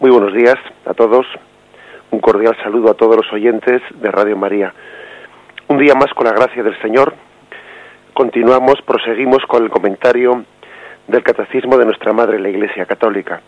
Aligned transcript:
Muy 0.00 0.10
buenos 0.12 0.32
días 0.32 0.54
a 0.86 0.94
todos. 0.94 1.26
Un 2.12 2.20
cordial 2.20 2.56
saludo 2.62 2.90
a 2.90 2.94
todos 2.94 3.16
los 3.16 3.32
oyentes 3.32 3.82
de 4.00 4.10
Radio 4.12 4.36
María. 4.36 4.72
Un 5.66 5.78
día 5.78 5.94
más 5.94 6.14
con 6.14 6.26
la 6.26 6.32
gracia 6.32 6.62
del 6.62 6.80
Señor. 6.80 7.14
Continuamos, 8.14 8.80
proseguimos 8.86 9.44
con 9.48 9.64
el 9.64 9.70
comentario 9.70 10.44
del 11.08 11.22
Catecismo 11.24 11.76
de 11.76 11.84
nuestra 11.84 12.12
Madre 12.12 12.38
la 12.38 12.48
Iglesia 12.48 12.86
Católica. 12.86 13.40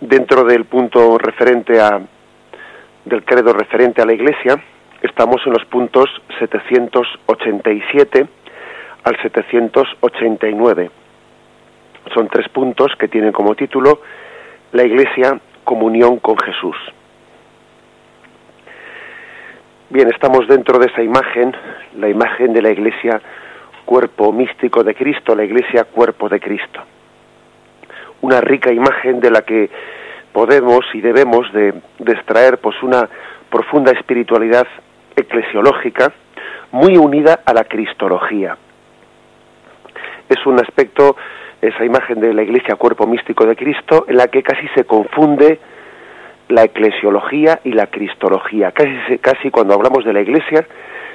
Dentro 0.00 0.44
del 0.44 0.64
punto 0.64 1.18
referente 1.18 1.78
a 1.80 2.00
del 3.04 3.24
credo 3.24 3.52
referente 3.52 4.00
a 4.00 4.06
la 4.06 4.14
Iglesia, 4.14 4.56
estamos 5.02 5.42
en 5.44 5.52
los 5.52 5.66
puntos 5.66 6.08
787 6.38 8.26
al 9.04 9.16
789. 9.20 10.90
Son 12.14 12.28
tres 12.28 12.48
puntos 12.48 12.92
que 12.98 13.08
tienen 13.08 13.32
como 13.32 13.54
título 13.54 14.00
la 14.72 14.84
Iglesia, 14.84 15.40
comunión 15.64 16.18
con 16.18 16.36
Jesús. 16.38 16.76
Bien, 19.90 20.08
estamos 20.10 20.46
dentro 20.46 20.78
de 20.78 20.86
esa 20.86 21.02
imagen, 21.02 21.56
la 21.96 22.08
imagen 22.08 22.52
de 22.52 22.60
la 22.60 22.70
Iglesia, 22.70 23.20
cuerpo 23.86 24.32
místico 24.32 24.84
de 24.84 24.94
Cristo, 24.94 25.34
la 25.34 25.44
Iglesia, 25.44 25.84
cuerpo 25.84 26.28
de 26.28 26.40
Cristo. 26.40 26.80
Una 28.20 28.40
rica 28.42 28.70
imagen 28.70 29.20
de 29.20 29.30
la 29.30 29.42
que 29.42 29.70
podemos 30.32 30.84
y 30.92 31.00
debemos 31.00 31.50
de, 31.52 31.72
extraer 32.06 32.58
pues 32.58 32.82
una 32.82 33.08
profunda 33.48 33.92
espiritualidad 33.92 34.66
eclesiológica 35.16 36.12
muy 36.70 36.98
unida 36.98 37.40
a 37.46 37.54
la 37.54 37.64
cristología. 37.64 38.58
Es 40.28 40.44
un 40.44 40.60
aspecto 40.60 41.16
esa 41.60 41.84
imagen 41.84 42.20
de 42.20 42.32
la 42.32 42.42
iglesia 42.42 42.76
cuerpo 42.76 43.06
místico 43.06 43.46
de 43.46 43.56
Cristo 43.56 44.04
en 44.08 44.16
la 44.16 44.28
que 44.28 44.42
casi 44.42 44.66
se 44.74 44.84
confunde 44.84 45.58
la 46.48 46.64
eclesiología 46.64 47.60
y 47.64 47.72
la 47.72 47.88
cristología. 47.88 48.72
Casi, 48.72 49.18
casi 49.18 49.50
cuando 49.50 49.74
hablamos 49.74 50.04
de 50.04 50.12
la 50.12 50.20
iglesia 50.20 50.66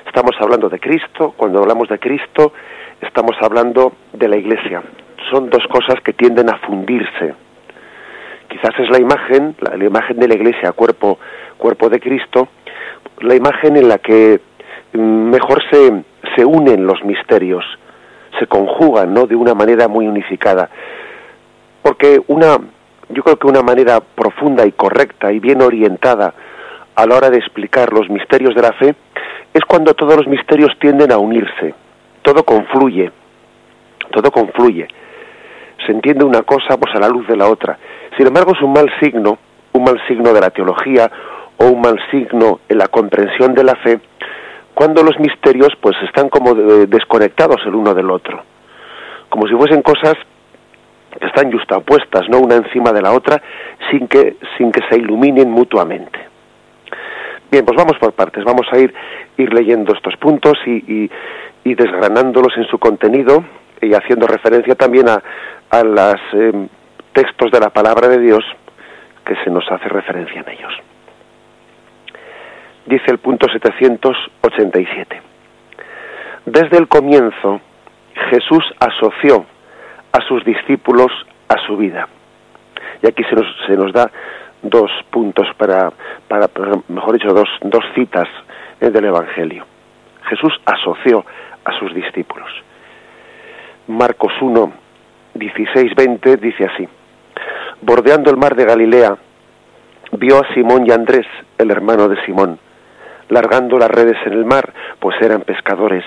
estamos 0.05 0.35
hablando 0.39 0.69
de 0.69 0.79
Cristo, 0.79 1.33
cuando 1.37 1.59
hablamos 1.59 1.87
de 1.89 1.97
Cristo 1.99 2.53
estamos 3.01 3.35
hablando 3.41 3.93
de 4.11 4.27
la 4.27 4.35
iglesia. 4.35 4.83
Son 5.31 5.49
dos 5.49 5.65
cosas 5.67 6.01
que 6.03 6.13
tienden 6.13 6.49
a 6.49 6.57
fundirse. 6.57 7.33
Quizás 8.49 8.77
es 8.79 8.89
la 8.89 8.99
imagen, 8.99 9.55
la, 9.59 9.77
la 9.77 9.85
imagen 9.85 10.19
de 10.19 10.27
la 10.27 10.35
iglesia 10.35 10.71
cuerpo, 10.73 11.17
cuerpo 11.57 11.89
de 11.89 11.99
Cristo, 11.99 12.49
la 13.21 13.35
imagen 13.35 13.77
en 13.77 13.87
la 13.87 13.97
que 13.97 14.39
mm, 14.93 14.99
mejor 14.99 15.63
se, 15.71 16.03
se 16.35 16.45
unen 16.45 16.85
los 16.85 17.03
misterios 17.03 17.65
se 18.39 18.47
conjugan 18.47 19.13
¿no? 19.13 19.25
de 19.27 19.35
una 19.35 19.53
manera 19.53 19.87
muy 19.87 20.07
unificada. 20.07 20.69
Porque 21.81 22.21
una, 22.27 22.57
yo 23.09 23.23
creo 23.23 23.37
que 23.37 23.47
una 23.47 23.61
manera 23.61 23.99
profunda 23.99 24.65
y 24.65 24.71
correcta 24.71 25.31
y 25.31 25.39
bien 25.39 25.61
orientada 25.61 26.33
a 26.95 27.05
la 27.05 27.15
hora 27.15 27.29
de 27.29 27.37
explicar 27.37 27.91
los 27.91 28.09
misterios 28.09 28.55
de 28.55 28.61
la 28.61 28.73
fe 28.73 28.95
es 29.53 29.61
cuando 29.65 29.93
todos 29.93 30.17
los 30.17 30.27
misterios 30.27 30.71
tienden 30.79 31.11
a 31.11 31.17
unirse, 31.17 31.73
todo 32.21 32.43
confluye, 32.43 33.11
todo 34.11 34.31
confluye. 34.31 34.87
Se 35.85 35.91
entiende 35.91 36.23
una 36.23 36.43
cosa 36.43 36.77
pues 36.77 36.95
a 36.95 36.99
la 36.99 37.09
luz 37.09 37.27
de 37.27 37.35
la 37.35 37.47
otra. 37.47 37.77
Sin 38.17 38.27
embargo, 38.27 38.53
es 38.55 38.61
un 38.61 38.73
mal 38.73 38.89
signo, 39.01 39.37
un 39.73 39.83
mal 39.83 40.01
signo 40.07 40.33
de 40.33 40.39
la 40.39 40.49
teología 40.49 41.11
o 41.57 41.65
un 41.65 41.81
mal 41.81 41.99
signo 42.09 42.61
en 42.69 42.77
la 42.77 42.87
comprensión 42.87 43.53
de 43.53 43.63
la 43.63 43.75
fe 43.75 43.99
cuando 44.73 45.03
los 45.03 45.19
misterios 45.19 45.69
pues 45.79 45.95
están 46.03 46.29
como 46.29 46.53
desconectados 46.53 47.61
el 47.65 47.75
uno 47.75 47.93
del 47.93 48.09
otro, 48.09 48.43
como 49.29 49.47
si 49.47 49.53
fuesen 49.55 49.81
cosas 49.81 50.15
que 51.19 51.27
están 51.27 51.51
justapuestas, 51.51 52.27
no 52.29 52.39
una 52.39 52.55
encima 52.55 52.91
de 52.91 53.01
la 53.01 53.11
otra, 53.11 53.41
sin 53.91 54.07
que 54.07 54.37
sin 54.57 54.71
que 54.71 54.81
se 54.89 54.97
iluminen 54.97 55.51
mutuamente. 55.51 56.19
Bien, 57.51 57.63
pues 57.65 57.77
vamos 57.77 57.97
por 57.99 58.13
partes, 58.13 58.43
vamos 58.43 58.65
a 58.71 58.79
ir 58.79 58.93
ir 59.37 59.53
leyendo 59.53 59.93
estos 59.93 60.15
puntos 60.17 60.53
y, 60.65 61.09
y, 61.63 61.75
desgranándolos 61.75 62.55
en 62.57 62.65
su 62.65 62.77
contenido 62.77 63.43
y 63.81 63.93
haciendo 63.93 64.27
referencia 64.27 64.75
también 64.75 65.09
a, 65.09 65.21
a 65.69 65.83
los 65.83 66.21
em, 66.33 66.67
textos 67.13 67.51
de 67.51 67.59
la 67.59 67.69
palabra 67.69 68.07
de 68.07 68.19
Dios 68.19 68.43
que 69.25 69.35
se 69.43 69.49
nos 69.49 69.69
hace 69.71 69.87
referencia 69.89 70.41
en 70.41 70.49
ellos 70.49 70.92
dice 72.85 73.05
el 73.11 73.17
punto 73.17 73.47
787. 73.49 75.21
Desde 76.45 76.77
el 76.77 76.87
comienzo, 76.87 77.61
Jesús 78.29 78.63
asoció 78.79 79.45
a 80.11 80.21
sus 80.27 80.43
discípulos 80.43 81.11
a 81.47 81.57
su 81.65 81.77
vida. 81.77 82.07
Y 83.01 83.07
aquí 83.07 83.23
se 83.23 83.35
nos, 83.35 83.45
se 83.67 83.75
nos 83.75 83.93
da 83.93 84.09
dos 84.61 84.91
puntos 85.09 85.47
para, 85.57 85.91
para, 86.27 86.49
mejor 86.87 87.13
dicho, 87.13 87.33
dos, 87.33 87.49
dos 87.61 87.83
citas 87.95 88.27
del 88.79 89.05
Evangelio. 89.05 89.65
Jesús 90.29 90.53
asoció 90.65 91.25
a 91.63 91.77
sus 91.79 91.93
discípulos. 91.93 92.49
Marcos 93.87 94.33
1, 94.41 94.73
16, 95.35 95.95
20 95.95 96.37
dice 96.37 96.65
así. 96.65 96.87
Bordeando 97.81 98.29
el 98.31 98.37
mar 98.37 98.55
de 98.55 98.65
Galilea, 98.65 99.17
vio 100.13 100.39
a 100.39 100.53
Simón 100.53 100.85
y 100.85 100.91
Andrés, 100.91 101.25
el 101.57 101.71
hermano 101.71 102.07
de 102.07 102.23
Simón, 102.25 102.59
largando 103.33 103.77
las 103.77 103.89
redes 103.89 104.17
en 104.25 104.33
el 104.33 104.45
mar, 104.45 104.71
pues 104.99 105.19
eran 105.21 105.41
pescadores. 105.41 106.05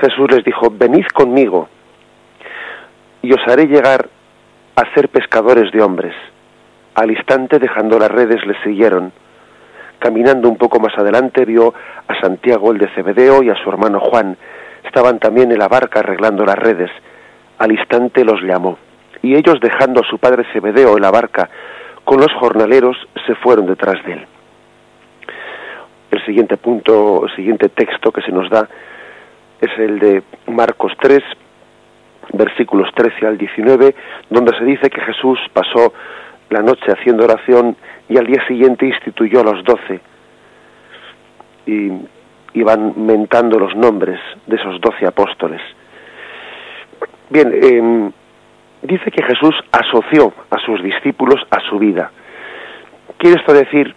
Jesús 0.00 0.30
les 0.30 0.44
dijo, 0.44 0.70
venid 0.70 1.06
conmigo 1.12 1.68
y 3.22 3.32
os 3.32 3.40
haré 3.48 3.66
llegar 3.66 4.08
a 4.76 4.94
ser 4.94 5.08
pescadores 5.08 5.72
de 5.72 5.82
hombres. 5.82 6.14
Al 6.94 7.10
instante, 7.10 7.58
dejando 7.58 7.98
las 7.98 8.10
redes, 8.10 8.44
les 8.46 8.56
siguieron. 8.62 9.12
Caminando 9.98 10.48
un 10.48 10.56
poco 10.56 10.78
más 10.78 10.96
adelante, 10.96 11.44
vio 11.44 11.74
a 12.06 12.20
Santiago 12.20 12.70
el 12.70 12.78
de 12.78 12.88
Cebedeo 12.94 13.42
y 13.42 13.50
a 13.50 13.56
su 13.56 13.68
hermano 13.68 13.98
Juan. 13.98 14.36
Estaban 14.84 15.18
también 15.18 15.50
en 15.50 15.58
la 15.58 15.66
barca 15.66 16.00
arreglando 16.00 16.44
las 16.44 16.56
redes. 16.56 16.90
Al 17.58 17.72
instante 17.72 18.24
los 18.24 18.40
llamó. 18.42 18.78
Y 19.22 19.34
ellos, 19.34 19.58
dejando 19.60 20.00
a 20.00 20.08
su 20.08 20.18
padre 20.18 20.44
Cebedeo 20.52 20.96
en 20.96 21.02
la 21.02 21.10
barca 21.10 21.48
con 22.04 22.20
los 22.20 22.32
jornaleros, 22.38 22.96
se 23.26 23.34
fueron 23.34 23.66
detrás 23.66 24.04
de 24.04 24.12
él 24.12 24.26
el 26.10 26.24
siguiente 26.24 26.56
punto, 26.56 27.26
el 27.26 27.36
siguiente 27.36 27.68
texto 27.68 28.12
que 28.12 28.22
se 28.22 28.32
nos 28.32 28.48
da 28.50 28.68
es 29.60 29.78
el 29.78 29.98
de 29.98 30.22
Marcos 30.46 30.92
3, 31.00 31.22
versículos 32.32 32.88
13 32.94 33.26
al 33.26 33.38
19, 33.38 33.94
donde 34.30 34.56
se 34.56 34.64
dice 34.64 34.90
que 34.90 35.00
Jesús 35.00 35.38
pasó 35.52 35.92
la 36.50 36.62
noche 36.62 36.92
haciendo 36.92 37.24
oración 37.24 37.76
y 38.08 38.16
al 38.16 38.26
día 38.26 38.46
siguiente 38.46 38.86
instituyó 38.86 39.40
a 39.40 39.44
los 39.44 39.64
doce 39.64 40.00
y 41.66 41.90
iban 42.54 42.94
mentando 42.96 43.58
los 43.58 43.76
nombres 43.76 44.18
de 44.46 44.56
esos 44.56 44.80
doce 44.80 45.06
apóstoles. 45.06 45.60
Bien, 47.28 47.52
em, 47.52 48.12
dice 48.82 49.10
que 49.10 49.22
Jesús 49.22 49.54
asoció 49.70 50.32
a 50.50 50.58
sus 50.60 50.82
discípulos 50.82 51.40
a 51.50 51.60
su 51.68 51.78
vida. 51.78 52.10
Quiere 53.18 53.40
esto 53.40 53.52
decir, 53.52 53.94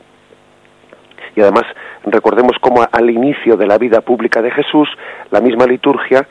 y 1.36 1.42
además 1.42 1.64
Recordemos 2.06 2.58
cómo 2.60 2.86
al 2.92 3.10
inicio 3.10 3.58
de 3.58 3.68
la 3.68 3.78
vida 3.78 4.02
pública 4.02 4.42
de 4.42 4.52
Jesús, 4.52 4.90
la 5.30 5.40
misma 5.40 5.66
liturgia, 5.66 6.28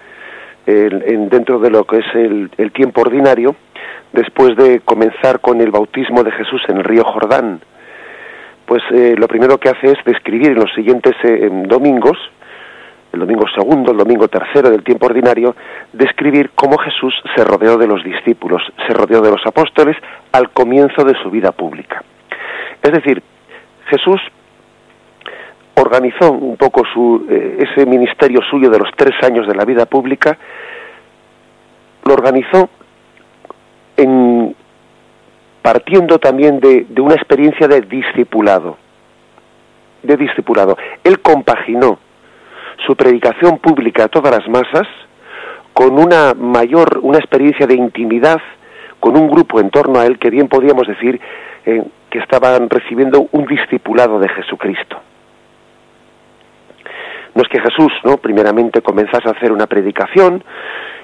dentro 0.67 1.59
de 1.59 1.71
lo 1.71 1.85
que 1.85 1.99
es 1.99 2.15
el, 2.15 2.73
tiempo 2.73 3.01
ordinario, 3.01 3.57
después 4.13 4.57
de 4.57 4.81
comenzar 4.81 5.41
con 5.41 5.61
el 5.61 5.71
bautismo 5.71 6.23
de 6.23 6.33
Jesús 6.33 6.63
en 6.69 6.79
el 6.79 6.85
río 6.85 7.05
Jordán, 7.05 7.61
pues 8.67 8.83
eh, 8.93 9.15
lo 9.19 9.27
primero 9.27 9.59
que 9.59 9.69
hace 9.69 9.93
es 9.93 9.99
describir 10.05 10.53
en 10.53 10.61
los 10.61 10.73
siguientes 10.75 11.15
eh, 11.25 11.49
domingos, 11.67 12.17
el 13.13 13.21
domingo 13.21 13.47
segundo, 13.53 13.91
el 13.91 13.99
domingo 13.99 14.29
tercero 14.29 14.71
del 14.71 14.85
tiempo 14.85 15.07
ordinario, 15.07 15.57
describir 15.93 16.51
cómo 16.55 16.79
Jesús 16.79 17.13
se 17.35 17.43
rodeó 17.43 17.77
de 17.77 17.89
los 17.89 18.05
discípulos, 18.05 18.63
se 18.87 18.95
rodeó 18.95 19.21
de 19.21 19.33
los 19.33 19.45
apóstoles 19.45 19.97
al 20.31 20.51
comienzo 20.51 21.03
de 21.03 21.15
su 21.21 21.31
vida 21.31 21.51
pública. 21.51 22.05
Es 22.81 22.93
decir, 22.93 23.21
Jesús 23.87 24.21
organizó 25.81 26.33
un 26.33 26.57
poco 26.57 26.83
su, 26.93 27.27
eh, 27.29 27.67
ese 27.69 27.87
ministerio 27.87 28.41
suyo 28.51 28.71
de 28.71 28.79
los 28.79 28.91
tres 28.97 29.15
años 29.23 29.47
de 29.47 29.55
la 29.55 29.65
vida 29.65 29.87
pública, 29.87 30.37
lo 32.05 32.15
organizó 32.15 32.69
en, 33.97 34.55
partiendo 35.63 36.19
también 36.19 36.61
de, 36.61 36.87
de 36.89 37.01
una 37.01 37.15
experiencia 37.15 37.69
de 37.69 37.83
discipulado, 37.83 38.77
de 40.03 40.17
discipulado. 40.17 40.77
Él 41.05 41.21
compaginó 41.21 41.99
su 42.87 42.97
predicación 42.97 43.59
pública 43.59 44.05
a 44.05 44.09
todas 44.09 44.33
las 44.33 44.49
masas 44.49 44.87
con 45.73 45.99
una 45.99 46.35
mayor, 46.35 46.99
una 47.03 47.19
experiencia 47.19 47.67
de 47.67 47.75
intimidad 47.75 48.41
con 48.99 49.17
un 49.17 49.29
grupo 49.31 49.61
en 49.61 49.71
torno 49.71 49.99
a 49.99 50.07
él 50.07 50.19
que 50.19 50.31
bien 50.31 50.49
podíamos 50.49 50.87
decir 50.87 51.21
eh, 51.65 51.83
que 52.11 52.19
estaban 52.19 52.69
recibiendo 52.69 53.29
un 53.33 53.47
discipulado 53.47 54.19
de 54.19 54.29
Jesucristo. 54.29 55.01
No 57.35 57.43
es 57.43 57.49
que 57.49 57.61
Jesús, 57.61 57.93
¿no? 58.05 58.17
Primeramente 58.17 58.83
comenzase 58.83 59.29
a 59.29 59.33
hacer 59.33 59.53
una 59.53 59.67
predicación 59.67 60.43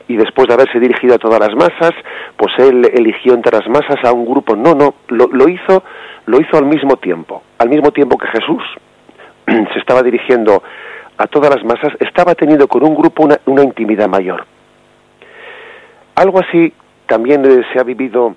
y 0.08 0.16
después 0.16 0.46
de 0.48 0.54
haberse 0.54 0.78
dirigido 0.78 1.14
a 1.14 1.18
todas 1.18 1.40
las 1.40 1.54
masas, 1.54 1.92
pues 2.36 2.52
él 2.58 2.90
eligió 2.94 3.34
entre 3.34 3.56
las 3.56 3.68
masas 3.68 3.96
a 4.04 4.12
un 4.12 4.24
grupo. 4.24 4.54
No, 4.54 4.74
no, 4.74 4.94
lo, 5.08 5.48
hizo, 5.48 5.82
lo 6.26 6.40
hizo 6.40 6.56
al 6.56 6.66
mismo 6.66 6.96
tiempo, 6.96 7.42
al 7.58 7.68
mismo 7.68 7.90
tiempo 7.90 8.16
que 8.16 8.28
Jesús 8.28 8.62
se 9.46 9.78
estaba 9.78 10.02
dirigiendo 10.02 10.62
a 11.18 11.26
todas 11.26 11.54
las 11.54 11.64
masas, 11.64 11.92
estaba 12.00 12.34
teniendo 12.34 12.68
con 12.68 12.84
un 12.84 12.94
grupo 12.94 13.26
una, 13.46 13.62
intimidad 13.62 14.08
mayor. 14.08 14.44
Algo 16.14 16.40
así 16.40 16.72
también 17.06 17.42
se 17.72 17.80
ha 17.80 17.82
vivido 17.82 18.36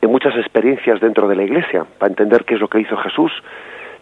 en 0.00 0.10
muchas 0.10 0.34
experiencias 0.36 1.00
dentro 1.00 1.28
de 1.28 1.36
la 1.36 1.44
Iglesia, 1.44 1.86
para 1.98 2.10
entender 2.10 2.44
qué 2.44 2.54
es 2.54 2.60
lo 2.60 2.68
que 2.68 2.80
hizo 2.80 2.96
Jesús. 2.96 3.32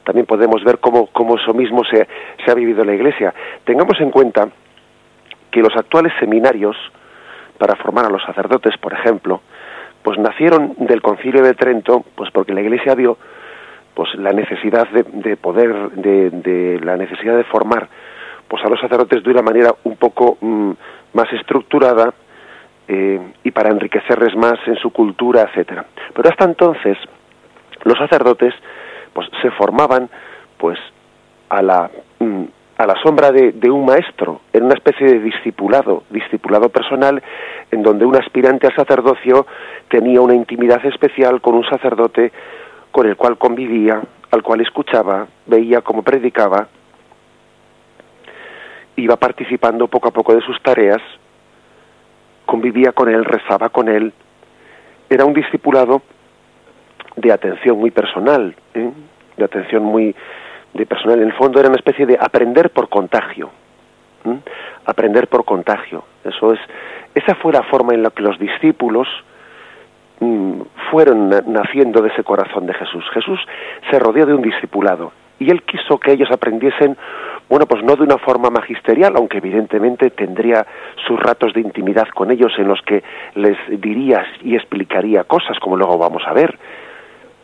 También 0.05 0.27
podemos 0.27 0.63
ver 0.65 0.79
cómo, 0.79 1.07
cómo 1.07 1.37
eso 1.37 1.55
mismo 1.55 1.85
se, 1.85 2.09
se 2.45 2.51
ha 2.51 2.55
vivido 2.55 2.83
en 2.83 2.89
la 2.89 2.95
Iglesia. 2.95 3.35
Tengamos 3.65 4.01
en 4.01 4.11
cuenta 4.11 4.49
que 5.51 5.61
los 5.61 5.77
actuales 5.77 6.13
seminarios 6.19 6.77
para 7.59 7.77
formar 7.77 8.07
a 8.07 8.11
los 8.11 8.23
sacerdotes, 8.23 8.77
por 8.79 8.93
ejemplo, 8.93 9.41
pues 10.03 10.19
nacieron 10.19 10.75
del 10.79 11.01
Concilio 11.01 11.43
de 11.43 11.55
Trento, 11.55 12.05
pues 12.17 12.31
porque 12.33 12.55
la 12.55 12.61
Iglesia 12.61 12.95
vio 12.95 13.17
pues 13.95 14.15
la 14.15 14.33
necesidad 14.33 14.89
de, 14.89 15.05
de 15.05 15.37
poder, 15.37 15.91
de, 15.93 16.31
de, 16.31 16.81
la 16.81 16.97
necesidad 16.97 17.37
de 17.37 17.45
formar 17.45 17.89
pues 18.49 18.65
a 18.65 18.69
los 18.69 18.81
sacerdotes 18.81 19.23
de 19.23 19.31
una 19.31 19.43
manera 19.43 19.75
un 19.85 19.97
poco 19.97 20.39
mm, 20.41 20.73
más 21.13 21.33
estructurada 21.33 22.13
eh, 22.89 23.21
y 23.45 23.51
para 23.51 23.71
enriquecerles 23.71 24.35
más 24.35 24.55
en 24.67 24.77
su 24.77 24.91
cultura, 24.91 25.43
etcétera. 25.43 25.85
Pero 26.15 26.29
hasta 26.29 26.45
entonces 26.45 26.99
los 27.85 27.97
sacerdotes 27.99 28.55
pues 29.13 29.29
se 29.41 29.51
formaban 29.51 30.09
pues 30.59 30.79
a 31.49 31.63
la 31.63 31.91
mm, 32.19 32.45
a 32.83 32.87
la 32.87 33.01
sombra 33.01 33.31
de, 33.31 33.71
un 33.71 33.85
maestro, 33.85 34.41
en 34.53 34.65
una 34.65 34.75
especie 34.75 35.07
de 35.07 35.21
discipulado, 35.21 36.03
discipulado 36.11 36.69
personal, 36.69 37.23
en 37.71 37.83
donde 37.83 38.05
un 38.05 38.17
aspirante 38.17 38.67
al 38.67 38.75
sacerdocio 38.75 39.47
tenía 39.89 40.21
una 40.21 40.35
intimidad 40.35 40.85
especial 40.87 41.41
con 41.41 41.55
un 41.55 41.65
sacerdote 41.65 42.33
con 42.91 43.07
el 43.07 43.17
cual 43.17 43.39
convivía, 43.39 44.03
al 44.33 44.43
cual 44.43 44.63
escuchaba, 44.63 45.29
veía 45.47 45.83
cómo 45.83 46.03
predicaba, 46.03 46.67
iba 48.97 49.17
participando 49.17 49.87
poco 49.87 50.09
a 50.09 50.13
poco 50.13 50.35
de 50.35 50.41
sus 50.41 50.61
tareas, 50.61 51.01
convivía 52.47 52.91
con 52.91 53.09
él, 53.09 53.25
rezaba 53.25 53.69
con 53.69 53.89
él, 53.89 54.13
era 55.09 55.25
un 55.25 55.35
discipulado 55.35 56.03
de 57.17 57.33
atención 57.33 57.79
muy 57.79 57.91
personal, 57.91 58.55
¿eh? 58.75 58.91
de 59.37 59.45
atención 59.45 59.85
muy 59.85 60.15
de 60.75 60.87
personal. 60.87 61.21
En 61.21 61.29
el 61.29 61.35
fondo 61.35 61.61
era 61.61 61.69
una 61.69 61.77
especie 61.77 62.07
de 62.07 62.17
aprender 62.21 62.71
por 62.71 62.89
contagio. 62.89 63.51
Aprender 64.87 65.27
por 65.29 65.45
contagio. 65.45 66.05
Eso 66.25 66.53
es, 66.53 66.61
esa 67.15 67.35
fue 67.35 67.53
la 67.53 67.63
forma 67.65 67.95
en 67.95 68.03
la 68.03 68.11
que 68.11 68.23
los 68.23 68.39
discípulos 68.39 69.09
mm, 70.21 70.61
fueron 70.91 71.29
naciendo 71.47 72.03
de 72.03 72.09
ese 72.09 72.23
corazón 72.23 72.67
de 72.67 72.75
Jesús. 72.75 73.05
Jesús 73.13 73.41
se 73.91 73.99
rodeó 73.99 74.27
de 74.27 74.35
un 74.35 74.43
discipulado 74.43 75.13
y 75.43 75.51
él 75.51 75.63
quiso 75.63 75.99
que 75.99 76.13
ellos 76.13 76.31
aprendiesen, 76.31 76.97
bueno, 77.49 77.67
pues 77.67 77.83
no 77.83 77.97
de 77.97 78.05
una 78.05 78.19
forma 78.19 78.49
magisterial, 78.51 79.15
aunque 79.17 79.39
evidentemente 79.39 80.11
tendría 80.11 80.65
sus 81.07 81.19
ratos 81.19 81.53
de 81.53 81.61
intimidad 81.61 82.09
con 82.15 82.31
ellos 82.31 82.53
en 82.59 82.69
los 82.69 82.81
que 82.83 83.03
les 83.35 83.57
diría 83.69 84.25
y 84.43 84.55
explicaría 84.55 85.25
cosas, 85.25 85.59
como 85.59 85.77
luego 85.77 85.99
vamos 85.99 86.23
a 86.27 86.33
ver. 86.33 86.57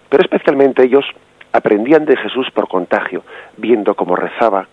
Pero 0.09 0.23
especialmente 0.23 0.85
ellos 0.85 1.05
aprendían 1.53 2.05
de 2.05 2.17
Jesús 2.17 2.51
por 2.53 2.69
contagio, 2.69 3.23
viendo 3.57 3.95
cómo 3.95 4.17
rezaba, 4.17 4.67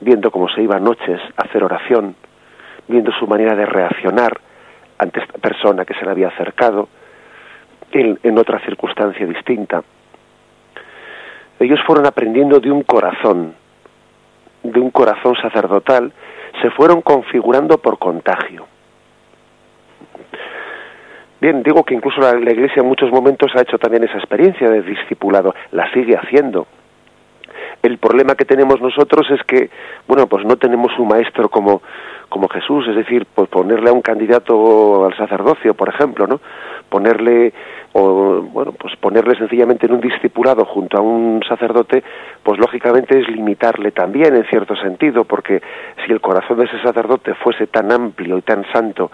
viendo 0.00 0.30
cómo 0.30 0.48
se 0.48 0.62
iba 0.62 0.78
noches 0.78 1.20
a 1.36 1.42
hacer 1.42 1.64
oración, 1.64 2.14
viendo 2.88 3.12
su 3.12 3.26
manera 3.26 3.54
de 3.54 3.66
reaccionar 3.66 4.38
ante 4.98 5.20
esta 5.20 5.38
persona 5.38 5.84
que 5.84 5.94
se 5.94 6.04
le 6.04 6.10
había 6.10 6.28
acercado 6.28 6.88
en, 7.92 8.18
en 8.22 8.38
otra 8.38 8.58
circunstancia 8.60 9.26
distinta. 9.26 9.82
Ellos 11.58 11.80
fueron 11.86 12.06
aprendiendo 12.06 12.58
de 12.58 12.70
un 12.70 12.82
corazón, 12.82 13.54
de 14.62 14.80
un 14.80 14.90
corazón 14.90 15.36
sacerdotal, 15.36 16.12
se 16.60 16.70
fueron 16.70 17.02
configurando 17.02 17.78
por 17.78 17.98
contagio. 17.98 18.66
Bien, 21.42 21.60
digo 21.64 21.82
que 21.82 21.94
incluso 21.94 22.20
la, 22.20 22.52
Iglesia 22.52 22.82
en 22.82 22.86
muchos 22.86 23.10
momentos 23.10 23.50
ha 23.56 23.62
hecho 23.62 23.76
también 23.76 24.04
esa 24.04 24.16
experiencia 24.16 24.70
de 24.70 24.80
discipulado, 24.80 25.52
la 25.72 25.92
sigue 25.92 26.16
haciendo. 26.16 26.68
El 27.82 27.98
problema 27.98 28.36
que 28.36 28.44
tenemos 28.44 28.80
nosotros 28.80 29.28
es 29.28 29.42
que, 29.42 29.68
bueno, 30.06 30.28
pues 30.28 30.46
no 30.46 30.56
tenemos 30.56 30.96
un 31.00 31.08
maestro 31.08 31.48
como, 31.48 31.82
como 32.28 32.48
Jesús, 32.48 32.86
es 32.86 32.94
decir, 32.94 33.26
pues 33.34 33.48
ponerle 33.48 33.90
a 33.90 33.92
un 33.92 34.02
candidato 34.02 35.04
al 35.04 35.16
sacerdocio, 35.16 35.74
por 35.74 35.88
ejemplo, 35.88 36.28
¿no? 36.28 36.40
Ponerle, 36.88 37.52
o, 37.92 38.42
bueno, 38.42 38.70
pues 38.70 38.94
ponerle 38.94 39.34
sencillamente 39.34 39.86
en 39.86 39.94
un 39.94 40.00
discipulado 40.00 40.64
junto 40.64 40.96
a 40.96 41.00
un 41.00 41.42
sacerdote, 41.48 42.04
pues 42.44 42.60
lógicamente 42.60 43.18
es 43.18 43.26
limitarle 43.26 43.90
también 43.90 44.36
en 44.36 44.44
cierto 44.44 44.76
sentido, 44.76 45.24
porque 45.24 45.60
si 46.06 46.12
el 46.12 46.20
corazón 46.20 46.58
de 46.58 46.66
ese 46.66 46.80
sacerdote 46.82 47.34
fuese 47.34 47.66
tan 47.66 47.90
amplio 47.90 48.38
y 48.38 48.42
tan 48.42 48.64
santo 48.72 49.10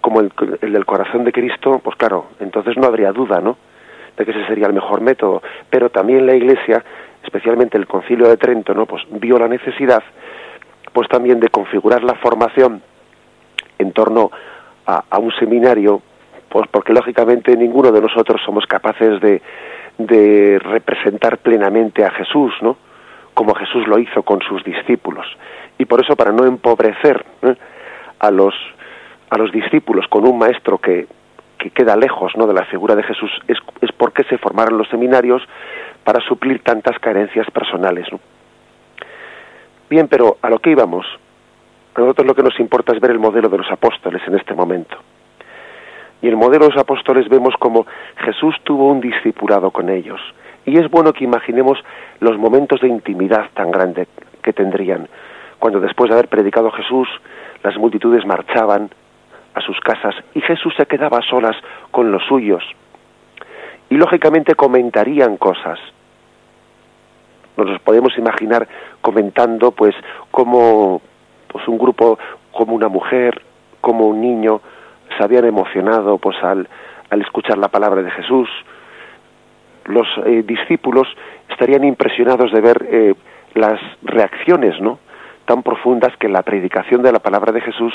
como 0.00 0.20
el, 0.20 0.32
el, 0.60 0.72
del 0.72 0.86
corazón 0.86 1.24
de 1.24 1.32
Cristo, 1.32 1.80
pues 1.82 1.96
claro, 1.96 2.26
entonces 2.40 2.76
no 2.76 2.86
habría 2.86 3.12
duda, 3.12 3.40
¿no? 3.40 3.56
De 4.16 4.24
que 4.24 4.32
ese 4.32 4.46
sería 4.46 4.66
el 4.66 4.72
mejor 4.72 5.00
método. 5.00 5.42
Pero 5.68 5.90
también 5.90 6.26
la 6.26 6.34
Iglesia, 6.34 6.84
especialmente 7.22 7.78
el 7.78 7.86
Concilio 7.86 8.28
de 8.28 8.36
Trento, 8.36 8.74
¿no? 8.74 8.86
Pues 8.86 9.02
vio 9.10 9.38
la 9.38 9.48
necesidad, 9.48 10.02
pues 10.92 11.08
también 11.08 11.40
de 11.40 11.48
configurar 11.48 12.02
la 12.02 12.14
formación 12.14 12.82
en 13.78 13.92
torno 13.92 14.30
a, 14.86 15.18
un 15.18 15.32
seminario, 15.38 16.02
pues 16.48 16.66
porque 16.70 16.92
lógicamente 16.92 17.56
ninguno 17.56 17.92
de 17.92 18.00
nosotros 18.00 18.40
somos 18.44 18.66
capaces 18.66 19.20
de, 19.20 19.40
de 19.98 20.58
representar 20.58 21.38
plenamente 21.38 22.04
a 22.04 22.10
Jesús, 22.10 22.52
¿no? 22.60 22.76
Como 23.34 23.54
Jesús 23.54 23.86
lo 23.86 23.98
hizo 23.98 24.22
con 24.24 24.40
sus 24.42 24.64
discípulos. 24.64 25.26
Y 25.78 25.84
por 25.84 26.00
eso, 26.00 26.16
para 26.16 26.32
no 26.32 26.44
empobrecer 26.44 27.24
¿eh? 27.42 27.54
a 28.18 28.30
los 28.30 28.54
a 29.30 29.38
los 29.38 29.52
discípulos 29.52 30.06
con 30.08 30.26
un 30.26 30.38
maestro 30.38 30.78
que, 30.78 31.06
que 31.58 31.70
queda 31.70 31.96
lejos 31.96 32.32
¿no? 32.36 32.46
de 32.46 32.54
la 32.54 32.64
figura 32.64 32.96
de 32.96 33.02
Jesús 33.02 33.30
es, 33.46 33.58
es 33.80 33.92
porque 33.92 34.24
se 34.24 34.38
formaron 34.38 34.76
los 34.76 34.88
seminarios 34.88 35.42
para 36.04 36.20
suplir 36.20 36.62
tantas 36.62 36.98
carencias 36.98 37.48
personales. 37.50 38.06
Bien, 39.88 40.08
pero 40.08 40.38
a 40.42 40.50
lo 40.50 40.58
que 40.58 40.70
íbamos, 40.70 41.06
a 41.94 42.00
nosotros 42.00 42.26
lo 42.26 42.34
que 42.34 42.42
nos 42.42 42.58
importa 42.60 42.92
es 42.92 43.00
ver 43.00 43.10
el 43.10 43.18
modelo 43.18 43.48
de 43.48 43.58
los 43.58 43.70
apóstoles 43.70 44.22
en 44.26 44.36
este 44.36 44.54
momento. 44.54 44.96
Y 46.22 46.28
el 46.28 46.36
modelo 46.36 46.66
de 46.66 46.72
los 46.72 46.80
apóstoles 46.80 47.28
vemos 47.28 47.54
como 47.58 47.86
Jesús 48.24 48.54
tuvo 48.64 48.90
un 48.90 49.00
discipulado 49.00 49.70
con 49.70 49.88
ellos. 49.88 50.20
Y 50.66 50.78
es 50.78 50.90
bueno 50.90 51.12
que 51.12 51.24
imaginemos 51.24 51.78
los 52.20 52.38
momentos 52.38 52.80
de 52.80 52.88
intimidad 52.88 53.46
tan 53.54 53.70
grande 53.70 54.06
que 54.42 54.52
tendrían, 54.52 55.08
cuando 55.58 55.80
después 55.80 56.08
de 56.08 56.14
haber 56.14 56.28
predicado 56.28 56.70
Jesús, 56.70 57.08
las 57.62 57.76
multitudes 57.76 58.24
marchaban, 58.26 58.90
a 59.54 59.60
sus 59.60 59.78
casas 59.80 60.14
y 60.34 60.40
Jesús 60.40 60.74
se 60.76 60.86
quedaba 60.86 61.18
a 61.18 61.22
solas 61.22 61.56
con 61.90 62.12
los 62.12 62.24
suyos. 62.24 62.64
Y 63.88 63.96
lógicamente 63.96 64.54
comentarían 64.54 65.36
cosas. 65.36 65.78
Nos 67.56 67.80
podemos 67.80 68.16
imaginar 68.16 68.68
comentando 69.00 69.72
pues 69.72 69.94
como 70.30 71.02
pues 71.48 71.66
un 71.66 71.78
grupo, 71.78 72.18
como 72.52 72.74
una 72.74 72.88
mujer, 72.88 73.42
como 73.80 74.06
un 74.06 74.20
niño 74.20 74.60
se 75.16 75.24
habían 75.24 75.44
emocionado 75.44 76.18
pues 76.18 76.36
al, 76.42 76.68
al 77.10 77.20
escuchar 77.20 77.58
la 77.58 77.68
palabra 77.68 78.02
de 78.02 78.10
Jesús. 78.10 78.48
Los 79.86 80.06
eh, 80.24 80.42
discípulos 80.46 81.08
estarían 81.48 81.84
impresionados 81.84 82.52
de 82.52 82.60
ver 82.60 82.86
eh, 82.90 83.14
las 83.54 83.80
reacciones, 84.02 84.80
¿no? 84.80 84.98
Tan 85.44 85.62
profundas 85.62 86.16
que 86.16 86.28
la 86.28 86.42
predicación 86.42 87.02
de 87.02 87.12
la 87.12 87.18
palabra 87.18 87.52
de 87.52 87.60
Jesús 87.60 87.92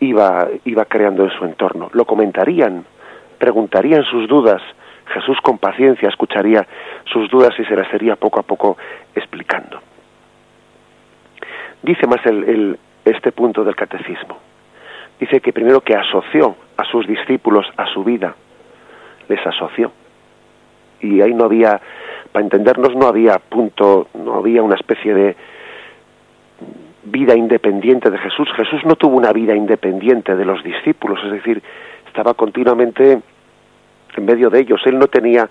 iba, 0.00 0.48
iba 0.64 0.84
creando 0.84 1.24
en 1.24 1.30
su 1.30 1.44
entorno. 1.44 1.90
Lo 1.92 2.04
comentarían, 2.04 2.84
preguntarían 3.38 4.04
sus 4.04 4.28
dudas. 4.28 4.62
Jesús 5.06 5.38
con 5.42 5.58
paciencia 5.58 6.08
escucharía 6.08 6.66
sus 7.12 7.28
dudas 7.30 7.50
y 7.58 7.64
se 7.64 7.76
las 7.76 7.88
sería 7.88 8.16
poco 8.16 8.40
a 8.40 8.42
poco 8.42 8.76
explicando. 9.14 9.80
Dice 11.82 12.06
más 12.06 12.24
el, 12.24 12.44
el, 12.44 12.78
este 13.04 13.32
punto 13.32 13.64
del 13.64 13.74
catecismo. 13.74 14.38
Dice 15.18 15.40
que 15.40 15.52
primero 15.52 15.80
que 15.80 15.94
asoció 15.94 16.56
a 16.76 16.84
sus 16.84 17.06
discípulos 17.06 17.66
a 17.76 17.86
su 17.86 18.04
vida, 18.04 18.34
les 19.28 19.44
asoció. 19.46 19.92
Y 21.00 21.20
ahí 21.20 21.34
no 21.34 21.44
había, 21.44 21.80
para 22.30 22.44
entendernos, 22.44 22.94
no 22.94 23.06
había 23.06 23.38
punto, 23.38 24.08
no 24.14 24.34
había 24.34 24.62
una 24.62 24.76
especie 24.76 25.14
de, 25.14 25.36
vida 27.04 27.34
independiente 27.34 28.10
de 28.10 28.18
Jesús. 28.18 28.48
Jesús 28.56 28.84
no 28.84 28.96
tuvo 28.96 29.16
una 29.16 29.32
vida 29.32 29.54
independiente 29.54 30.36
de 30.36 30.44
los 30.44 30.62
discípulos, 30.62 31.18
es 31.24 31.32
decir, 31.32 31.62
estaba 32.06 32.34
continuamente 32.34 33.20
en 34.16 34.24
medio 34.24 34.50
de 34.50 34.60
ellos. 34.60 34.80
Él 34.84 34.98
no 34.98 35.08
tenía, 35.08 35.48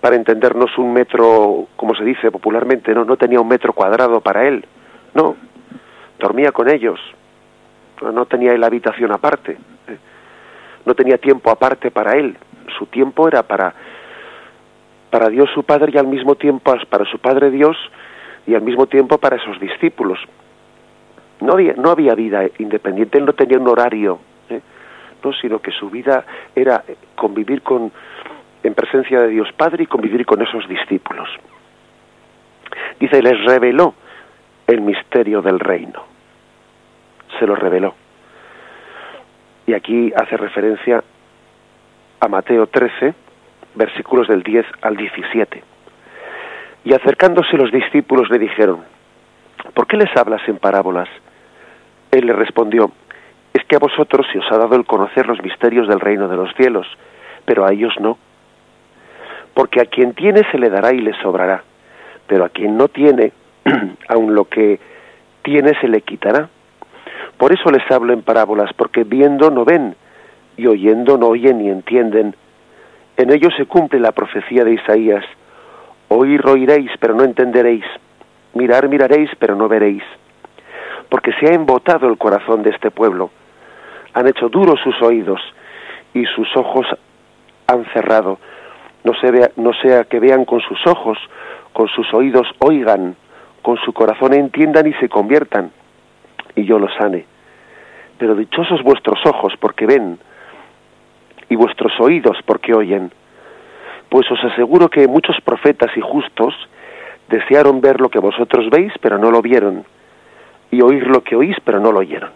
para 0.00 0.16
entendernos, 0.16 0.76
un 0.78 0.92
metro, 0.92 1.66
como 1.76 1.94
se 1.94 2.04
dice 2.04 2.30
popularmente, 2.30 2.94
no, 2.94 3.04
no 3.04 3.16
tenía 3.16 3.40
un 3.40 3.48
metro 3.48 3.72
cuadrado 3.72 4.20
para 4.20 4.46
él. 4.46 4.64
No, 5.14 5.36
dormía 6.18 6.52
con 6.52 6.68
ellos, 6.68 7.00
no 8.02 8.26
tenía 8.26 8.56
la 8.56 8.66
habitación 8.66 9.12
aparte, 9.12 9.52
¿eh? 9.52 9.98
no 10.84 10.94
tenía 10.94 11.18
tiempo 11.18 11.50
aparte 11.50 11.90
para 11.90 12.12
él, 12.12 12.36
su 12.78 12.86
tiempo 12.86 13.28
era 13.28 13.42
para 13.42 13.74
para 15.10 15.28
Dios 15.28 15.48
su 15.54 15.62
Padre 15.62 15.92
y 15.94 15.98
al 15.98 16.08
mismo 16.08 16.34
tiempo 16.34 16.74
para 16.90 17.04
su 17.04 17.20
Padre 17.20 17.52
Dios 17.52 17.76
y 18.48 18.54
al 18.56 18.62
mismo 18.62 18.86
tiempo 18.86 19.18
para 19.18 19.36
esos 19.36 19.60
discípulos. 19.60 20.18
No 21.44 21.52
había, 21.52 21.74
no 21.74 21.90
había 21.90 22.14
vida 22.14 22.42
independiente, 22.58 23.18
él 23.18 23.26
no 23.26 23.34
tenía 23.34 23.58
un 23.58 23.68
horario, 23.68 24.18
¿eh? 24.48 24.60
no, 25.22 25.32
sino 25.34 25.58
que 25.58 25.70
su 25.72 25.90
vida 25.90 26.24
era 26.56 26.82
convivir 27.14 27.60
con, 27.60 27.92
en 28.62 28.74
presencia 28.74 29.20
de 29.20 29.28
Dios 29.28 29.52
Padre 29.52 29.84
y 29.84 29.86
convivir 29.86 30.24
con 30.24 30.40
esos 30.40 30.66
discípulos. 30.66 31.28
Dice, 32.98 33.20
les 33.20 33.44
reveló 33.44 33.94
el 34.66 34.80
misterio 34.80 35.42
del 35.42 35.60
reino. 35.60 36.02
Se 37.38 37.46
lo 37.46 37.54
reveló. 37.54 37.94
Y 39.66 39.74
aquí 39.74 40.12
hace 40.16 40.38
referencia 40.38 41.04
a 42.20 42.28
Mateo 42.28 42.66
13, 42.66 43.14
versículos 43.74 44.28
del 44.28 44.42
10 44.42 44.64
al 44.80 44.96
17. 44.96 45.62
Y 46.84 46.94
acercándose 46.94 47.58
los 47.58 47.70
discípulos 47.70 48.30
le 48.30 48.38
dijeron, 48.38 48.82
¿por 49.74 49.86
qué 49.86 49.98
les 49.98 50.14
hablas 50.16 50.40
en 50.48 50.56
parábolas? 50.56 51.08
Él 52.14 52.26
le 52.26 52.32
respondió, 52.32 52.92
es 53.52 53.64
que 53.64 53.74
a 53.74 53.80
vosotros 53.80 54.24
se 54.32 54.38
os 54.38 54.52
ha 54.52 54.56
dado 54.56 54.76
el 54.76 54.86
conocer 54.86 55.26
los 55.26 55.42
misterios 55.42 55.88
del 55.88 55.98
reino 55.98 56.28
de 56.28 56.36
los 56.36 56.54
cielos, 56.54 56.86
pero 57.44 57.66
a 57.66 57.72
ellos 57.72 57.92
no. 57.98 58.18
Porque 59.52 59.80
a 59.80 59.86
quien 59.86 60.14
tiene 60.14 60.42
se 60.52 60.58
le 60.58 60.70
dará 60.70 60.92
y 60.92 60.98
le 60.98 61.12
sobrará, 61.22 61.64
pero 62.28 62.44
a 62.44 62.50
quien 62.50 62.76
no 62.76 62.86
tiene, 62.86 63.32
aun 64.08 64.32
lo 64.32 64.44
que 64.44 64.78
tiene 65.42 65.72
se 65.80 65.88
le 65.88 66.02
quitará. 66.02 66.48
Por 67.36 67.52
eso 67.52 67.68
les 67.72 67.88
hablo 67.90 68.12
en 68.12 68.22
parábolas, 68.22 68.72
porque 68.74 69.02
viendo 69.02 69.50
no 69.50 69.64
ven, 69.64 69.96
y 70.56 70.68
oyendo 70.68 71.18
no 71.18 71.28
oyen 71.28 71.58
ni 71.58 71.68
entienden. 71.68 72.36
En 73.16 73.32
ellos 73.32 73.52
se 73.56 73.66
cumple 73.66 73.98
la 73.98 74.12
profecía 74.12 74.64
de 74.64 74.74
Isaías. 74.74 75.24
Oír 76.08 76.46
oiréis, 76.46 76.92
pero 77.00 77.14
no 77.14 77.24
entenderéis. 77.24 77.84
Mirar 78.54 78.88
miraréis, 78.88 79.30
pero 79.40 79.56
no 79.56 79.68
veréis. 79.68 80.04
Porque 81.08 81.32
se 81.40 81.46
ha 81.46 81.54
embotado 81.54 82.08
el 82.08 82.18
corazón 82.18 82.62
de 82.62 82.70
este 82.70 82.90
pueblo. 82.90 83.30
Han 84.14 84.28
hecho 84.28 84.48
duros 84.48 84.80
sus 84.82 85.00
oídos 85.02 85.40
y 86.12 86.24
sus 86.26 86.56
ojos 86.56 86.86
han 87.66 87.84
cerrado. 87.92 88.38
No, 89.02 89.12
no 89.56 89.72
sea 89.74 90.04
que 90.04 90.20
vean 90.20 90.44
con 90.44 90.60
sus 90.60 90.86
ojos, 90.86 91.18
con 91.72 91.88
sus 91.88 92.12
oídos 92.14 92.46
oigan, 92.58 93.16
con 93.62 93.76
su 93.78 93.92
corazón 93.92 94.32
entiendan 94.34 94.86
y 94.86 94.92
se 94.94 95.08
conviertan, 95.08 95.70
y 96.54 96.64
yo 96.64 96.78
los 96.78 96.94
sane. 96.94 97.24
Pero 98.18 98.34
dichosos 98.34 98.82
vuestros 98.82 99.18
ojos 99.26 99.54
porque 99.58 99.86
ven, 99.86 100.18
y 101.48 101.56
vuestros 101.56 101.92
oídos 102.00 102.38
porque 102.46 102.74
oyen. 102.74 103.10
Pues 104.08 104.30
os 104.30 104.42
aseguro 104.44 104.88
que 104.88 105.08
muchos 105.08 105.36
profetas 105.42 105.90
y 105.96 106.00
justos 106.00 106.54
desearon 107.28 107.80
ver 107.80 108.00
lo 108.00 108.08
que 108.08 108.18
vosotros 108.18 108.70
veis, 108.70 108.92
pero 109.00 109.18
no 109.18 109.30
lo 109.30 109.42
vieron, 109.42 109.84
y 110.70 110.82
oír 110.82 111.06
lo 111.06 111.22
que 111.22 111.36
oís, 111.36 111.56
pero 111.64 111.80
no 111.80 111.92
lo 111.92 112.00
oyeron. 112.00 112.30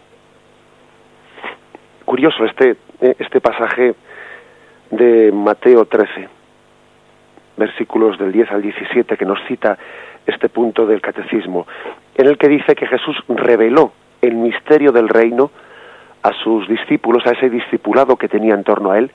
Curioso 2.05 2.45
este, 2.45 2.77
este 3.01 3.41
pasaje 3.41 3.95
de 4.91 5.31
Mateo 5.33 5.85
13, 5.85 6.29
versículos 7.57 8.19
del 8.19 8.33
10 8.33 8.53
al 8.53 8.63
17, 8.63 9.17
que 9.17 9.25
nos 9.25 9.39
cita 9.47 9.79
este 10.27 10.49
punto 10.49 10.87
del 10.87 11.01
catecismo, 11.01 11.67
en 12.15 12.27
el 12.27 12.39
que 12.39 12.49
dice 12.49 12.75
que 12.75 12.87
Jesús 12.87 13.17
reveló 13.29 13.93
el 14.23 14.35
misterio 14.35 14.93
del 14.93 15.09
reino 15.09 15.51
a 16.23 16.33
sus 16.43 16.69
discípulos, 16.69 17.27
a 17.27 17.33
ese 17.33 17.49
discipulado 17.49 18.17
que 18.17 18.29
tenía 18.29 18.55
en 18.55 18.65
torno 18.65 18.91
a 18.91 18.99
él, 18.99 19.11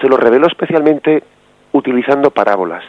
se 0.00 0.08
lo 0.08 0.16
reveló 0.16 0.46
especialmente 0.46 1.22
utilizando 1.72 2.30
parábolas. 2.30 2.84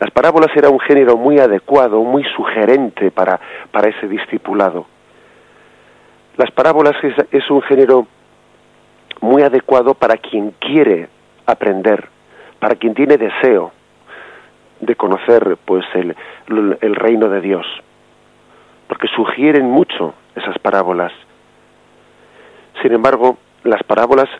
Las 0.00 0.10
parábolas 0.12 0.48
era 0.56 0.70
un 0.70 0.80
género 0.80 1.18
muy 1.18 1.38
adecuado, 1.38 2.02
muy 2.02 2.24
sugerente 2.34 3.10
para, 3.10 3.38
para 3.70 3.90
ese 3.90 4.08
discipulado. 4.08 4.86
Las 6.38 6.50
parábolas 6.52 6.94
es, 7.30 7.50
un 7.50 7.60
género 7.60 8.06
muy 9.20 9.42
adecuado 9.42 9.92
para 9.92 10.16
quien 10.16 10.54
quiere 10.58 11.08
aprender, 11.44 12.08
para 12.58 12.76
quien 12.76 12.94
tiene 12.94 13.18
deseo 13.18 13.72
de 14.80 14.96
conocer 14.96 15.58
pues 15.66 15.84
el, 15.92 16.16
el 16.80 16.96
reino 16.96 17.28
de 17.28 17.42
Dios, 17.42 17.66
porque 18.88 19.06
sugieren 19.08 19.66
mucho 19.66 20.14
esas 20.34 20.58
parábolas. 20.60 21.12
Sin 22.80 22.94
embargo, 22.94 23.36
las 23.64 23.82
parábolas, 23.82 24.30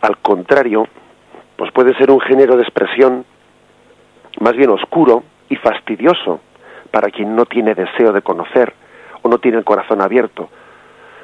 al 0.00 0.18
contrario, 0.18 0.88
pues 1.54 1.70
pueden 1.70 1.96
ser 1.96 2.10
un 2.10 2.20
género 2.20 2.56
de 2.56 2.64
expresión 2.64 3.24
más 4.40 4.56
bien 4.56 4.70
oscuro 4.70 5.22
y 5.48 5.56
fastidioso 5.56 6.40
para 6.90 7.10
quien 7.10 7.34
no 7.34 7.44
tiene 7.44 7.74
deseo 7.74 8.12
de 8.12 8.22
conocer 8.22 8.72
o 9.22 9.28
no 9.28 9.38
tiene 9.38 9.58
el 9.58 9.64
corazón 9.64 10.00
abierto. 10.00 10.48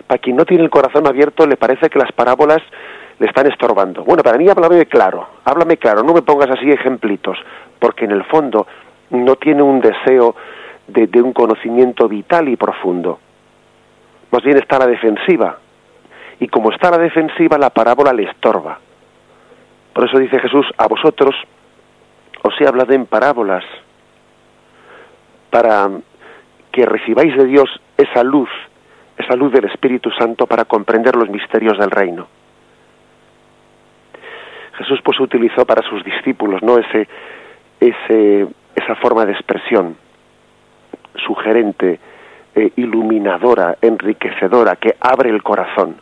Para 0.06 0.18
quien 0.18 0.36
no 0.36 0.44
tiene 0.44 0.64
el 0.64 0.70
corazón 0.70 1.06
abierto 1.06 1.46
le 1.46 1.56
parece 1.56 1.88
que 1.88 1.98
las 1.98 2.12
parábolas 2.12 2.60
le 3.18 3.26
están 3.26 3.46
estorbando. 3.46 4.02
Bueno, 4.02 4.22
para 4.22 4.38
mí 4.38 4.48
háblame 4.48 4.86
claro, 4.86 5.28
háblame 5.44 5.76
claro, 5.76 6.02
no 6.02 6.14
me 6.14 6.22
pongas 6.22 6.50
así 6.50 6.70
ejemplitos, 6.70 7.38
porque 7.78 8.06
en 8.06 8.12
el 8.12 8.24
fondo 8.24 8.66
no 9.10 9.36
tiene 9.36 9.62
un 9.62 9.80
deseo 9.80 10.34
de, 10.88 11.08
un 11.22 11.32
conocimiento 11.32 12.08
vital 12.08 12.48
y 12.48 12.56
profundo 12.56 13.20
más 14.30 14.42
bien 14.44 14.58
está 14.58 14.76
a 14.76 14.80
la 14.80 14.86
defensiva. 14.86 15.58
Y 16.38 16.48
como 16.48 16.70
está 16.72 16.88
a 16.88 16.92
la 16.92 16.98
defensiva, 16.98 17.58
la 17.58 17.70
parábola 17.70 18.12
le 18.12 18.24
estorba. 18.24 18.78
Por 19.92 20.08
eso 20.08 20.18
dice 20.18 20.38
Jesús, 20.38 20.66
a 20.78 20.86
vosotros 20.86 21.34
os 22.42 22.60
he 22.60 22.66
hablado 22.66 22.92
en 22.92 23.06
parábolas, 23.06 23.64
para 25.50 25.90
que 26.72 26.86
recibáis 26.86 27.36
de 27.36 27.46
Dios 27.46 27.68
esa 27.96 28.22
luz, 28.22 28.48
esa 29.18 29.34
luz 29.36 29.52
del 29.52 29.64
Espíritu 29.66 30.10
Santo 30.12 30.46
para 30.46 30.64
comprender 30.64 31.16
los 31.16 31.28
misterios 31.28 31.78
del 31.78 31.90
reino. 31.90 32.26
Jesús 34.78 35.00
pues 35.04 35.20
utilizó 35.20 35.66
para 35.66 35.82
sus 35.82 36.02
discípulos 36.04 36.62
no 36.62 36.78
ese, 36.78 37.06
ese 37.80 38.48
esa 38.74 38.94
forma 38.96 39.26
de 39.26 39.32
expresión 39.32 39.96
sugerente, 41.26 41.98
eh, 42.54 42.72
iluminadora, 42.76 43.76
enriquecedora, 43.80 44.76
que 44.76 44.96
abre 45.00 45.30
el 45.30 45.42
corazón, 45.42 45.96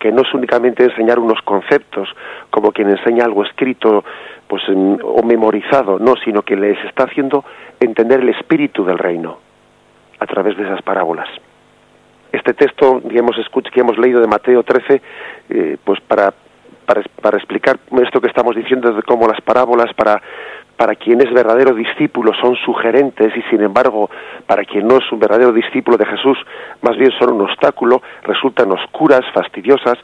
que 0.00 0.10
no 0.10 0.22
es 0.22 0.34
únicamente 0.34 0.82
enseñar 0.82 1.20
unos 1.20 1.40
conceptos 1.42 2.08
como 2.50 2.72
quien 2.72 2.90
enseña 2.90 3.24
algo 3.24 3.44
escrito 3.44 4.04
pues 4.48 4.62
o 4.68 5.22
memorizado, 5.22 6.00
no, 6.00 6.16
sino 6.24 6.42
que 6.42 6.56
les 6.56 6.76
está 6.86 7.04
haciendo 7.04 7.44
entender 7.78 8.20
el 8.20 8.30
espíritu 8.30 8.84
del 8.84 8.98
reino 8.98 9.38
a 10.18 10.26
través 10.26 10.56
de 10.56 10.64
esas 10.64 10.82
parábolas. 10.82 11.28
Este 12.32 12.54
texto 12.54 13.00
que 13.08 13.18
hemos, 13.18 13.36
que 13.72 13.80
hemos 13.80 13.98
leído 13.98 14.20
de 14.20 14.26
Mateo 14.26 14.64
13, 14.64 15.02
eh, 15.50 15.76
pues 15.84 16.00
para, 16.00 16.34
para, 17.20 17.36
explicar 17.36 17.78
esto 18.02 18.20
que 18.20 18.28
estamos 18.28 18.56
diciendo 18.56 18.92
de 18.92 19.02
cómo 19.02 19.26
las 19.26 19.40
parábolas 19.40 19.92
para 19.94 20.20
para 20.76 20.94
quien 20.94 21.20
es 21.20 21.30
verdadero 21.30 21.74
discípulo 21.74 22.32
son 22.40 22.56
sugerentes 22.56 23.36
y 23.36 23.42
sin 23.50 23.60
embargo 23.60 24.08
para 24.46 24.64
quien 24.64 24.88
no 24.88 24.96
es 24.96 25.12
un 25.12 25.18
verdadero 25.18 25.52
discípulo 25.52 25.98
de 25.98 26.06
Jesús 26.06 26.38
más 26.80 26.96
bien 26.96 27.10
son 27.18 27.34
un 27.34 27.42
obstáculo, 27.42 28.00
resultan 28.22 28.72
oscuras, 28.72 29.20
fastidiosas. 29.34 29.98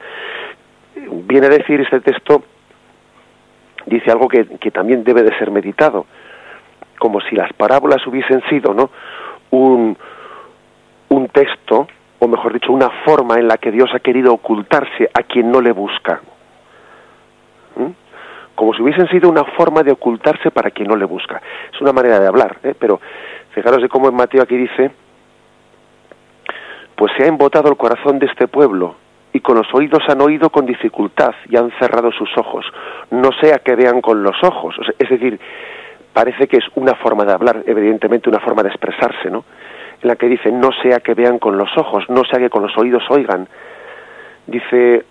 Viene 1.25 1.47
a 1.47 1.50
decir 1.50 1.81
este 1.81 2.00
texto, 2.00 2.43
dice 3.87 4.11
algo 4.11 4.28
que, 4.28 4.45
que 4.59 4.71
también 4.71 5.02
debe 5.02 5.23
de 5.23 5.37
ser 5.38 5.50
meditado, 5.50 6.05
como 6.99 7.23
si 7.23 7.37
las 7.37 7.52
parábolas 7.55 8.07
hubiesen 8.07 8.43
sido 8.50 8.75
¿no? 8.75 8.90
un, 9.50 9.97
un 11.09 11.28
texto, 11.28 11.88
o 12.19 12.28
mejor 12.28 12.52
dicho, 12.52 12.73
una 12.73 12.90
forma 13.05 13.37
en 13.37 13.49
la 13.49 13.57
que 13.57 13.71
Dios 13.71 13.88
ha 13.95 14.00
querido 14.00 14.35
ocultarse 14.35 15.09
a 15.14 15.23
quien 15.23 15.50
no 15.50 15.62
le 15.62 15.73
busca. 15.73 16.21
Como 18.54 18.73
si 18.75 18.83
hubiesen 18.83 19.09
sido 19.09 19.28
una 19.28 19.45
forma 19.45 19.83
de 19.83 19.92
ocultarse 19.92 20.50
para 20.50 20.71
quien 20.71 20.88
no 20.88 20.97
le 20.97 21.04
busca. 21.04 21.42
Es 21.73 21.80
una 21.80 21.92
manera 21.92 22.18
de 22.18 22.26
hablar, 22.26 22.56
¿eh? 22.62 22.75
pero 22.78 23.00
fijaros 23.50 23.83
de 23.83 23.88
cómo 23.88 24.09
en 24.09 24.14
Mateo 24.14 24.42
aquí 24.42 24.56
dice, 24.56 24.90
pues 26.95 27.12
se 27.16 27.25
ha 27.25 27.26
embotado 27.26 27.68
el 27.68 27.76
corazón 27.76 28.18
de 28.18 28.26
este 28.26 28.49
pueblo 28.49 28.97
y 29.33 29.40
con 29.40 29.56
los 29.56 29.66
oídos 29.75 30.02
han 30.09 30.23
oído 30.23 30.49
con 30.49 30.64
dificultad 30.64 31.35
y 31.50 31.56
han 31.56 31.71
cerrado 31.78 32.11
sus 32.12 32.30
ojos, 32.38 32.64
no 33.11 33.30
sea 33.40 33.59
que 33.59 33.76
vean 33.76 34.00
con 34.00 34.23
los 34.23 34.42
ojos, 34.42 34.75
es 34.99 35.11
decir, 35.11 35.38
parece 36.16 36.49
que 36.49 36.56
es 36.56 36.64
una 36.76 36.95
forma 36.95 37.26
de 37.26 37.33
hablar, 37.35 37.62
evidentemente 37.66 38.30
una 38.30 38.40
forma 38.40 38.62
de 38.62 38.71
expresarse, 38.71 39.30
¿no? 39.30 39.45
En 40.00 40.09
la 40.09 40.16
que 40.16 40.28
dice, 40.28 40.50
no 40.50 40.71
sea 40.83 41.00
que 41.00 41.12
vean 41.12 41.38
con 41.38 41.59
los 41.59 41.68
ojos, 41.76 42.09
no 42.09 42.25
sea 42.25 42.38
que 42.38 42.49
con 42.49 42.62
los 42.62 42.75
oídos 42.78 43.02
oigan. 43.11 43.47
Dice 44.47 45.04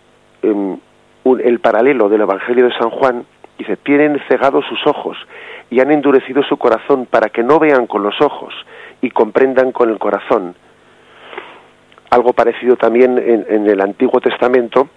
el 1.25 1.59
paralelo 1.59 2.09
del 2.09 2.21
Evangelio 2.21 2.65
de 2.65 2.73
San 2.77 2.89
Juan, 2.89 3.25
Dice, 3.57 3.77
tienen 3.77 4.19
cegados 4.27 4.65
sus 4.65 4.85
ojos 4.85 5.17
y 5.69 5.79
han 5.79 5.91
endurecido 5.91 6.43
su 6.43 6.57
corazón 6.57 7.05
para 7.05 7.29
que 7.29 7.41
no 7.41 7.57
vean 7.57 7.87
con 7.87 8.03
los 8.03 8.19
ojos 8.21 8.53
y 9.01 9.11
comprendan 9.11 9.71
con 9.71 9.89
el 9.89 9.97
corazón. 9.97 10.55
Algo 12.09 12.33
parecido 12.33 12.75
también 12.75 13.17
en, 13.17 13.67
el 13.67 13.81
Antiguo 13.81 14.19
Testamento 14.19 14.89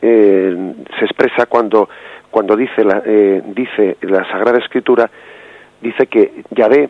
eh, 0.00 0.74
se 0.98 1.04
expresa 1.04 1.46
cuando, 1.46 1.88
cuando 2.30 2.56
dice, 2.56 2.84
la, 2.84 3.02
eh, 3.04 3.42
dice 3.46 3.98
la 4.00 4.24
Sagrada 4.30 4.58
Escritura, 4.58 5.10
dice 5.80 6.06
que 6.06 6.42
Yahvé 6.50 6.88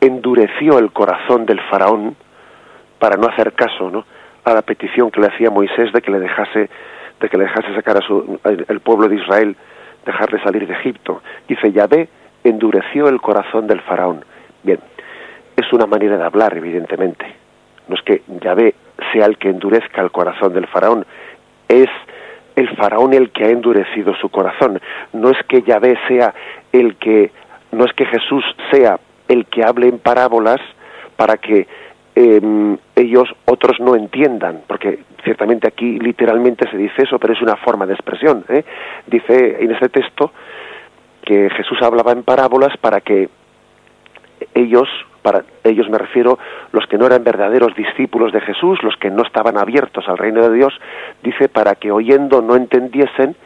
endureció 0.00 0.78
el 0.78 0.92
corazón 0.92 1.44
del 1.44 1.60
faraón 1.62 2.14
para 3.00 3.16
no 3.16 3.26
hacer 3.26 3.52
caso 3.52 3.90
¿no? 3.90 4.04
a 4.44 4.54
la 4.54 4.62
petición 4.62 5.10
que 5.10 5.20
le 5.20 5.26
hacía 5.26 5.50
Moisés 5.50 5.92
de 5.92 6.00
que 6.00 6.10
le 6.10 6.20
dejase 6.20 6.70
de 7.20 7.28
que 7.28 7.38
le 7.38 7.44
dejase 7.44 7.74
sacar 7.74 7.96
a 7.96 8.06
su, 8.06 8.38
el 8.44 8.80
pueblo 8.80 9.08
de 9.08 9.16
Israel, 9.16 9.56
dejarle 10.04 10.42
salir 10.42 10.66
de 10.66 10.74
Egipto. 10.74 11.22
Dice, 11.48 11.72
Yahvé 11.72 12.08
endureció 12.44 13.08
el 13.08 13.20
corazón 13.20 13.66
del 13.66 13.80
faraón. 13.80 14.24
Bien, 14.62 14.78
es 15.56 15.72
una 15.72 15.86
manera 15.86 16.16
de 16.16 16.24
hablar, 16.24 16.56
evidentemente. 16.56 17.26
No 17.88 17.94
es 17.94 18.02
que 18.02 18.22
Yahvé 18.40 18.74
sea 19.12 19.26
el 19.26 19.38
que 19.38 19.48
endurezca 19.48 20.02
el 20.02 20.10
corazón 20.10 20.52
del 20.52 20.66
faraón, 20.66 21.06
es 21.68 21.88
el 22.54 22.68
faraón 22.76 23.12
el 23.14 23.30
que 23.30 23.44
ha 23.44 23.50
endurecido 23.50 24.14
su 24.14 24.28
corazón. 24.28 24.80
No 25.12 25.30
es 25.30 25.38
que 25.48 25.62
Yahvé 25.62 25.98
sea 26.08 26.34
el 26.72 26.96
que, 26.96 27.30
no 27.72 27.84
es 27.84 27.92
que 27.92 28.06
Jesús 28.06 28.44
sea 28.70 28.98
el 29.28 29.46
que 29.46 29.64
hable 29.64 29.88
en 29.88 29.98
parábolas 29.98 30.60
para 31.16 31.36
que 31.36 31.66
em, 32.16 32.78
ellos 32.96 33.28
otros 33.44 33.78
no 33.78 33.94
entiendan, 33.94 34.62
porque 34.66 35.00
ciertamente 35.22 35.68
aquí 35.68 35.98
literalmente 35.98 36.68
se 36.70 36.78
dice 36.78 37.02
eso, 37.02 37.18
pero 37.18 37.34
es 37.34 37.42
una 37.42 37.56
forma 37.56 37.84
de 37.84 37.92
expresión. 37.92 38.42
¿eh? 38.48 38.64
Dice 39.06 39.58
en 39.60 39.70
este 39.70 39.90
texto 39.90 40.32
que 41.22 41.50
Jesús 41.50 41.82
hablaba 41.82 42.12
en 42.12 42.22
parábolas 42.22 42.74
para 42.78 43.02
que 43.02 43.28
ellos, 44.54 44.88
para 45.20 45.44
ellos 45.62 45.90
me 45.90 45.98
refiero, 45.98 46.38
los 46.72 46.86
que 46.86 46.96
no 46.96 47.04
eran 47.04 47.22
verdaderos 47.22 47.76
discípulos 47.76 48.32
de 48.32 48.40
Jesús, 48.40 48.82
los 48.82 48.96
que 48.96 49.10
no 49.10 49.22
estaban 49.22 49.58
abiertos 49.58 50.08
al 50.08 50.16
reino 50.16 50.48
de 50.48 50.56
Dios, 50.56 50.72
dice 51.22 51.50
para 51.50 51.74
que 51.74 51.92
oyendo 51.92 52.40
no 52.40 52.56
entendiesen, 52.56 53.36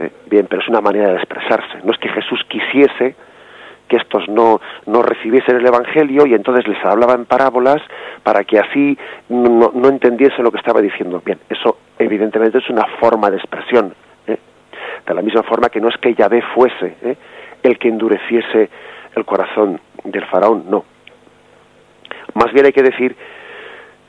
¿eh? 0.00 0.10
bien, 0.30 0.46
pero 0.48 0.62
es 0.62 0.68
una 0.68 0.80
manera 0.80 1.10
de 1.10 1.16
expresarse, 1.16 1.78
no 1.84 1.92
es 1.92 1.98
que 1.98 2.08
Jesús 2.08 2.40
quisiese 2.48 3.16
que 3.88 3.96
estos 3.96 4.28
no, 4.28 4.60
no 4.86 5.02
recibiesen 5.02 5.56
el 5.56 5.66
Evangelio 5.66 6.26
y 6.26 6.34
entonces 6.34 6.68
les 6.68 6.82
hablaba 6.84 7.14
en 7.14 7.24
parábolas 7.24 7.82
para 8.22 8.44
que 8.44 8.58
así 8.58 8.96
no, 9.28 9.72
no 9.74 9.88
entendiesen 9.88 10.44
lo 10.44 10.52
que 10.52 10.58
estaba 10.58 10.80
diciendo. 10.80 11.20
Bien, 11.24 11.38
eso 11.48 11.78
evidentemente 11.98 12.58
es 12.58 12.70
una 12.70 12.84
forma 13.00 13.30
de 13.30 13.38
expresión. 13.38 13.94
¿eh? 14.26 14.38
De 15.06 15.14
la 15.14 15.22
misma 15.22 15.42
forma 15.42 15.68
que 15.68 15.80
no 15.80 15.88
es 15.88 15.96
que 15.96 16.14
Yahvé 16.14 16.42
fuese 16.54 16.96
¿eh? 17.02 17.16
el 17.62 17.78
que 17.78 17.88
endureciese 17.88 18.68
el 19.16 19.24
corazón 19.24 19.80
del 20.04 20.24
faraón, 20.26 20.64
no. 20.68 20.84
Más 22.34 22.52
bien 22.52 22.66
hay 22.66 22.72
que 22.72 22.82
decir, 22.82 23.16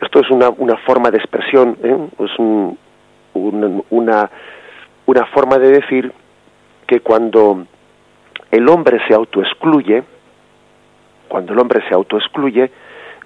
esto 0.01 0.19
es 0.19 0.29
una, 0.29 0.50
una 0.50 0.77
forma 0.77 1.09
de 1.09 1.17
expresión, 1.17 1.77
¿eh? 1.83 1.98
es 2.19 2.38
un, 2.38 2.77
una, 3.33 4.29
una 5.05 5.25
forma 5.25 5.57
de 5.57 5.71
decir 5.71 6.12
que 6.86 7.00
cuando 7.00 7.65
el 8.51 8.68
hombre 8.70 9.00
se 9.08 9.13
autoexcluye, 9.13 10.03
cuando 11.27 11.53
el 11.53 11.60
hombre 11.60 11.82
se 11.88 11.94
autoexcluye, 11.94 12.72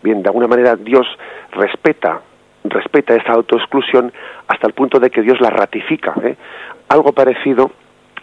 bien, 0.02 0.22
de 0.22 0.30
alguna 0.30 0.48
manera 0.48 0.76
Dios 0.76 1.08
respeta, 1.52 2.22
respeta 2.64 3.16
esa 3.16 3.34
autoexclusión 3.34 4.12
hasta 4.48 4.68
el 4.68 4.74
punto 4.74 5.00
de 5.00 5.10
que 5.10 5.22
Dios 5.22 5.40
la 5.40 5.50
ratifica. 5.50 6.14
¿eh? 6.24 6.36
Algo 6.90 7.14
parecido 7.14 7.72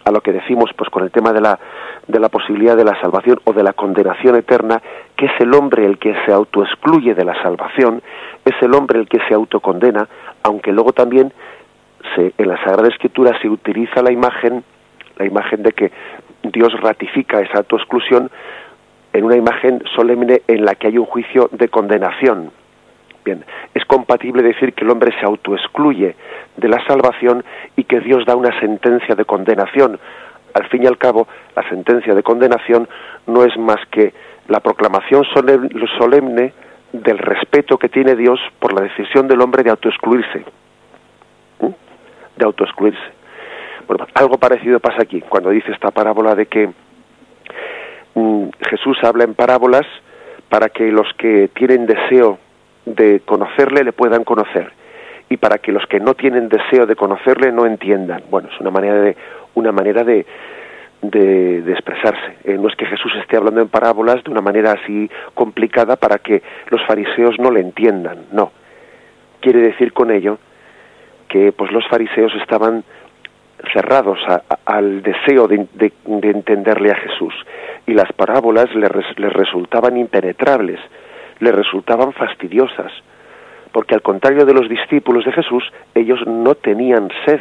a 0.03 0.11
lo 0.11 0.21
que 0.21 0.31
decimos 0.31 0.71
pues 0.75 0.89
con 0.89 1.03
el 1.03 1.11
tema 1.11 1.31
de 1.31 1.41
la, 1.41 1.59
de 2.07 2.19
la 2.19 2.29
posibilidad 2.29 2.75
de 2.75 2.83
la 2.83 2.99
salvación 2.99 3.39
o 3.43 3.53
de 3.53 3.63
la 3.63 3.73
condenación 3.73 4.35
eterna, 4.35 4.81
que 5.15 5.25
es 5.27 5.31
el 5.39 5.53
hombre 5.53 5.85
el 5.85 5.97
que 5.97 6.15
se 6.25 6.31
autoexcluye 6.31 7.13
de 7.13 7.25
la 7.25 7.41
salvación, 7.41 8.01
es 8.45 8.55
el 8.61 8.73
hombre 8.73 8.99
el 8.99 9.07
que 9.07 9.19
se 9.27 9.33
autocondena, 9.33 10.07
aunque 10.43 10.71
luego 10.71 10.93
también 10.93 11.31
se, 12.15 12.33
en 12.37 12.47
la 12.47 12.57
Sagrada 12.63 12.87
Escritura 12.87 13.39
se 13.41 13.47
utiliza 13.47 14.01
la 14.01 14.11
imagen, 14.11 14.63
la 15.17 15.25
imagen 15.25 15.61
de 15.63 15.71
que 15.71 15.91
Dios 16.43 16.73
ratifica 16.81 17.41
esa 17.41 17.59
autoexclusión 17.59 18.29
en 19.13 19.25
una 19.25 19.35
imagen 19.35 19.83
solemne 19.95 20.41
en 20.47 20.65
la 20.65 20.75
que 20.75 20.87
hay 20.87 20.97
un 20.97 21.05
juicio 21.05 21.49
de 21.51 21.67
condenación. 21.69 22.51
Bien, 23.23 23.43
es 23.73 23.85
compatible 23.85 24.41
decir 24.41 24.73
que 24.73 24.83
el 24.83 24.89
hombre 24.89 25.13
se 25.19 25.25
autoexcluye 25.25 26.15
de 26.57 26.67
la 26.67 26.83
salvación 26.85 27.43
y 27.75 27.83
que 27.83 27.99
Dios 27.99 28.25
da 28.25 28.35
una 28.35 28.57
sentencia 28.59 29.15
de 29.15 29.25
condenación. 29.25 29.99
Al 30.53 30.67
fin 30.69 30.83
y 30.83 30.87
al 30.87 30.97
cabo, 30.97 31.27
la 31.55 31.67
sentencia 31.69 32.15
de 32.15 32.23
condenación 32.23 32.89
no 33.27 33.45
es 33.45 33.55
más 33.57 33.79
que 33.91 34.13
la 34.47 34.59
proclamación 34.59 35.23
solemne 35.97 36.53
del 36.93 37.17
respeto 37.19 37.77
que 37.77 37.89
tiene 37.89 38.15
Dios 38.15 38.39
por 38.59 38.73
la 38.73 38.81
decisión 38.81 39.27
del 39.27 39.41
hombre 39.41 39.63
de 39.63 39.69
autoexcluirse. 39.69 40.43
De 42.37 42.45
autoexcluirse. 42.45 43.20
Algo 44.13 44.37
parecido 44.37 44.79
pasa 44.79 45.01
aquí, 45.01 45.21
cuando 45.21 45.49
dice 45.49 45.71
esta 45.71 45.91
parábola 45.91 46.35
de 46.35 46.45
que 46.45 46.69
mm, 48.15 48.49
Jesús 48.69 48.97
habla 49.03 49.23
en 49.23 49.33
parábolas 49.33 49.85
para 50.49 50.69
que 50.69 50.91
los 50.91 51.07
que 51.17 51.49
tienen 51.53 51.85
deseo 51.85 52.37
de 52.85 53.21
conocerle 53.21 53.83
le 53.83 53.93
puedan 53.93 54.23
conocer 54.23 54.71
y 55.29 55.37
para 55.37 55.59
que 55.59 55.71
los 55.71 55.85
que 55.87 55.99
no 55.99 56.13
tienen 56.13 56.49
deseo 56.49 56.85
de 56.85 56.95
conocerle 56.95 57.51
no 57.51 57.65
entiendan. 57.65 58.23
Bueno, 58.29 58.49
es 58.53 58.59
una 58.59 58.69
manera 58.69 59.01
de 59.01 59.15
una 59.55 59.71
manera 59.71 60.03
de, 60.03 60.25
de, 61.01 61.71
expresarse. 61.71 62.37
Eh, 62.43 62.57
no 62.59 62.67
es 62.67 62.75
que 62.75 62.85
Jesús 62.85 63.11
esté 63.19 63.37
hablando 63.37 63.61
en 63.61 63.69
parábolas 63.69 64.23
de 64.23 64.31
una 64.31 64.41
manera 64.41 64.73
así 64.73 65.09
complicada 65.33 65.95
para 65.95 66.19
que 66.19 66.41
los 66.69 66.85
fariseos 66.85 67.39
no 67.39 67.49
le 67.49 67.61
entiendan. 67.61 68.25
No. 68.31 68.51
Quiere 69.39 69.59
decir 69.59 69.93
con 69.93 70.11
ello 70.11 70.37
que 71.27 71.51
pues 71.53 71.71
los 71.71 71.87
fariseos 71.87 72.33
estaban 72.35 72.83
cerrados 73.73 74.19
al 74.65 75.01
deseo 75.01 75.47
de, 75.47 75.67
entenderle 76.05 76.91
a 76.91 76.95
Jesús 76.95 77.33
y 77.85 77.93
las 77.93 78.11
parábolas 78.13 78.73
les, 78.75 78.91
les 79.17 79.33
resultaban 79.33 79.97
impenetrables, 79.97 80.79
les 81.39 81.53
resultaban 81.53 82.13
fastidiosas, 82.13 82.91
porque 83.71 83.95
al 83.95 84.01
contrario 84.01 84.45
de 84.45 84.53
los 84.53 84.69
discípulos 84.69 85.25
de 85.25 85.31
Jesús, 85.31 85.63
ellos 85.95 86.19
no 86.27 86.55
tenían 86.55 87.09
sed, 87.25 87.39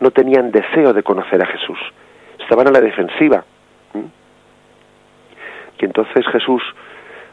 no 0.00 0.10
tenían 0.10 0.50
deseo 0.50 0.92
de 0.92 1.02
conocer 1.02 1.42
a 1.42 1.46
Jesús, 1.46 1.78
estaban 2.40 2.68
a 2.68 2.70
la 2.70 2.80
defensiva. 2.80 3.44
Y 5.80 5.84
entonces 5.84 6.26
Jesús 6.32 6.62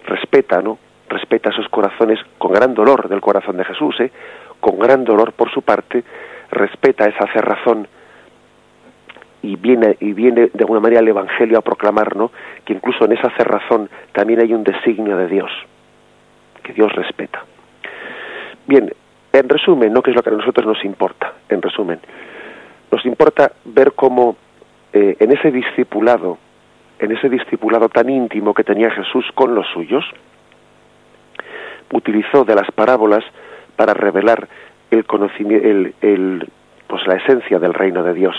respeta, 0.05 0.61
¿no? 0.61 0.77
Respeta 1.09 1.49
esos 1.49 1.67
corazones 1.69 2.19
con 2.37 2.51
gran 2.51 2.73
dolor 2.73 3.09
del 3.09 3.21
corazón 3.21 3.57
de 3.57 3.65
Jesús, 3.65 3.99
¿eh? 3.99 4.11
con 4.59 4.79
gran 4.79 5.03
dolor 5.03 5.33
por 5.33 5.51
su 5.51 5.61
parte, 5.61 6.03
respeta 6.51 7.05
esa 7.05 7.31
cerrazón 7.33 7.87
y 9.45 9.55
viene 9.57 9.95
y 9.99 10.13
viene 10.13 10.49
de 10.51 10.59
alguna 10.61 10.79
manera 10.79 11.01
el 11.01 11.07
evangelio 11.07 11.59
a 11.59 11.61
proclamar 11.61 12.15
¿no? 12.15 12.31
que 12.65 12.73
incluso 12.73 13.05
en 13.05 13.11
esa 13.11 13.29
cerrazón 13.37 13.89
también 14.11 14.39
hay 14.39 14.53
un 14.53 14.63
designio 14.63 15.15
de 15.17 15.27
Dios 15.27 15.51
que 16.63 16.73
Dios 16.73 16.91
respeta. 16.93 17.45
Bien 18.65 18.91
en 19.31 19.49
resumen 19.49 19.93
no 19.93 20.01
que 20.01 20.09
es 20.09 20.15
lo 20.15 20.23
que 20.23 20.31
a 20.31 20.33
nosotros 20.33 20.65
nos 20.65 20.83
importa 20.83 21.33
en 21.47 21.61
resumen. 21.61 21.99
Nos 22.91 23.05
importa 23.05 23.51
ver 23.65 23.91
cómo 23.91 24.35
eh, 24.91 25.15
en 25.19 25.31
ese 25.31 25.51
discipulado 25.51 26.39
en 26.97 27.11
ese 27.11 27.29
discipulado 27.29 27.89
tan 27.89 28.09
íntimo 28.09 28.53
que 28.53 28.63
tenía 28.63 28.89
Jesús 28.89 29.25
con 29.35 29.53
los 29.53 29.67
suyos 29.73 30.05
utilizó 31.93 32.45
de 32.45 32.55
las 32.55 32.71
parábolas 32.71 33.23
para 33.75 33.93
revelar 33.93 34.47
el 34.89 35.05
conocimiento 35.05 35.67
el, 35.67 35.93
el 36.01 36.49
pues 36.87 37.05
la 37.05 37.17
esencia 37.17 37.59
del 37.59 37.75
reino 37.75 38.01
de 38.01 38.15
Dios 38.15 38.35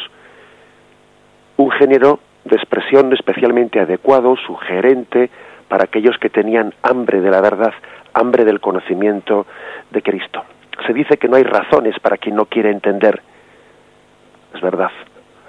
un 1.56 1.70
género 1.70 2.20
de 2.44 2.56
expresión 2.56 3.12
especialmente 3.12 3.80
adecuado, 3.80 4.36
sugerente, 4.36 5.30
para 5.68 5.84
aquellos 5.84 6.16
que 6.18 6.30
tenían 6.30 6.74
hambre 6.82 7.20
de 7.20 7.30
la 7.30 7.40
verdad, 7.40 7.72
hambre 8.14 8.44
del 8.44 8.60
conocimiento 8.60 9.46
de 9.90 10.02
Cristo. 10.02 10.44
Se 10.86 10.92
dice 10.92 11.16
que 11.16 11.28
no 11.28 11.36
hay 11.36 11.42
razones 11.42 11.98
para 12.00 12.18
quien 12.18 12.36
no 12.36 12.46
quiere 12.46 12.70
entender. 12.70 13.20
Es 14.54 14.60
verdad. 14.60 14.90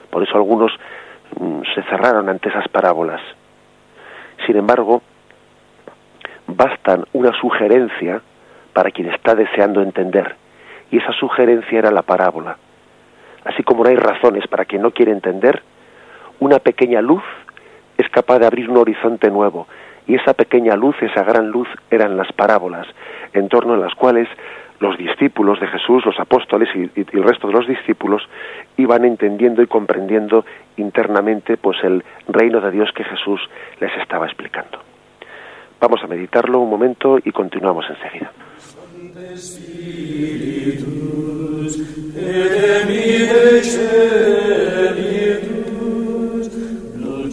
Por 0.09 0.23
eso 0.23 0.35
algunos 0.35 0.71
mm, 1.39 1.61
se 1.75 1.83
cerraron 1.83 2.29
ante 2.29 2.49
esas 2.49 2.67
parábolas. 2.69 3.21
Sin 4.45 4.57
embargo, 4.57 5.01
bastan 6.47 7.05
una 7.13 7.31
sugerencia 7.39 8.21
para 8.73 8.91
quien 8.91 9.09
está 9.09 9.35
deseando 9.35 9.81
entender. 9.81 10.35
Y 10.89 10.97
esa 10.97 11.11
sugerencia 11.13 11.79
era 11.79 11.91
la 11.91 12.01
parábola. 12.01 12.57
Así 13.43 13.63
como 13.63 13.83
no 13.83 13.89
hay 13.89 13.95
razones 13.95 14.47
para 14.47 14.65
quien 14.65 14.81
no 14.81 14.91
quiere 14.91 15.11
entender, 15.11 15.61
una 16.39 16.59
pequeña 16.59 17.01
luz 17.01 17.23
es 17.97 18.09
capaz 18.09 18.39
de 18.39 18.45
abrir 18.45 18.69
un 18.69 18.77
horizonte 18.77 19.29
nuevo. 19.29 19.67
Y 20.05 20.15
esa 20.15 20.33
pequeña 20.33 20.75
luz, 20.75 20.95
esa 21.01 21.23
gran 21.23 21.49
luz, 21.49 21.67
eran 21.91 22.15
las 22.15 22.31
parábolas, 22.31 22.87
en 23.33 23.49
torno 23.49 23.73
a 23.73 23.77
las 23.77 23.93
cuales 23.95 24.27
los 24.79 24.97
discípulos 24.97 25.59
de 25.59 25.67
Jesús, 25.67 26.05
los 26.05 26.19
apóstoles 26.19 26.69
y, 26.75 26.91
el 26.95 27.23
resto 27.23 27.47
de 27.47 27.53
los 27.53 27.67
discípulos 27.67 28.21
iban 28.77 29.05
entendiendo 29.05 29.61
y 29.61 29.67
comprendiendo 29.67 30.45
internamente 30.77 31.57
pues 31.57 31.77
el 31.83 32.03
reino 32.27 32.61
de 32.61 32.71
Dios 32.71 32.91
que 32.95 33.03
Jesús 33.03 33.41
les 33.79 33.91
estaba 33.97 34.27
explicando. 34.27 34.79
Vamos 35.79 36.01
a 36.03 36.07
meditarlo 36.07 36.59
un 36.59 36.69
momento 36.69 37.17
y 37.23 37.31
continuamos 37.31 37.85
enseguida. 37.89 38.31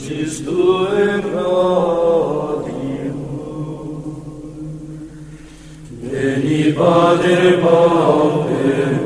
Tis 0.07 0.35
tu 0.45 0.85
in 1.01 1.23
radium. 1.33 3.17
Veni, 6.03 6.61
Pater, 6.77 7.45
pauperum, 7.63 8.99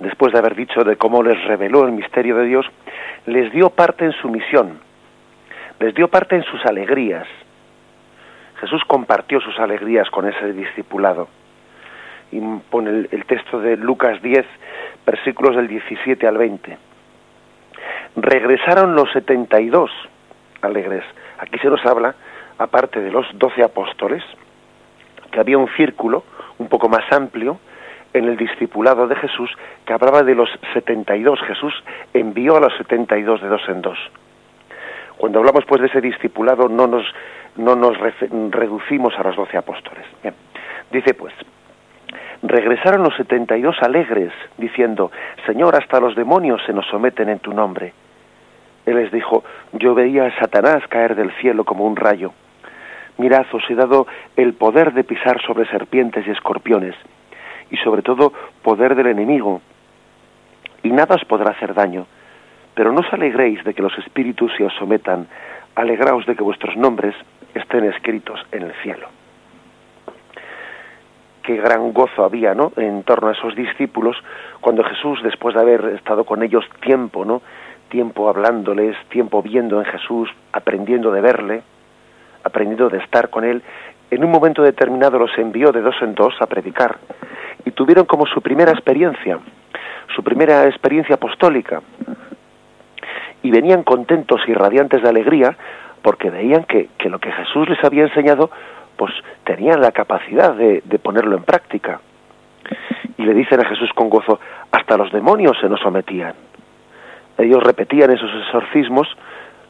después 0.00 0.32
de 0.32 0.38
haber 0.38 0.54
dicho 0.54 0.84
de 0.84 0.96
cómo 0.96 1.22
les 1.22 1.42
reveló 1.44 1.84
el 1.84 1.92
misterio 1.92 2.36
de 2.36 2.46
Dios, 2.46 2.66
les 3.26 3.52
dio 3.52 3.70
parte 3.70 4.04
en 4.04 4.12
su 4.12 4.28
misión, 4.28 4.78
les 5.80 5.94
dio 5.94 6.08
parte 6.08 6.36
en 6.36 6.44
sus 6.44 6.64
alegrías. 6.64 7.26
Jesús 8.64 8.82
compartió 8.86 9.42
sus 9.42 9.58
alegrías 9.58 10.08
con 10.08 10.26
ese 10.26 10.54
discipulado. 10.54 11.28
Y 12.32 12.40
pone 12.70 13.06
el, 13.10 13.24
texto 13.26 13.60
de 13.60 13.76
Lucas 13.76 14.22
10, 14.22 14.46
versículos 15.04 15.54
del 15.54 15.68
17 15.68 16.26
al 16.26 16.38
20. 16.38 16.78
Regresaron 18.16 18.94
los 18.94 19.12
72 19.12 19.90
alegres. 20.62 21.04
Aquí 21.38 21.58
se 21.58 21.68
nos 21.68 21.84
habla, 21.84 22.14
aparte 22.56 23.02
de 23.02 23.10
los 23.10 23.26
doce 23.34 23.62
apóstoles, 23.62 24.24
que 25.30 25.40
había 25.40 25.58
un 25.58 25.68
círculo 25.76 26.24
un 26.56 26.68
poco 26.68 26.88
más 26.88 27.04
amplio 27.12 27.58
en 28.14 28.24
el 28.24 28.38
discipulado 28.38 29.06
de 29.06 29.16
Jesús 29.16 29.50
que 29.84 29.92
hablaba 29.92 30.22
de 30.22 30.34
los 30.34 30.48
72. 30.72 31.38
Jesús 31.42 31.74
envió 32.14 32.56
a 32.56 32.60
los 32.60 32.74
72 32.78 33.42
de 33.42 33.48
dos 33.48 33.62
en 33.68 33.82
dos. 33.82 33.98
Cuando 35.18 35.40
hablamos 35.40 35.66
pues 35.66 35.82
de 35.82 35.88
ese 35.88 36.00
discipulado 36.00 36.68
no 36.68 36.86
nos, 36.86 37.04
no 37.56 37.76
nos 37.76 37.96
reducimos 38.50 39.14
a 39.18 39.22
los 39.22 39.36
doce 39.36 39.56
apóstoles. 39.56 40.06
Dice 40.90 41.14
pues, 41.14 41.34
regresaron 42.42 43.02
los 43.02 43.16
72 43.16 43.76
alegres, 43.82 44.32
diciendo, 44.58 45.10
Señor, 45.46 45.76
hasta 45.76 46.00
los 46.00 46.14
demonios 46.14 46.62
se 46.66 46.72
nos 46.72 46.86
someten 46.86 47.28
en 47.28 47.38
tu 47.38 47.52
nombre. 47.52 47.92
Él 48.86 48.96
les 48.96 49.10
dijo, 49.10 49.44
yo 49.72 49.94
veía 49.94 50.26
a 50.26 50.38
Satanás 50.38 50.86
caer 50.88 51.14
del 51.14 51.32
cielo 51.32 51.64
como 51.64 51.84
un 51.84 51.96
rayo. 51.96 52.32
Mirad, 53.16 53.46
os 53.52 53.62
he 53.70 53.74
dado 53.74 54.06
el 54.36 54.54
poder 54.54 54.92
de 54.92 55.04
pisar 55.04 55.40
sobre 55.42 55.66
serpientes 55.66 56.26
y 56.26 56.30
escorpiones 56.30 56.94
y 57.70 57.76
sobre 57.78 58.02
todo 58.02 58.32
poder 58.62 58.94
del 58.94 59.06
enemigo, 59.06 59.62
y 60.82 60.90
nada 60.90 61.14
os 61.14 61.24
podrá 61.24 61.52
hacer 61.52 61.72
daño. 61.74 62.06
Pero 62.74 62.92
no 62.92 63.00
os 63.00 63.12
alegréis 63.12 63.64
de 63.64 63.72
que 63.72 63.82
los 63.82 63.96
espíritus 63.98 64.52
se 64.56 64.64
os 64.64 64.74
sometan, 64.74 65.28
alegraos 65.74 66.26
de 66.26 66.36
que 66.36 66.42
vuestros 66.42 66.76
nombres 66.76 67.14
estén 67.54 67.84
escritos 67.84 68.40
en 68.52 68.64
el 68.64 68.72
cielo. 68.82 69.08
Qué 71.42 71.56
gran 71.56 71.92
gozo 71.92 72.24
había, 72.24 72.54
¿no? 72.54 72.72
En 72.76 73.02
torno 73.02 73.28
a 73.28 73.32
esos 73.32 73.54
discípulos 73.54 74.16
cuando 74.60 74.82
Jesús, 74.84 75.22
después 75.22 75.54
de 75.54 75.60
haber 75.60 75.84
estado 75.96 76.24
con 76.24 76.42
ellos 76.42 76.64
tiempo, 76.80 77.24
¿no? 77.24 77.42
Tiempo 77.90 78.28
hablándoles, 78.28 78.96
tiempo 79.08 79.42
viendo 79.42 79.78
en 79.78 79.84
Jesús, 79.84 80.30
aprendiendo 80.52 81.10
de 81.12 81.20
verle, 81.20 81.62
aprendiendo 82.44 82.88
de 82.88 82.98
estar 82.98 83.28
con 83.28 83.44
él, 83.44 83.62
en 84.10 84.24
un 84.24 84.30
momento 84.30 84.62
determinado 84.62 85.18
los 85.18 85.36
envió 85.36 85.72
de 85.72 85.80
dos 85.80 85.96
en 86.00 86.14
dos 86.14 86.34
a 86.40 86.46
predicar 86.46 86.98
y 87.64 87.70
tuvieron 87.72 88.04
como 88.06 88.26
su 88.26 88.40
primera 88.40 88.72
experiencia, 88.72 89.38
su 90.14 90.22
primera 90.22 90.66
experiencia 90.66 91.16
apostólica. 91.16 91.82
Y 93.42 93.50
venían 93.50 93.82
contentos 93.82 94.40
y 94.46 94.54
radiantes 94.54 95.02
de 95.02 95.08
alegría 95.08 95.56
porque 96.04 96.28
veían 96.28 96.64
que, 96.64 96.90
lo 97.08 97.18
que 97.18 97.32
Jesús 97.32 97.66
les 97.66 97.82
había 97.82 98.02
enseñado, 98.02 98.50
pues 98.94 99.10
tenían 99.44 99.80
la 99.80 99.90
capacidad 99.90 100.54
de, 100.54 100.82
ponerlo 101.02 101.34
en 101.34 101.44
práctica. 101.44 101.98
Y 103.16 103.22
le 103.22 103.32
dicen 103.32 103.58
a 103.64 103.68
Jesús 103.70 103.90
con 103.94 104.10
gozo, 104.10 104.38
hasta 104.70 104.98
los 104.98 105.10
demonios 105.10 105.56
se 105.62 105.68
nos 105.68 105.80
sometían. 105.80 106.34
Ellos 107.38 107.62
repetían 107.62 108.10
esos 108.10 108.30
exorcismos 108.44 109.08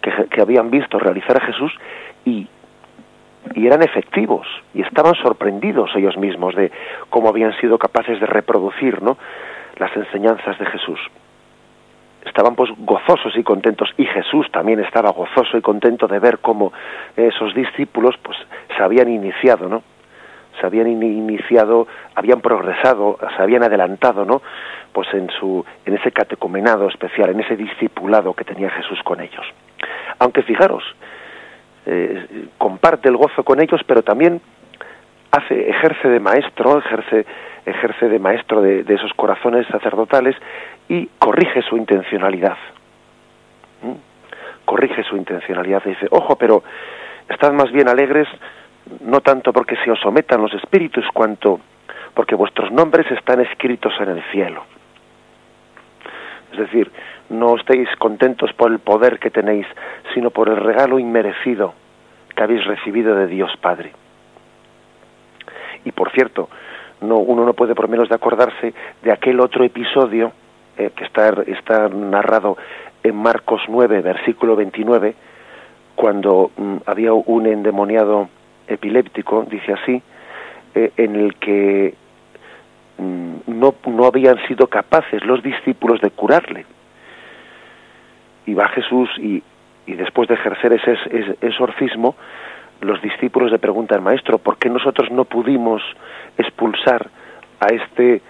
que, 0.03 0.11
que 0.29 0.41
habían 0.41 0.73
visto 0.73 0.99
realizar 0.99 1.37
a 1.41 1.47
Jesús 1.47 1.73
y 2.25 2.49
y 3.55 3.67
eran 3.67 3.83
efectivos 3.83 4.47
y 4.73 4.81
estaban 4.81 5.15
sorprendidos 5.17 5.91
ellos 5.95 6.17
mismos 6.17 6.55
de 6.55 6.73
cómo 7.11 7.29
habían 7.29 7.53
sido 7.61 7.77
capaces 7.77 8.19
de 8.19 8.25
reproducir 8.25 9.03
¿no? 9.03 9.19
las 9.77 9.95
enseñanzas 9.95 10.59
de 10.59 10.65
Jesús. 10.65 10.99
Estaban 12.25 12.55
pues 12.55 12.71
gozosos 12.79 13.37
y 13.37 13.43
contentos 13.43 13.91
y 13.97 14.07
Jesús 14.07 14.51
también 14.51 14.81
estaba 14.81 15.11
gozoso 15.11 15.57
y 15.57 15.61
contento 15.61 16.07
de 16.07 16.19
ver 16.19 16.39
cómo 16.39 16.73
esos 17.17 17.55
discípulos 17.55 18.17
pues 18.23 18.37
se 18.77 18.83
habían 18.83 19.09
iniciado, 19.09 19.69
¿no? 19.69 19.83
Se 20.61 20.67
habían 20.67 20.87
iniciado, 20.87 21.87
habían 22.15 22.41
progresado, 22.41 23.19
se 23.37 23.43
habían 23.43 23.65
adelantado, 23.65 24.25
¿no? 24.25 24.41
Pues 24.93 25.13
en 25.13 25.29
su 25.31 25.65
en 25.85 25.95
ese 25.95 26.13
catecumenado 26.13 26.89
especial, 26.89 27.31
en 27.31 27.41
ese 27.41 27.57
discipulado 27.57 28.35
que 28.35 28.45
tenía 28.45 28.71
Jesús 28.71 29.01
con 29.03 29.21
ellos. 29.21 29.47
Aunque 30.19 30.43
fijaros, 30.43 30.85
eh, 31.87 32.47
comparte 32.57 33.09
el 33.09 33.17
gozo 33.17 33.45
con 33.45 33.61
ellos, 33.61 33.81
pero 33.87 34.03
también 34.03 34.41
hace, 35.31 35.69
ejerce 35.69 36.09
de 36.09 36.21
maestro, 36.21 36.79
ejerce, 36.79 37.27
ejerce 37.67 38.09
de 38.09 38.19
maestro 38.19 38.61
de, 38.61 38.85
esos 38.89 39.13
corazones 39.15 39.67
sacerdotales 39.69 40.37
y 40.89 41.07
corrige 41.19 41.63
su 41.63 41.77
intencionalidad. 41.77 42.57
¿Mm? 43.83 44.65
Corrige 44.65 45.03
su 45.05 45.17
intencionalidad 45.17 45.83
y 45.87 45.91
dice, 45.91 46.07
ojo, 46.11 46.37
pero 46.37 46.63
estad 47.29 47.53
más 47.53 47.71
bien 47.73 47.89
alegres, 47.89 48.29
no 49.01 49.21
tanto 49.21 49.53
porque 49.53 49.77
se 49.85 49.91
os 49.91 50.01
sometan 50.01 50.43
los 50.43 50.53
espíritus, 50.55 51.05
cuanto 51.13 51.61
porque 52.15 52.35
vuestros 52.35 52.71
nombres 52.71 53.11
están 53.11 53.41
escritos 53.41 53.93
en 54.01 54.11
el 54.11 54.23
cielo. 54.31 54.65
Es 56.53 56.59
decir, 56.59 56.91
no 57.31 57.57
estéis 57.57 57.89
contentos 57.99 58.53
por 58.53 58.71
el 58.71 58.79
poder 58.79 59.19
que 59.19 59.31
tenéis, 59.31 59.67
sino 60.15 60.31
por 60.31 60.49
el 60.49 60.57
regalo 60.57 60.99
inmerecido 60.99 61.75
que 62.35 62.43
habéis 62.43 62.65
recibido 62.65 63.17
de 63.17 63.27
Dios 63.27 63.51
Padre. 63.61 63.93
Y 65.85 65.93
por 65.93 66.11
cierto, 66.13 66.49
no, 67.05 67.19
uno 67.19 67.45
no 67.45 67.55
puede 67.55 67.75
por 67.75 67.89
menos 67.89 68.09
de 68.09 68.15
acordarse 68.15 68.75
de 69.03 69.13
aquel 69.13 69.41
otro 69.41 69.65
episodio 69.65 70.33
eh, 70.77 70.91
que 70.97 71.05
está, 71.05 71.29
está 71.47 71.89
narrado 71.89 72.57
en 73.03 73.17
Marcos 73.17 73.63
9, 73.69 74.01
versículo 74.01 74.57
29, 74.57 75.15
cuando 75.95 76.51
mm, 76.57 76.77
había 76.87 77.13
un 77.13 77.47
endemoniado 77.47 78.29
epiléptico, 78.67 79.47
dice 79.49 79.75
así, 79.75 80.03
eh, 80.75 80.91
en 80.97 81.15
el 81.17 81.35
que 81.37 81.95
mm, 82.99 83.35
no, 83.47 83.75
no 83.87 84.07
habían 84.07 84.39
sido 84.49 84.67
capaces 84.67 85.25
los 85.25 85.43
discípulos 85.43 86.01
de 86.01 86.11
curarle. 86.11 86.67
Y 88.47 88.55
va 88.55 88.69
Jesús 88.69 89.09
y, 89.19 89.43
y 89.87 89.95
después 89.95 90.29
de 90.29 90.35
ejercer 90.35 90.73
ese, 90.73 91.37
exorcismo, 91.41 92.17
los 92.85 93.01
discípulos 93.03 93.51
le 93.51 93.59
preguntan, 93.59 94.03
maestro, 94.03 94.39
¿por 94.39 94.59
qué 94.59 94.69
nosotros 94.69 95.11
no 95.11 95.25
pudimos 95.25 95.83
expulsar 96.39 97.09
a 97.61 97.67
este, 97.67 98.21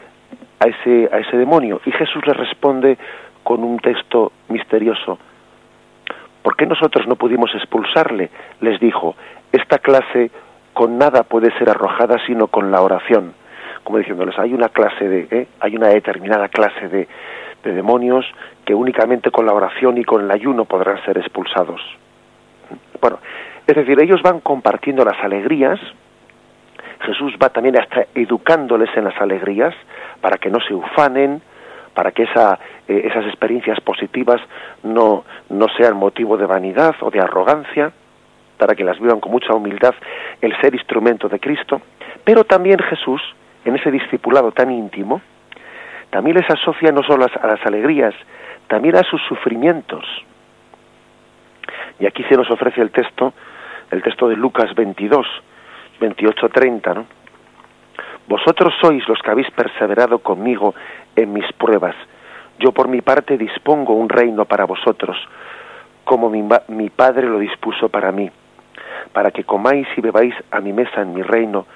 a 0.60 0.66
ese, 0.66 1.08
a 1.12 1.18
ese 1.18 1.36
demonio? 1.36 1.80
Y 1.84 1.92
Jesús 1.92 2.26
le 2.26 2.32
responde 2.32 2.96
con 3.42 3.62
un 3.62 3.78
texto 3.78 4.32
misterioso. 4.48 5.18
¿Por 6.42 6.56
qué 6.56 6.66
nosotros 6.66 7.06
no 7.06 7.16
pudimos 7.16 7.54
expulsarle? 7.54 8.30
Les 8.60 8.78
dijo, 8.80 9.16
esta 9.52 9.78
clase 9.78 10.30
con 10.72 10.98
nada 10.98 11.22
puede 11.22 11.56
ser 11.58 11.70
arrojada 11.70 12.18
sino 12.26 12.48
con 12.48 12.70
la 12.70 12.82
oración. 12.82 13.34
Como 13.82 13.98
diciéndoles, 13.98 14.38
hay 14.38 14.54
una 14.54 14.68
clase 14.70 15.08
de, 15.08 15.28
¿eh? 15.30 15.46
hay 15.60 15.76
una 15.76 15.88
determinada 15.88 16.48
clase 16.48 16.88
de, 16.88 17.08
de 17.62 17.72
demonios 17.72 18.26
que 18.64 18.74
únicamente 18.74 19.30
con 19.30 19.46
la 19.46 19.52
oración 19.52 19.98
y 19.98 20.04
con 20.04 20.22
el 20.22 20.30
ayuno 20.30 20.64
podrán 20.64 21.02
ser 21.04 21.18
expulsados. 21.18 21.80
Bueno, 23.00 23.18
es 23.66 23.76
decir, 23.76 24.00
ellos 24.00 24.22
van 24.22 24.40
compartiendo 24.40 25.04
las 25.04 25.18
alegrías, 25.22 25.80
Jesús 27.00 27.34
va 27.42 27.48
también 27.50 27.78
hasta 27.78 28.06
educándoles 28.14 28.90
en 28.96 29.04
las 29.04 29.20
alegrías 29.20 29.74
para 30.20 30.38
que 30.38 30.50
no 30.50 30.60
se 30.60 30.74
ufanen, 30.74 31.42
para 31.92 32.12
que 32.12 32.24
esa, 32.24 32.58
eh, 32.88 33.02
esas 33.04 33.26
experiencias 33.26 33.80
positivas 33.80 34.40
no, 34.82 35.24
no 35.48 35.66
sean 35.76 35.96
motivo 35.96 36.36
de 36.36 36.46
vanidad 36.46 36.94
o 37.00 37.10
de 37.10 37.20
arrogancia, 37.20 37.92
para 38.58 38.74
que 38.74 38.84
las 38.84 38.98
vivan 38.98 39.20
con 39.20 39.32
mucha 39.32 39.54
humildad 39.54 39.94
el 40.40 40.58
ser 40.60 40.74
instrumento 40.74 41.28
de 41.28 41.40
Cristo, 41.40 41.80
pero 42.24 42.44
también 42.44 42.78
Jesús, 42.78 43.20
en 43.64 43.76
ese 43.76 43.90
discipulado 43.90 44.52
tan 44.52 44.70
íntimo, 44.70 45.20
también 46.10 46.36
les 46.36 46.48
asocia 46.48 46.92
no 46.92 47.02
solo 47.02 47.26
a 47.26 47.46
las 47.46 47.66
alegrías, 47.66 48.14
también 48.68 48.96
a 48.96 49.02
sus 49.02 49.20
sufrimientos. 49.22 50.04
Y 51.98 52.06
aquí 52.06 52.24
se 52.24 52.36
nos 52.36 52.50
ofrece 52.50 52.80
el 52.80 52.90
texto, 52.90 53.34
el 53.90 54.02
texto 54.02 54.28
de 54.28 54.36
Lucas 54.36 54.74
22, 54.74 55.26
28-30, 56.00 56.94
¿no? 56.94 57.06
Vosotros 58.26 58.72
sois 58.80 59.06
los 59.06 59.20
que 59.20 59.30
habéis 59.30 59.50
perseverado 59.50 60.18
conmigo 60.18 60.74
en 61.14 61.32
mis 61.32 61.50
pruebas. 61.52 61.94
Yo 62.58 62.72
por 62.72 62.88
mi 62.88 63.02
parte 63.02 63.36
dispongo 63.36 63.92
un 63.94 64.08
reino 64.08 64.46
para 64.46 64.64
vosotros, 64.64 65.16
como 66.04 66.30
mi, 66.30 66.42
mi 66.68 66.90
Padre 66.90 67.28
lo 67.28 67.38
dispuso 67.38 67.88
para 67.88 68.12
mí, 68.12 68.30
para 69.12 69.30
que 69.30 69.44
comáis 69.44 69.86
y 69.96 70.00
bebáis 70.00 70.34
a 70.50 70.60
mi 70.60 70.72
mesa 70.72 71.02
en 71.02 71.14
mi 71.14 71.22
reino, 71.22 71.66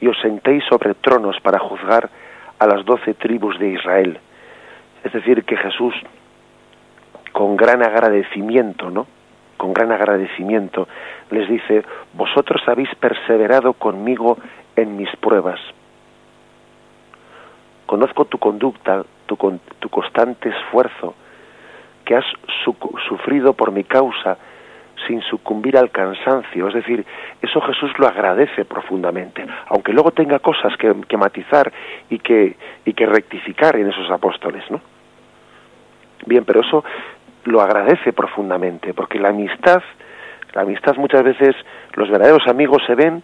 y 0.00 0.08
os 0.08 0.18
sentéis 0.20 0.64
sobre 0.64 0.94
tronos 0.94 1.38
para 1.40 1.60
juzgar 1.60 2.10
a 2.58 2.66
las 2.66 2.84
doce 2.84 3.14
tribus 3.14 3.58
de 3.60 3.68
Israel. 3.68 4.18
Es 5.04 5.12
decir, 5.12 5.44
que 5.44 5.56
Jesús, 5.56 5.94
con 7.32 7.56
gran 7.56 7.82
agradecimiento, 7.82 8.90
¿no? 8.90 9.06
Con 9.62 9.72
gran 9.72 9.92
agradecimiento, 9.92 10.88
les 11.30 11.48
dice, 11.48 11.84
vosotros 12.14 12.60
habéis 12.66 12.92
perseverado 12.96 13.74
conmigo 13.74 14.36
en 14.74 14.96
mis 14.96 15.08
pruebas. 15.20 15.60
Conozco 17.86 18.24
tu 18.24 18.38
conducta, 18.38 19.04
tu, 19.26 19.36
tu 19.78 19.88
constante 19.88 20.48
esfuerzo, 20.48 21.14
que 22.04 22.16
has 22.16 22.24
sufrido 23.08 23.52
por 23.52 23.70
mi 23.70 23.84
causa 23.84 24.36
sin 25.06 25.22
sucumbir 25.22 25.78
al 25.78 25.92
cansancio. 25.92 26.66
Es 26.66 26.74
decir, 26.74 27.06
eso 27.40 27.60
Jesús 27.60 27.92
lo 27.98 28.08
agradece 28.08 28.64
profundamente, 28.64 29.46
aunque 29.68 29.92
luego 29.92 30.10
tenga 30.10 30.40
cosas 30.40 30.76
que, 30.76 30.92
que 31.06 31.16
matizar 31.16 31.72
y 32.10 32.18
que, 32.18 32.56
y 32.84 32.94
que 32.94 33.06
rectificar 33.06 33.76
en 33.76 33.90
esos 33.90 34.10
apóstoles, 34.10 34.68
¿no? 34.72 34.80
Bien, 36.26 36.44
pero 36.44 36.62
eso 36.62 36.84
lo 37.44 37.60
agradece 37.60 38.12
profundamente, 38.12 38.94
porque 38.94 39.18
la 39.18 39.28
amistad, 39.30 39.82
la 40.52 40.62
amistad 40.62 40.96
muchas 40.96 41.22
veces, 41.22 41.56
los 41.94 42.10
verdaderos 42.10 42.46
amigos 42.46 42.82
se 42.86 42.94
ven 42.94 43.22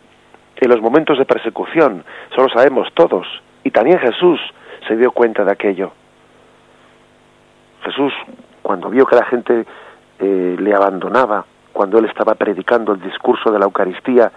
en 0.57 0.69
los 0.69 0.81
momentos 0.81 1.19
de 1.19 1.25
persecución, 1.25 2.05
eso 2.31 2.43
lo 2.43 2.49
sabemos 2.49 2.89
todos, 2.95 3.27
y 3.65 3.71
también 3.71 3.99
Jesús 3.99 4.41
se 4.87 4.97
dio 4.97 5.13
cuenta 5.13 5.45
de 5.45 5.53
aquello. 5.53 5.93
Jesús, 7.85 8.13
cuando 8.63 8.91
vio 8.91 9.07
que 9.07 9.17
la 9.17 9.25
gente 9.27 9.65
eh, 10.19 10.57
le 10.59 10.75
abandonaba, 10.75 11.45
cuando 11.73 11.99
él 11.99 12.07
estaba 12.07 12.35
predicando 12.35 12.93
el 12.93 13.01
discurso 13.01 13.53
de 13.53 13.59
la 13.59 13.67
Eucaristía 13.67 14.33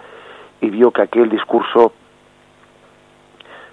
y 0.60 0.70
vio 0.70 0.92
que 0.92 1.02
aquel 1.02 1.28
discurso 1.28 1.92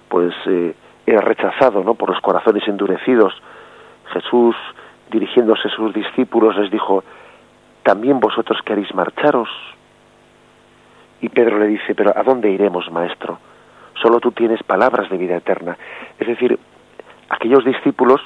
pues 0.08 0.34
eh, 0.46 0.74
era 1.06 1.20
rechazado 1.20 1.84
¿no? 1.84 1.94
por 1.94 2.10
los 2.10 2.20
corazones 2.20 2.66
endurecidos, 2.66 3.32
Jesús, 4.12 4.56
dirigiéndose 5.10 5.68
a 5.68 5.70
sus 5.70 5.92
discípulos, 5.92 6.56
les 6.56 6.70
dijo, 6.70 7.04
¿también 7.82 8.20
vosotros 8.20 8.60
queréis 8.64 8.94
marcharos? 8.94 9.48
Y 11.20 11.28
Pedro 11.28 11.58
le 11.58 11.66
dice, 11.66 11.94
pero 11.94 12.16
¿a 12.16 12.22
dónde 12.22 12.50
iremos, 12.50 12.90
maestro? 12.90 13.38
Solo 14.00 14.20
tú 14.20 14.32
tienes 14.32 14.62
palabras 14.62 15.10
de 15.10 15.18
vida 15.18 15.36
eterna. 15.36 15.76
Es 16.18 16.26
decir, 16.26 16.58
aquellos 17.28 17.64
discípulos, 17.64 18.20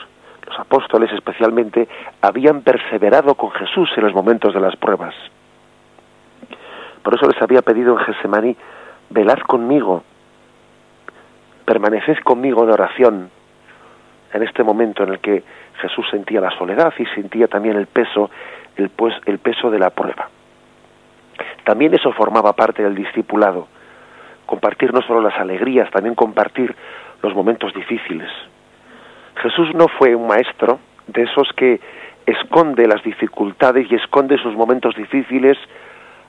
los 0.47 0.59
apóstoles 0.59 1.11
especialmente, 1.13 1.89
habían 2.21 2.63
perseverado 2.63 3.35
con 3.35 3.51
Jesús 3.53 3.91
en 3.97 4.05
los 4.05 4.15
momentos 4.15 4.55
de 4.55 4.61
las 4.61 4.77
pruebas. 4.77 5.15
Por 7.03 7.15
eso 7.15 7.27
les 7.29 7.41
había 7.43 7.63
pedido 7.63 7.99
en 7.99 8.05
Gesemaní, 8.05 8.57
velad 9.11 9.39
conmigo, 9.41 10.03
permaneced 11.65 12.19
conmigo 12.25 12.65
en 12.65 12.71
oración, 12.71 13.31
en 14.35 14.43
este 14.43 14.65
momento 14.65 15.05
en 15.05 15.11
el 15.11 15.21
que 15.21 15.43
Jesús 15.81 16.07
sentía 16.11 16.41
la 16.41 16.51
soledad 16.59 16.93
y 16.99 17.07
sentía 17.07 17.47
también 17.47 17.77
el 17.77 17.87
peso, 17.87 18.31
el, 18.77 18.91
pues, 18.91 19.15
el 19.27 19.39
peso 19.39 19.71
de 19.71 19.79
la 19.79 19.91
prueba. 19.91 20.29
También 21.65 21.95
eso 21.95 22.13
formaba 22.13 22.53
parte 22.53 22.83
del 22.83 22.97
discipulado, 22.97 23.69
compartir 24.45 24.93
no 24.93 25.03
solo 25.03 25.23
las 25.23 25.39
alegrías, 25.39 25.89
también 25.91 26.17
compartir 26.17 26.75
los 27.23 27.33
momentos 27.33 27.73
difíciles. 27.75 28.29
Jesús 29.37 29.73
no 29.75 29.87
fue 29.87 30.17
un 30.17 30.27
maestro 30.27 30.81
de 31.07 31.23
esos 31.23 31.49
que 31.57 31.81
esconde 32.27 32.89
las 32.89 33.03
dificultades 33.05 33.87
y 33.91 33.95
esconde 33.95 34.37
sus 34.39 34.55
momentos 34.55 34.97
difíciles 34.97 35.57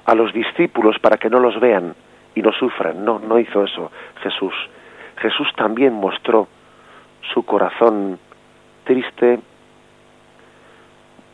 a 0.05 0.13
los 0.13 0.31
discípulos 0.31 0.99
para 0.99 1.17
que 1.17 1.29
no 1.29 1.39
los 1.39 1.59
vean 1.59 1.95
y 2.35 2.41
no 2.43 2.51
sufran. 2.51 3.03
No, 3.03 3.17
no 3.17 3.39
hizo 3.39 3.63
eso 3.63 3.91
Jesús. 4.21 4.53
Jesús 5.17 5.47
también 5.55 5.93
mostró 5.93 6.47
su 7.33 7.43
corazón 7.43 8.19
triste, 8.83 9.39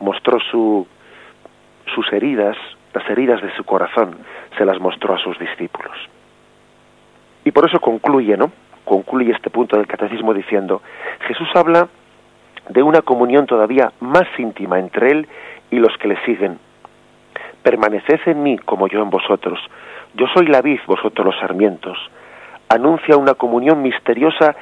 mostró 0.00 0.38
su, 0.50 0.86
sus 1.94 2.12
heridas, 2.12 2.56
las 2.94 3.08
heridas 3.08 3.40
de 3.42 3.54
su 3.54 3.64
corazón, 3.64 4.16
se 4.56 4.64
las 4.64 4.80
mostró 4.80 5.14
a 5.14 5.18
sus 5.18 5.38
discípulos. 5.38 5.96
Y 7.44 7.50
por 7.50 7.68
eso 7.68 7.80
concluye, 7.80 8.36
¿no? 8.36 8.50
concluye 8.84 9.32
este 9.32 9.50
punto 9.50 9.76
del 9.76 9.86
catecismo 9.86 10.34
diciendo, 10.34 10.82
Jesús 11.26 11.48
habla 11.54 11.88
de 12.68 12.82
una 12.82 13.02
comunión 13.02 13.46
todavía 13.46 13.92
más 14.00 14.26
íntima 14.38 14.78
entre 14.78 15.10
Él 15.10 15.28
y 15.70 15.76
los 15.76 15.96
que 15.98 16.08
le 16.08 16.22
siguen. 16.24 16.58
Permaneced 17.62 18.20
en 18.26 18.42
mí 18.42 18.58
como 18.58 18.88
yo 18.88 19.02
en 19.02 19.10
vosotros. 19.10 19.58
Yo 20.14 20.26
soy 20.34 20.46
la 20.46 20.60
vid, 20.60 20.80
vosotros 20.86 21.24
los 21.24 21.38
sarmientos. 21.38 21.98
Anuncia 22.68 23.16
una 23.16 23.34
comunión 23.34 23.82
misteriosa 23.82 24.56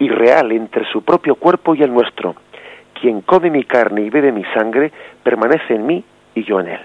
y 0.00 0.08
real 0.08 0.50
entre 0.50 0.84
su 0.90 1.04
propio 1.04 1.36
cuerpo 1.36 1.76
y 1.76 1.82
el 1.82 1.92
nuestro. 1.92 2.34
Quien 3.00 3.20
come 3.20 3.50
mi 3.50 3.64
carne 3.64 4.00
y 4.00 4.10
bebe 4.10 4.32
mi 4.32 4.44
sangre, 4.54 4.90
permanece 5.22 5.74
en 5.74 5.86
mí 5.86 6.02
y 6.34 6.42
yo 6.42 6.58
en 6.58 6.68
él. 6.68 6.80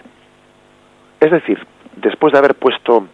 Es 1.19 1.31
decir, 1.31 1.65
después 1.95 2.33
de 2.33 2.39
haber 2.39 2.55
puesto 2.55 3.07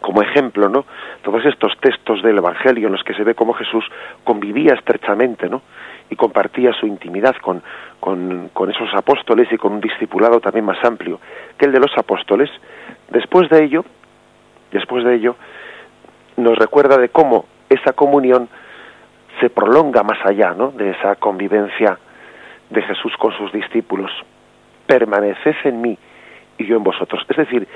como 0.00 0.22
ejemplo, 0.22 0.68
¿no? 0.68 0.86
Todos 1.22 1.44
estos 1.44 1.76
textos 1.80 2.22
del 2.22 2.38
Evangelio 2.38 2.86
en 2.86 2.92
los 2.92 3.02
que 3.02 3.14
se 3.14 3.24
ve 3.24 3.34
cómo 3.34 3.52
Jesús 3.52 3.84
convivía 4.24 4.74
estrechamente, 4.74 5.48
¿no? 5.48 5.60
Y 6.08 6.16
compartía 6.16 6.72
su 6.72 6.86
intimidad 6.86 7.36
con, 7.36 7.62
con, 8.00 8.48
con 8.54 8.70
esos 8.70 8.88
apóstoles 8.94 9.48
y 9.52 9.58
con 9.58 9.72
un 9.72 9.80
discipulado 9.80 10.40
también 10.40 10.64
más 10.64 10.82
amplio 10.84 11.20
que 11.58 11.66
el 11.66 11.72
de 11.72 11.80
los 11.80 11.90
apóstoles. 11.98 12.48
Después 13.10 13.50
de 13.50 13.64
ello, 13.64 13.84
después 14.72 15.04
de 15.04 15.16
ello, 15.16 15.36
nos 16.36 16.56
recuerda 16.56 16.96
de 16.96 17.10
cómo 17.10 17.44
esa 17.68 17.92
comunión 17.92 18.48
se 19.40 19.50
prolonga 19.50 20.02
más 20.02 20.18
allá, 20.24 20.54
¿no? 20.54 20.70
De 20.70 20.90
esa 20.90 21.16
convivencia 21.16 21.98
de 22.70 22.82
Jesús 22.82 23.12
con 23.18 23.32
sus 23.32 23.52
discípulos. 23.52 24.10
Permaneced 24.86 25.56
en 25.64 25.80
mí 25.80 25.98
y 26.58 26.66
yo 26.66 26.76
en 26.76 26.84
vosotros. 26.84 27.24
Es 27.28 27.36
decir, 27.36 27.66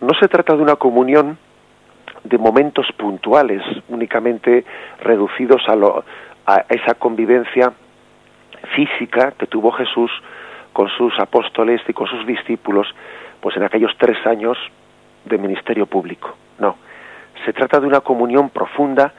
no 0.00 0.14
se 0.14 0.28
trata 0.28 0.54
de 0.54 0.62
una 0.62 0.76
comunión 0.76 1.38
de 2.24 2.38
momentos 2.38 2.86
puntuales, 2.96 3.62
únicamente 3.88 4.64
reducidos 5.00 5.62
a, 5.68 5.76
lo, 5.76 6.04
a 6.46 6.64
esa 6.68 6.94
convivencia 6.94 7.72
física 8.74 9.32
que 9.32 9.46
tuvo 9.46 9.70
Jesús 9.72 10.10
con 10.72 10.88
sus 10.90 11.18
apóstoles 11.18 11.80
y 11.88 11.92
con 11.92 12.06
sus 12.06 12.26
discípulos, 12.26 12.86
pues 13.40 13.56
en 13.56 13.62
aquellos 13.62 13.92
tres 13.98 14.24
años 14.26 14.58
de 15.24 15.38
ministerio 15.38 15.86
público. 15.86 16.36
No, 16.58 16.76
se 17.44 17.52
trata 17.52 17.80
de 17.80 17.86
una 17.86 18.00
comunión 18.00 18.50
profunda, 18.50 19.12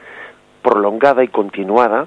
prolongada 0.62 1.22
y 1.24 1.28
continuada, 1.28 2.06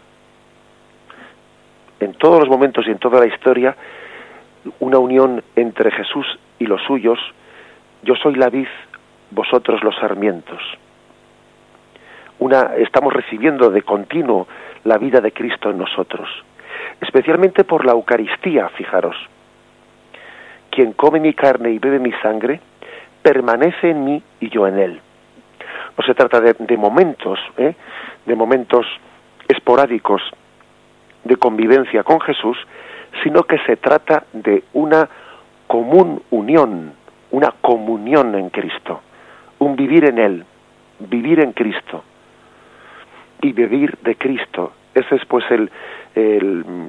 en 1.99 2.13
todos 2.13 2.39
los 2.39 2.49
momentos 2.49 2.85
y 2.87 2.91
en 2.91 2.99
toda 2.99 3.19
la 3.19 3.27
historia, 3.27 3.75
una 4.79 4.97
unión 4.97 5.43
entre 5.55 5.91
Jesús 5.91 6.25
y 6.59 6.65
los 6.65 6.81
suyos, 6.83 7.19
yo 8.03 8.15
soy 8.15 8.35
la 8.35 8.49
vid, 8.49 8.67
vosotros 9.31 9.83
los 9.83 9.95
sarmientos 9.95 10.61
estamos 12.77 13.13
recibiendo 13.13 13.69
de 13.69 13.81
continuo 13.83 14.47
la 14.83 14.97
vida 14.97 15.21
de 15.21 15.31
Cristo 15.31 15.69
en 15.69 15.77
nosotros, 15.77 16.29
especialmente 17.01 17.63
por 17.63 17.85
la 17.85 17.93
Eucaristía, 17.93 18.69
fijaros. 18.69 19.15
Quien 20.69 20.93
come 20.93 21.19
mi 21.19 21.33
carne 21.33 21.71
y 21.71 21.79
bebe 21.79 21.99
mi 21.99 22.11
sangre, 22.13 22.59
permanece 23.21 23.91
en 23.91 24.03
mí 24.03 24.23
y 24.39 24.49
yo 24.49 24.67
en 24.67 24.79
él. 24.79 25.01
No 25.97 26.03
se 26.03 26.13
trata 26.13 26.41
de, 26.41 26.77
momentos, 26.77 27.39
¿eh? 27.57 27.75
de 28.25 28.35
momentos 28.35 28.85
esporádicos 29.47 30.21
de 31.23 31.35
convivencia 31.37 32.03
con 32.03 32.19
Jesús, 32.21 32.57
sino 33.23 33.43
que 33.43 33.59
se 33.59 33.77
trata 33.77 34.25
de 34.33 34.63
una 34.73 35.07
común 35.67 36.21
unión, 36.31 36.93
una 37.31 37.51
comunión 37.61 38.35
en 38.35 38.49
Cristo, 38.49 39.01
un 39.59 39.75
vivir 39.75 40.05
en 40.05 40.17
Él, 40.17 40.45
vivir 40.99 41.39
en 41.39 41.53
Cristo 41.53 42.03
y 43.41 43.51
vivir 43.51 43.97
de 44.01 44.15
Cristo 44.15 44.71
Ese 44.95 45.15
es 45.15 45.25
pues 45.25 45.43
el, 45.49 45.69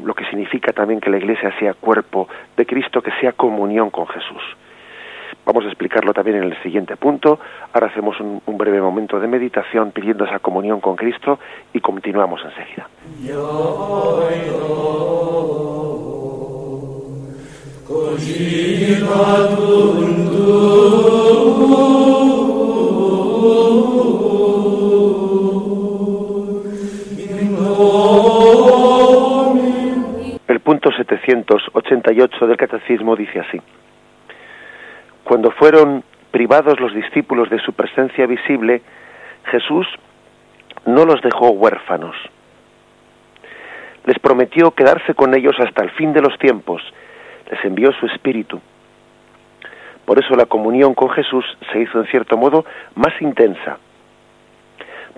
lo 0.04 0.14
que 0.14 0.24
significa 0.26 0.72
también 0.72 1.00
que 1.00 1.10
la 1.10 1.16
Iglesia 1.16 1.52
sea 1.58 1.74
cuerpo 1.74 2.28
de 2.56 2.66
Cristo, 2.66 3.02
que 3.02 3.10
sea 3.20 3.32
comunión 3.32 3.90
con 3.90 4.06
Jesús. 4.06 4.42
Vamos 5.46 5.64
a 5.64 5.68
explicarlo 5.68 6.14
también 6.14 6.38
en 6.38 6.44
el 6.44 6.62
siguiente 6.62 6.96
punto. 6.96 7.38
Ahora 7.72 7.88
hacemos 7.88 8.18
un, 8.20 8.40
breve 8.56 8.80
momento 8.80 9.20
de 9.20 9.26
meditación 9.28 9.90
pidiendo 9.90 10.24
esa 10.24 10.38
comunión 10.38 10.80
con 10.80 10.96
Cristo 10.96 11.38
y 11.72 11.80
continuamos 11.80 12.40
enseguida. 12.44 12.88
El 30.48 30.60
punto 30.60 30.90
788 30.90 32.46
del 32.46 32.56
Catecismo 32.56 33.16
dice 33.16 33.40
así. 33.40 33.60
Cuando 35.24 35.50
fueron 35.52 36.04
privados 36.30 36.78
los 36.80 36.92
discípulos 36.92 37.48
de 37.48 37.58
su 37.60 37.72
presencia 37.72 38.26
visible, 38.26 38.82
Jesús 39.46 39.86
no 40.84 41.06
los 41.06 41.22
dejó 41.22 41.50
huérfanos. 41.50 42.14
Les 44.04 44.18
prometió 44.18 44.72
quedarse 44.72 45.14
con 45.14 45.34
ellos 45.34 45.54
hasta 45.58 45.82
el 45.82 45.90
fin 45.92 46.12
de 46.12 46.20
los 46.20 46.38
tiempos. 46.38 46.82
Les 47.50 47.64
envió 47.64 47.92
su 47.92 48.04
espíritu. 48.06 48.60
Por 50.04 50.18
eso 50.22 50.34
la 50.36 50.44
comunión 50.44 50.94
con 50.94 51.08
Jesús 51.08 51.44
se 51.72 51.80
hizo 51.80 52.00
en 52.00 52.06
cierto 52.08 52.36
modo 52.36 52.66
más 52.94 53.14
intensa. 53.22 53.78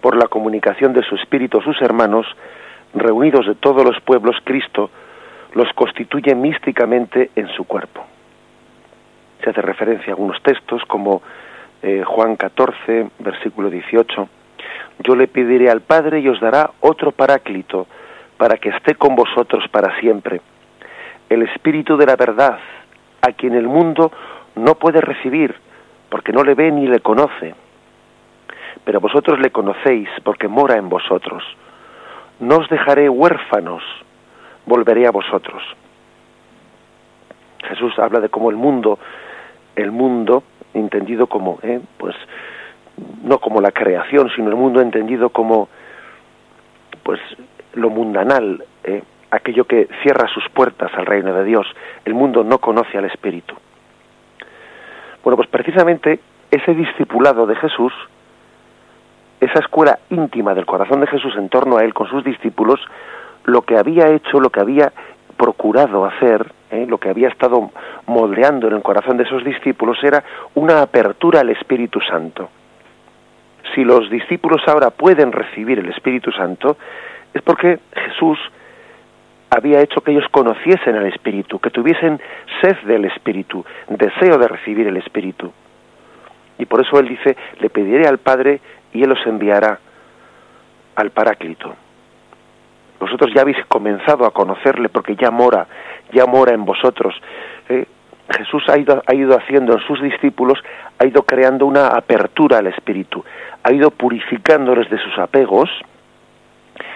Por 0.01 0.17
la 0.17 0.29
comunicación 0.29 0.93
de 0.93 1.03
su 1.03 1.17
espíritu 1.17 1.59
a 1.59 1.65
sus 1.65 1.83
hermanos, 1.83 2.27
reunidos 2.95 3.47
de 3.47 3.57
todos 3.57 3.85
los 3.85 4.01
pueblos, 4.03 4.37
Cristo 4.45 4.89
los 5.55 5.73
constituye 5.73 6.37
místicamente 6.37 7.31
en 7.35 7.49
su 7.49 7.65
cuerpo 7.65 8.07
hace 9.51 9.63
referencia 9.63 10.09
a 10.09 10.11
algunos 10.11 10.43
textos 10.43 10.83
como 10.87 11.23
eh, 11.83 12.03
Juan 12.05 12.37
14, 12.37 13.11
versículo 13.19 13.71
18, 13.71 14.29
yo 15.01 15.15
le 15.15 15.29
pediré 15.29 15.71
al 15.71 15.83
Padre 15.83 16.21
y 16.21 16.29
os 16.29 16.41
dará 16.41 16.71
otro 16.81 17.13
paráclito 17.13 17.87
para 18.37 18.57
que 18.57 18.71
esté 18.71 18.95
con 18.95 19.15
vosotros 19.15 19.65
para 19.71 19.99
siempre, 20.01 20.41
el 21.29 21.43
Espíritu 21.43 21.97
de 21.97 22.07
la 22.07 22.17
verdad, 22.17 22.59
a 23.21 23.33
quien 23.33 23.55
el 23.55 23.67
mundo 23.67 24.13
no 24.55 24.75
puede 24.77 25.01
recibir, 25.01 25.55
porque 26.09 26.33
no 26.33 26.45
le 26.45 26.55
ve 26.55 26.71
ni 26.71 26.87
le 26.87 27.01
conoce, 27.01 27.55
pero 28.85 29.01
vosotros 29.01 29.39
le 29.41 29.51
conocéis 29.51 30.09
porque 30.23 30.49
mora 30.49 30.77
en 30.77 30.89
vosotros. 30.89 31.43
No 32.39 32.59
os 32.59 32.69
dejaré 32.69 33.09
huérfanos, 33.09 33.83
volveré 34.67 35.07
a 35.07 35.11
vosotros. 35.11 35.63
Jesús 37.69 37.99
habla 37.99 38.21
de 38.21 38.29
cómo 38.29 38.51
el 38.51 38.57
mundo 38.57 38.99
el 39.77 39.93
mundo 39.93 40.43
entendido 40.75 41.27
como, 41.27 41.59
eh, 41.63 41.81
pues, 41.99 42.17
no 43.23 43.39
como 43.39 43.61
la 43.61 43.73
creación, 43.73 44.31
sino 44.35 44.49
el 44.49 44.57
mundo 44.57 44.81
entendido 44.81 45.31
como, 45.31 45.69
pues, 47.03 47.21
lo 47.75 47.91
mundanal, 47.91 48.65
eh, 48.85 49.03
aquello 49.31 49.65
que 49.65 49.89
cierra 50.03 50.27
sus 50.29 50.49
puertas 50.51 50.91
al 50.95 51.07
reino 51.07 51.35
de 51.35 51.45
Dios. 51.45 51.67
El 52.05 52.15
mundo 52.15 52.43
no 52.43 52.59
conoce 52.59 52.99
al 52.99 53.05
Espíritu. 53.05 53.55
Bueno, 55.23 55.37
pues 55.37 55.49
precisamente 55.49 56.21
ese 56.51 56.75
discipulado 56.75 57.47
de 57.47 57.57
Jesús, 57.57 57.93
esa 59.41 59.59
escuela 59.59 59.99
íntima 60.11 60.55
del 60.55 60.65
corazón 60.65 61.01
de 61.01 61.09
Jesús 61.09 61.35
en 61.37 61.49
torno 61.49 61.77
a 61.77 61.85
él 61.85 61.93
con 61.93 62.09
sus 62.09 62.25
discípulos, 62.25 62.81
lo 63.45 63.63
que 63.63 63.77
había 63.77 64.09
hecho, 64.09 64.41
lo 64.41 64.51
que 64.51 64.61
había 64.61 64.93
procurado 65.37 66.05
hacer, 66.07 66.53
¿eh? 66.77 66.87
lo 66.87 66.99
que 66.99 67.09
había 67.09 67.29
estado 67.29 67.71
moldeando 68.07 68.69
en 68.69 68.75
el 68.75 68.83
corazón 68.83 69.17
de 69.17 69.25
esos 69.25 69.45
discípulos 69.45 69.99
era 70.03 70.23
una 70.55 70.83
apertura 70.83 71.41
al 71.41 71.51
Espíritu 71.51 72.01
Santo. 72.01 72.49
Si 73.75 73.85
los 73.85 74.09
discípulos 74.11 74.63
ahora 74.67 74.91
pueden 74.91 75.33
recibir 75.33 75.79
el 75.79 75.89
Espíritu 75.89 76.31
Santo, 76.33 76.77
es 77.35 77.43
porque 77.43 77.79
Jesús 77.95 78.39
había 79.51 79.81
hecho 79.81 80.01
que 80.01 80.13
ellos 80.13 80.29
conociesen 80.31 80.97
al 80.97 81.07
Espíritu, 81.07 81.59
que 81.59 81.71
tuviesen 81.71 82.21
sed 82.61 82.77
del 82.85 83.05
Espíritu, 83.05 83.65
deseo 83.89 84.39
de 84.39 84.49
recibir 84.49 84.87
el 84.87 84.97
Espíritu. 84.97 85.53
Y 86.59 86.67
por 86.67 86.81
eso 86.81 86.99
Él 86.99 87.09
dice, 87.09 87.37
le 87.61 87.71
pediré 87.71 88.07
al 88.07 88.19
Padre 88.19 88.61
y 88.93 89.03
Él 89.03 89.13
os 89.13 89.27
enviará 89.27 89.79
al 90.95 91.11
Paráclito. 91.11 91.75
Vosotros 92.99 93.31
ya 93.35 93.43
habéis 93.43 93.63
comenzado 93.67 94.25
a 94.25 94.31
conocerle 94.31 94.89
porque 94.89 95.17
ya 95.17 95.31
mora, 95.31 95.67
ya 96.13 96.27
mora 96.27 96.55
en 96.55 96.65
vosotros. 96.65 97.15
¿eh? 97.69 97.87
Jesús 98.31 98.65
ha 98.69 98.79
ido, 98.79 99.03
ha 99.07 99.15
ido 99.15 99.37
haciendo 99.37 99.75
en 99.75 99.81
sus 99.81 100.01
discípulos, 100.03 100.59
ha 100.99 101.07
ido 101.07 101.23
creando 101.23 101.67
una 101.67 101.89
apertura 101.89 102.59
al 102.59 102.67
Espíritu, 102.67 103.25
ha 103.63 103.73
ido 103.73 103.91
purificándoles 103.91 104.91
de 104.91 104.99
sus 104.99 105.19
apegos 105.19 105.71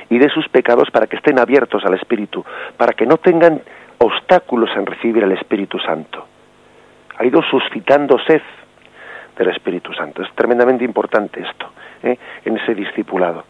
y 0.09 0.19
de 0.19 0.29
sus 0.31 0.49
pecados 0.49 0.91
para 0.91 1.07
que 1.07 1.17
estén 1.17 1.39
abiertos 1.39 1.85
al 1.85 1.95
Espíritu, 1.95 2.45
para 2.77 2.95
que 2.95 3.07
no 3.07 3.19
tengan 3.19 3.61
obstáculos 3.99 4.71
en 4.75 4.87
recibir 4.87 5.23
el 5.23 5.33
Espíritu 5.33 5.79
Santo. 5.79 6.27
Ha 7.19 7.25
ido 7.25 7.43
suscitando 7.43 8.19
sed 8.27 8.43
del 9.37 9.49
Espíritu 9.51 9.93
Santo. 9.93 10.23
Es 10.23 10.33
tremendamente 10.35 10.85
importante 10.85 11.41
esto, 11.41 11.71
¿eh? 12.03 12.19
en 12.45 12.57
ese 12.57 12.75
discipulado 12.75 13.45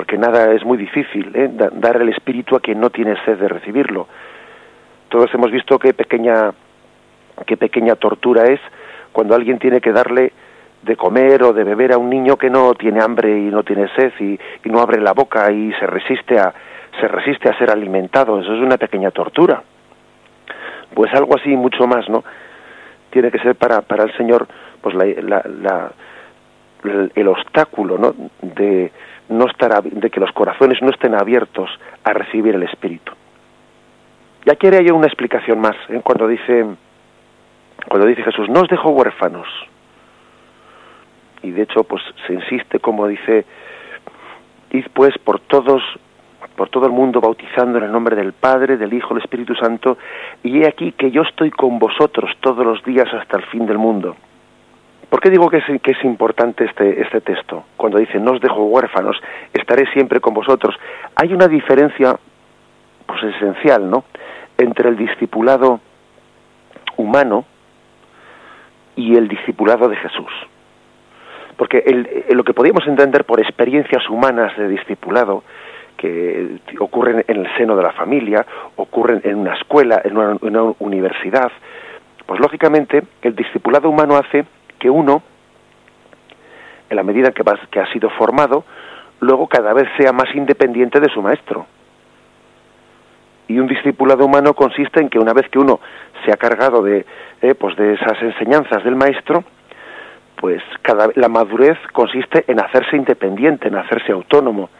porque 0.00 0.16
nada 0.16 0.54
es 0.54 0.64
muy 0.64 0.78
difícil, 0.78 1.30
¿eh? 1.34 1.50
dar 1.52 2.00
el 2.00 2.08
espíritu 2.08 2.56
a 2.56 2.60
quien 2.60 2.80
no 2.80 2.88
tiene 2.88 3.22
sed 3.26 3.36
de 3.36 3.48
recibirlo. 3.48 4.08
Todos 5.10 5.28
hemos 5.34 5.50
visto 5.50 5.78
qué 5.78 5.92
pequeña, 5.92 6.54
qué 7.44 7.58
pequeña 7.58 7.96
tortura 7.96 8.44
es 8.44 8.60
cuando 9.12 9.34
alguien 9.34 9.58
tiene 9.58 9.78
que 9.78 9.92
darle 9.92 10.32
de 10.80 10.96
comer 10.96 11.42
o 11.42 11.52
de 11.52 11.64
beber 11.64 11.92
a 11.92 11.98
un 11.98 12.08
niño 12.08 12.38
que 12.38 12.48
no 12.48 12.72
tiene 12.72 13.02
hambre 13.02 13.28
y 13.28 13.50
no 13.50 13.62
tiene 13.62 13.88
sed 13.94 14.10
y, 14.20 14.38
no 14.70 14.80
abre 14.80 15.02
la 15.02 15.12
boca 15.12 15.52
y 15.52 15.70
se 15.74 15.86
resiste 15.86 16.38
a 16.38 16.54
se 16.98 17.06
resiste 17.06 17.50
a 17.50 17.58
ser 17.58 17.70
alimentado 17.70 18.40
eso 18.40 18.54
es 18.54 18.62
una 18.62 18.78
pequeña 18.78 19.10
tortura 19.10 19.62
pues 20.94 21.12
algo 21.12 21.36
así 21.36 21.50
mucho 21.50 21.86
más 21.86 22.08
no 22.08 22.24
tiene 23.10 23.30
que 23.30 23.38
ser 23.40 23.54
para 23.54 23.82
para 23.82 24.04
el 24.04 24.16
señor 24.16 24.48
pues 24.80 24.94
la, 24.94 25.42
la, 25.44 25.92
el 27.14 27.28
obstáculo 27.28 27.98
no 27.98 28.14
de 28.40 28.90
no 29.30 29.46
estar, 29.46 29.82
de 29.82 30.10
que 30.10 30.20
los 30.20 30.32
corazones 30.32 30.82
no 30.82 30.90
estén 30.90 31.14
abiertos 31.14 31.70
a 32.04 32.12
recibir 32.12 32.54
el 32.54 32.64
Espíritu. 32.64 33.12
Ya 34.44 34.56
quiere 34.56 34.84
yo 34.84 34.94
una 34.94 35.06
explicación 35.06 35.60
más 35.60 35.76
¿eh? 35.88 36.00
cuando 36.02 36.26
dice 36.26 36.66
cuando 37.88 38.06
dice 38.06 38.22
Jesús 38.22 38.48
no 38.48 38.60
os 38.60 38.68
dejo 38.68 38.90
huérfanos 38.90 39.46
y 41.42 41.50
de 41.50 41.62
hecho 41.62 41.84
pues 41.84 42.02
se 42.26 42.34
insiste 42.34 42.78
como 42.78 43.06
dice 43.06 43.44
id 44.70 44.86
pues 44.92 45.16
por 45.18 45.40
todos 45.40 45.82
por 46.56 46.68
todo 46.68 46.86
el 46.86 46.92
mundo 46.92 47.20
bautizando 47.20 47.78
en 47.78 47.84
el 47.84 47.92
nombre 47.92 48.14
del 48.14 48.34
Padre, 48.34 48.76
del 48.76 48.92
Hijo, 48.92 49.14
del 49.14 49.22
Espíritu 49.22 49.54
Santo, 49.54 49.96
y 50.42 50.60
he 50.60 50.68
aquí 50.68 50.92
que 50.92 51.10
yo 51.10 51.22
estoy 51.22 51.50
con 51.50 51.78
vosotros 51.78 52.30
todos 52.40 52.66
los 52.66 52.84
días 52.84 53.08
hasta 53.14 53.38
el 53.38 53.46
fin 53.46 53.64
del 53.64 53.78
mundo. 53.78 54.14
¿Por 55.10 55.20
qué 55.20 55.28
digo 55.28 55.50
que 55.50 55.58
es, 55.58 55.64
que 55.82 55.90
es 55.90 56.04
importante 56.04 56.64
este, 56.64 57.02
este 57.02 57.20
texto? 57.20 57.64
Cuando 57.76 57.98
dice, 57.98 58.20
no 58.20 58.32
os 58.32 58.40
dejo 58.40 58.62
huérfanos, 58.62 59.20
estaré 59.52 59.90
siempre 59.92 60.20
con 60.20 60.32
vosotros. 60.32 60.76
Hay 61.16 61.32
una 61.34 61.48
diferencia 61.48 62.16
pues 63.06 63.22
esencial, 63.34 63.90
¿no? 63.90 64.04
Entre 64.56 64.88
el 64.88 64.96
discipulado 64.96 65.80
humano 66.96 67.44
y 68.94 69.16
el 69.16 69.26
discipulado 69.26 69.88
de 69.88 69.96
Jesús. 69.96 70.32
Porque 71.56 71.82
lo 72.30 72.44
que 72.44 72.54
podríamos 72.54 72.86
entender 72.86 73.24
por 73.24 73.40
experiencias 73.40 74.08
humanas 74.08 74.56
de 74.56 74.68
discipulado, 74.68 75.42
que 75.96 76.60
ocurren 76.78 77.24
en 77.26 77.44
el 77.44 77.56
seno 77.56 77.76
de 77.76 77.82
la 77.82 77.92
familia, 77.92 78.46
ocurren 78.76 79.20
en 79.24 79.36
una 79.36 79.54
escuela, 79.54 80.00
en 80.04 80.16
una 80.16 80.62
universidad, 80.78 81.50
pues 82.26 82.40
lógicamente 82.40 83.02
el 83.22 83.34
discipulado 83.34 83.90
humano 83.90 84.16
hace 84.16 84.46
que 84.80 84.90
uno, 84.90 85.22
en 86.88 86.96
la 86.96 87.04
medida 87.04 87.30
que, 87.30 87.44
que 87.70 87.78
ha 87.78 87.92
sido 87.92 88.10
formado, 88.10 88.64
luego 89.20 89.46
cada 89.46 89.72
vez 89.72 89.88
sea 89.96 90.12
más 90.12 90.34
independiente 90.34 90.98
de 90.98 91.08
su 91.10 91.22
maestro. 91.22 91.66
Y 93.46 93.58
un 93.58 93.68
discipulado 93.68 94.24
humano 94.24 94.54
consiste 94.54 95.00
en 95.00 95.08
que 95.08 95.18
una 95.18 95.32
vez 95.32 95.48
que 95.48 95.58
uno 95.58 95.80
se 96.24 96.32
ha 96.32 96.36
cargado 96.36 96.82
de, 96.82 97.04
eh, 97.42 97.54
pues 97.54 97.76
de 97.76 97.94
esas 97.94 98.20
enseñanzas 98.22 98.82
del 98.82 98.96
maestro, 98.96 99.44
pues 100.36 100.62
cada, 100.82 101.10
la 101.16 101.28
madurez 101.28 101.78
consiste 101.92 102.44
en 102.46 102.60
hacerse 102.60 102.96
independiente, 102.96 103.68
en 103.68 103.76
hacerse 103.76 104.12
autónomo, 104.12 104.70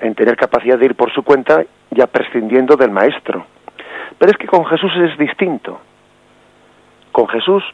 en 0.00 0.14
tener 0.14 0.36
capacidad 0.36 0.78
de 0.78 0.86
ir 0.86 0.94
por 0.94 1.12
su 1.12 1.22
cuenta 1.22 1.64
ya 1.90 2.06
prescindiendo 2.06 2.76
del 2.76 2.90
maestro. 2.90 3.46
Pero 4.18 4.30
es 4.30 4.38
que 4.38 4.46
con 4.46 4.64
Jesús 4.66 4.92
es 4.96 5.18
distinto. 5.18 5.80
Con 7.10 7.26
Jesús 7.28 7.64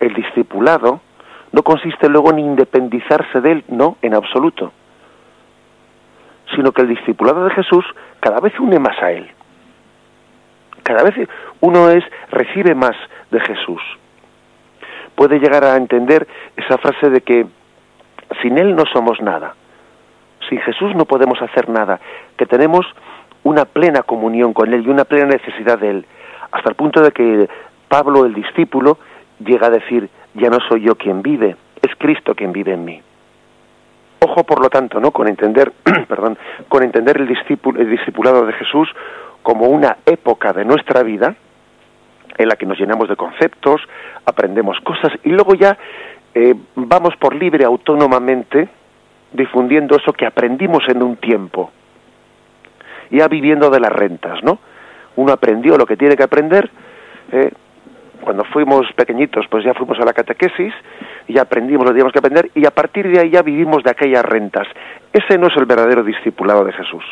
el 0.00 0.14
discipulado 0.14 1.00
no 1.52 1.62
consiste 1.62 2.08
luego 2.08 2.30
en 2.30 2.40
independizarse 2.40 3.40
de 3.40 3.52
él, 3.52 3.64
no, 3.68 3.96
en 4.02 4.14
absoluto. 4.14 4.72
sino 6.54 6.70
que 6.72 6.82
el 6.82 6.88
discipulado 6.88 7.44
de 7.44 7.50
Jesús 7.50 7.84
cada 8.20 8.40
vez 8.40 8.58
une 8.58 8.78
más 8.78 8.96
a 9.02 9.10
Él. 9.10 9.28
Cada 10.82 11.02
vez 11.02 11.28
uno 11.60 11.90
es, 11.90 12.04
recibe 12.30 12.74
más 12.74 12.96
de 13.30 13.40
Jesús. 13.40 13.82
Puede 15.16 15.38
llegar 15.38 15.64
a 15.64 15.76
entender 15.76 16.26
esa 16.56 16.78
frase 16.78 17.10
de 17.10 17.20
que 17.22 17.46
sin 18.42 18.58
Él 18.58 18.76
no 18.76 18.84
somos 18.92 19.20
nada. 19.20 19.54
Sin 20.48 20.60
Jesús 20.60 20.94
no 20.94 21.04
podemos 21.04 21.40
hacer 21.42 21.68
nada, 21.68 21.98
que 22.36 22.46
tenemos 22.46 22.86
una 23.42 23.64
plena 23.64 24.02
comunión 24.02 24.52
con 24.52 24.72
Él 24.72 24.84
y 24.86 24.88
una 24.88 25.04
plena 25.04 25.26
necesidad 25.26 25.78
de 25.78 25.90
Él, 25.90 26.06
hasta 26.52 26.68
el 26.68 26.76
punto 26.76 27.00
de 27.00 27.10
que 27.10 27.48
Pablo, 27.88 28.24
el 28.24 28.34
discípulo, 28.34 28.98
llega 29.44 29.68
a 29.68 29.70
decir, 29.70 30.08
ya 30.34 30.50
no 30.50 30.58
soy 30.68 30.82
yo 30.82 30.94
quien 30.96 31.22
vive, 31.22 31.56
es 31.82 31.94
Cristo 31.96 32.34
quien 32.34 32.52
vive 32.52 32.72
en 32.72 32.84
mí. 32.84 33.02
Ojo, 34.20 34.44
por 34.44 34.60
lo 34.60 34.70
tanto, 34.70 34.98
¿no? 35.00 35.10
con 35.10 35.28
entender, 35.28 35.72
perdón, 36.08 36.38
con 36.68 36.82
entender 36.82 37.16
el, 37.18 37.28
el 37.28 37.90
discipulado 37.90 38.46
de 38.46 38.52
Jesús 38.54 38.88
como 39.42 39.66
una 39.66 39.98
época 40.06 40.52
de 40.52 40.64
nuestra 40.64 41.02
vida 41.02 41.36
en 42.38 42.48
la 42.48 42.56
que 42.56 42.66
nos 42.66 42.78
llenamos 42.78 43.08
de 43.08 43.16
conceptos, 43.16 43.80
aprendemos 44.24 44.78
cosas 44.80 45.12
y 45.24 45.30
luego 45.30 45.54
ya 45.54 45.78
eh, 46.34 46.54
vamos 46.74 47.16
por 47.16 47.34
libre 47.34 47.64
autónomamente 47.64 48.68
difundiendo 49.32 49.96
eso 49.96 50.12
que 50.12 50.26
aprendimos 50.26 50.82
en 50.88 51.02
un 51.02 51.16
tiempo, 51.16 51.70
ya 53.10 53.28
viviendo 53.28 53.70
de 53.70 53.80
las 53.80 53.92
rentas, 53.92 54.42
¿no? 54.42 54.58
Uno 55.16 55.32
aprendió 55.32 55.76
lo 55.78 55.86
que 55.86 55.96
tiene 55.96 56.16
que 56.16 56.22
aprender, 56.22 56.70
eh, 57.32 57.52
cuando 58.20 58.44
fuimos 58.44 58.86
pequeñitos, 58.94 59.46
pues 59.48 59.64
ya 59.64 59.74
fuimos 59.74 59.98
a 60.00 60.04
la 60.04 60.12
catequesis, 60.12 60.72
y 61.28 61.34
ya 61.34 61.42
aprendimos 61.42 61.84
lo 61.84 61.90
que 61.90 61.94
teníamos 61.94 62.12
que 62.12 62.18
aprender, 62.18 62.50
y 62.54 62.66
a 62.66 62.70
partir 62.70 63.08
de 63.08 63.20
ahí 63.20 63.30
ya 63.30 63.42
vivimos 63.42 63.82
de 63.82 63.90
aquellas 63.90 64.24
rentas. 64.24 64.66
Ese 65.12 65.38
no 65.38 65.48
es 65.48 65.56
el 65.56 65.66
verdadero 65.66 66.02
discipulado 66.02 66.64
de 66.64 66.72
Jesús. 66.72 67.04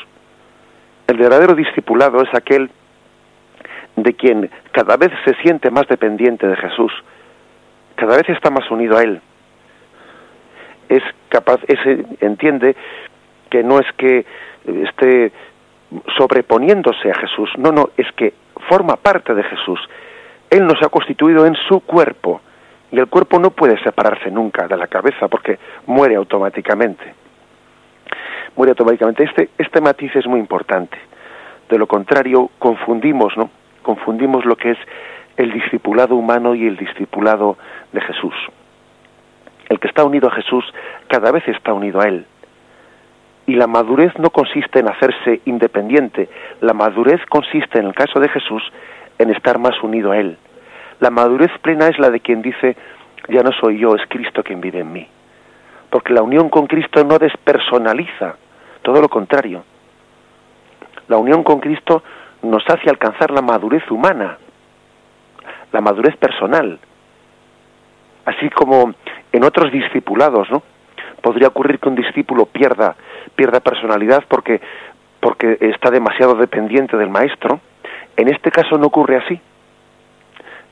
El 1.06 1.16
verdadero 1.18 1.54
discipulado 1.54 2.22
es 2.22 2.34
aquel 2.34 2.70
de 3.96 4.14
quien 4.14 4.50
cada 4.72 4.96
vez 4.96 5.12
se 5.24 5.34
siente 5.42 5.70
más 5.70 5.86
dependiente 5.88 6.46
de 6.46 6.56
Jesús, 6.56 6.92
cada 7.94 8.16
vez 8.16 8.28
está 8.28 8.50
más 8.50 8.70
unido 8.70 8.96
a 8.96 9.02
Él. 9.02 9.20
Es 10.88 11.02
capaz, 11.28 11.60
ese 11.68 12.04
entiende 12.20 12.76
que 13.50 13.62
no 13.62 13.78
es 13.78 13.86
que 13.96 14.26
esté 14.66 15.32
sobreponiéndose 16.16 17.10
a 17.10 17.14
Jesús, 17.14 17.50
no, 17.56 17.70
no, 17.70 17.90
es 17.96 18.10
que 18.12 18.34
forma 18.68 18.96
parte 18.96 19.34
de 19.34 19.44
Jesús. 19.44 19.80
Él 20.54 20.68
nos 20.68 20.80
ha 20.84 20.88
constituido 20.88 21.46
en 21.46 21.56
su 21.66 21.80
cuerpo 21.80 22.40
y 22.92 22.98
el 23.00 23.08
cuerpo 23.08 23.40
no 23.40 23.50
puede 23.50 23.76
separarse 23.82 24.30
nunca 24.30 24.68
de 24.68 24.76
la 24.76 24.86
cabeza 24.86 25.26
porque 25.26 25.58
muere 25.86 26.14
automáticamente. 26.14 27.12
Muere 28.54 28.70
automáticamente. 28.70 29.24
Este, 29.24 29.50
este 29.58 29.80
matiz 29.80 30.14
es 30.14 30.28
muy 30.28 30.38
importante. 30.38 30.96
De 31.68 31.76
lo 31.76 31.88
contrario, 31.88 32.52
confundimos, 32.60 33.36
¿no? 33.36 33.50
Confundimos 33.82 34.44
lo 34.44 34.54
que 34.54 34.70
es 34.70 34.78
el 35.36 35.52
discipulado 35.52 36.14
humano 36.14 36.54
y 36.54 36.68
el 36.68 36.76
discipulado 36.76 37.56
de 37.90 38.00
Jesús. 38.02 38.34
El 39.68 39.80
que 39.80 39.88
está 39.88 40.04
unido 40.04 40.28
a 40.28 40.36
Jesús 40.36 40.64
cada 41.08 41.32
vez 41.32 41.42
está 41.48 41.72
unido 41.72 42.00
a 42.00 42.06
Él. 42.06 42.26
Y 43.46 43.56
la 43.56 43.66
madurez 43.66 44.16
no 44.20 44.30
consiste 44.30 44.78
en 44.78 44.88
hacerse 44.88 45.40
independiente, 45.46 46.28
la 46.60 46.74
madurez 46.74 47.20
consiste, 47.28 47.80
en 47.80 47.86
el 47.86 47.94
caso 47.94 48.20
de 48.20 48.28
Jesús, 48.28 48.62
en 49.18 49.30
estar 49.30 49.58
más 49.58 49.82
unido 49.82 50.12
a 50.12 50.18
Él. 50.18 50.38
La 51.04 51.10
madurez 51.10 51.50
plena 51.60 51.88
es 51.88 51.98
la 51.98 52.08
de 52.08 52.20
quien 52.20 52.40
dice, 52.40 52.78
ya 53.28 53.42
no 53.42 53.52
soy 53.52 53.78
yo, 53.78 53.94
es 53.94 54.00
Cristo 54.08 54.42
quien 54.42 54.62
vive 54.62 54.80
en 54.80 54.90
mí. 54.90 55.06
Porque 55.90 56.14
la 56.14 56.22
unión 56.22 56.48
con 56.48 56.66
Cristo 56.66 57.04
no 57.04 57.18
despersonaliza, 57.18 58.36
todo 58.80 59.02
lo 59.02 59.10
contrario. 59.10 59.64
La 61.08 61.18
unión 61.18 61.44
con 61.44 61.60
Cristo 61.60 62.02
nos 62.40 62.62
hace 62.70 62.88
alcanzar 62.88 63.32
la 63.32 63.42
madurez 63.42 63.82
humana, 63.90 64.38
la 65.72 65.82
madurez 65.82 66.16
personal. 66.16 66.78
Así 68.24 68.48
como 68.48 68.94
en 69.30 69.44
otros 69.44 69.70
discipulados, 69.72 70.50
¿no? 70.50 70.62
Podría 71.20 71.48
ocurrir 71.48 71.80
que 71.80 71.90
un 71.90 71.96
discípulo 71.96 72.46
pierda, 72.46 72.96
pierda 73.36 73.60
personalidad 73.60 74.24
porque, 74.26 74.58
porque 75.20 75.58
está 75.60 75.90
demasiado 75.90 76.34
dependiente 76.36 76.96
del 76.96 77.10
maestro. 77.10 77.60
En 78.16 78.28
este 78.28 78.50
caso 78.50 78.78
no 78.78 78.86
ocurre 78.86 79.18
así. 79.18 79.38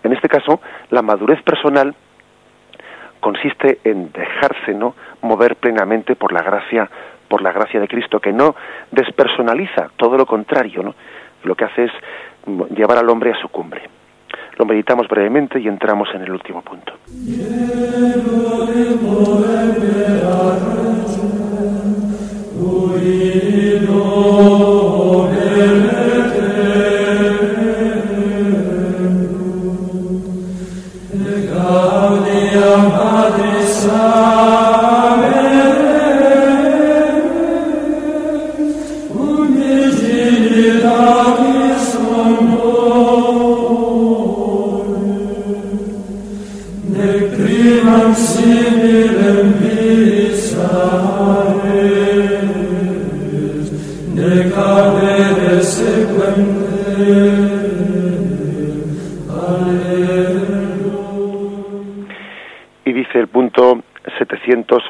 En 0.03 0.13
este 0.13 0.29
caso, 0.29 0.61
la 0.91 1.03
madurez 1.03 1.43
personal 1.43 1.95
consiste 3.21 3.79
en 3.85 4.11
dejarse 4.13 4.75
no 4.75 4.95
mover 5.23 5.57
plenamente 5.57 6.17
por 6.17 6.33
la 6.33 6.43
gracia 6.43 6.91
por 7.29 7.41
la 7.41 7.53
gracia 7.53 7.81
de 7.81 7.89
Cristo 7.89 8.21
que 8.21 8.33
no 8.33 8.55
despersonaliza 8.91 9.89
todo 9.97 10.19
lo 10.19 10.27
contrario 10.27 10.83
no 10.83 10.95
lo 11.45 11.55
que 11.55 11.65
hace 11.65 11.85
es 11.85 11.93
llevar 12.75 12.99
al 12.99 13.09
hombre 13.09 13.33
a 13.33 13.41
su 13.41 13.49
cumbre. 13.49 13.83
Lo 14.59 14.65
meditamos 14.65 15.09
brevemente 15.09 15.61
y 15.61 15.69
entramos 15.69 16.09
en 16.15 16.23
el 16.23 16.31
último 16.31 16.63
punto. 16.63 16.93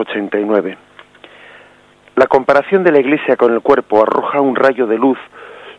789. 0.05 0.76
La 2.16 2.26
comparación 2.26 2.84
de 2.84 2.92
la 2.92 3.00
Iglesia 3.00 3.36
con 3.36 3.53
el 3.53 3.61
cuerpo 3.61 4.03
arroja 4.03 4.40
un 4.40 4.55
rayo 4.55 4.86
de 4.86 4.98
luz 4.98 5.18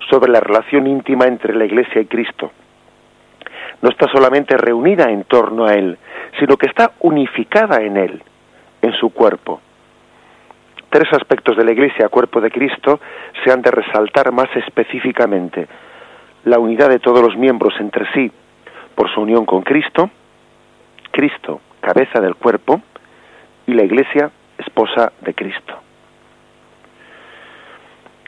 sobre 0.09 0.31
la 0.31 0.39
relación 0.39 0.87
íntima 0.87 1.25
entre 1.25 1.55
la 1.55 1.65
Iglesia 1.65 2.01
y 2.01 2.05
Cristo. 2.05 2.51
No 3.81 3.89
está 3.89 4.07
solamente 4.11 4.57
reunida 4.57 5.11
en 5.11 5.25
torno 5.25 5.65
a 5.65 5.73
Él, 5.73 5.97
sino 6.39 6.57
que 6.57 6.67
está 6.67 6.91
unificada 7.01 7.81
en 7.81 7.97
Él, 7.97 8.23
en 8.81 8.93
su 8.93 9.11
cuerpo. 9.11 9.61
Tres 10.89 11.11
aspectos 11.13 11.57
de 11.57 11.65
la 11.65 11.71
Iglesia, 11.71 12.09
cuerpo 12.09 12.39
de 12.39 12.51
Cristo, 12.51 12.99
se 13.43 13.51
han 13.51 13.61
de 13.61 13.71
resaltar 13.71 14.31
más 14.31 14.49
específicamente. 14.55 15.67
La 16.45 16.59
unidad 16.59 16.89
de 16.89 16.99
todos 16.99 17.21
los 17.21 17.35
miembros 17.37 17.73
entre 17.79 18.11
sí 18.13 18.31
por 18.95 19.11
su 19.13 19.21
unión 19.21 19.45
con 19.45 19.63
Cristo, 19.63 20.09
Cristo, 21.11 21.61
cabeza 21.81 22.19
del 22.19 22.35
cuerpo, 22.35 22.81
y 23.67 23.73
la 23.73 23.83
Iglesia, 23.83 24.31
esposa 24.57 25.11
de 25.21 25.33
Cristo. 25.33 25.73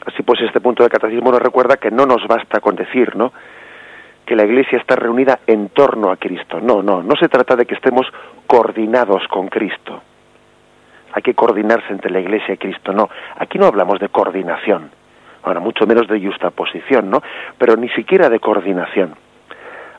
Así 0.06 0.22
pues, 0.22 0.40
este 0.42 0.60
punto 0.60 0.82
del 0.82 0.92
catecismo 0.92 1.30
nos 1.30 1.42
recuerda 1.42 1.76
que 1.76 1.90
no 1.90 2.06
nos 2.06 2.26
basta 2.26 2.60
con 2.60 2.76
decir, 2.76 3.16
¿no? 3.16 3.32
que 4.26 4.34
la 4.34 4.44
Iglesia 4.44 4.78
está 4.78 4.96
reunida 4.96 5.38
en 5.46 5.68
torno 5.68 6.10
a 6.10 6.16
Cristo. 6.16 6.60
No, 6.60 6.82
no, 6.82 7.02
no 7.02 7.14
se 7.14 7.28
trata 7.28 7.54
de 7.54 7.64
que 7.64 7.76
estemos 7.76 8.06
coordinados 8.46 9.22
con 9.28 9.48
Cristo. 9.48 10.02
Hay 11.12 11.22
que 11.22 11.34
coordinarse 11.34 11.92
entre 11.92 12.10
la 12.10 12.18
Iglesia 12.18 12.54
y 12.54 12.58
Cristo. 12.58 12.92
No, 12.92 13.08
aquí 13.38 13.56
no 13.56 13.66
hablamos 13.66 14.00
de 14.00 14.08
coordinación. 14.08 14.90
Ahora, 15.44 15.60
mucho 15.60 15.86
menos 15.86 16.08
de 16.08 16.20
justaposición, 16.20 17.08
¿no? 17.08 17.22
Pero 17.56 17.76
ni 17.76 17.88
siquiera 17.90 18.28
de 18.28 18.40
coordinación. 18.40 19.14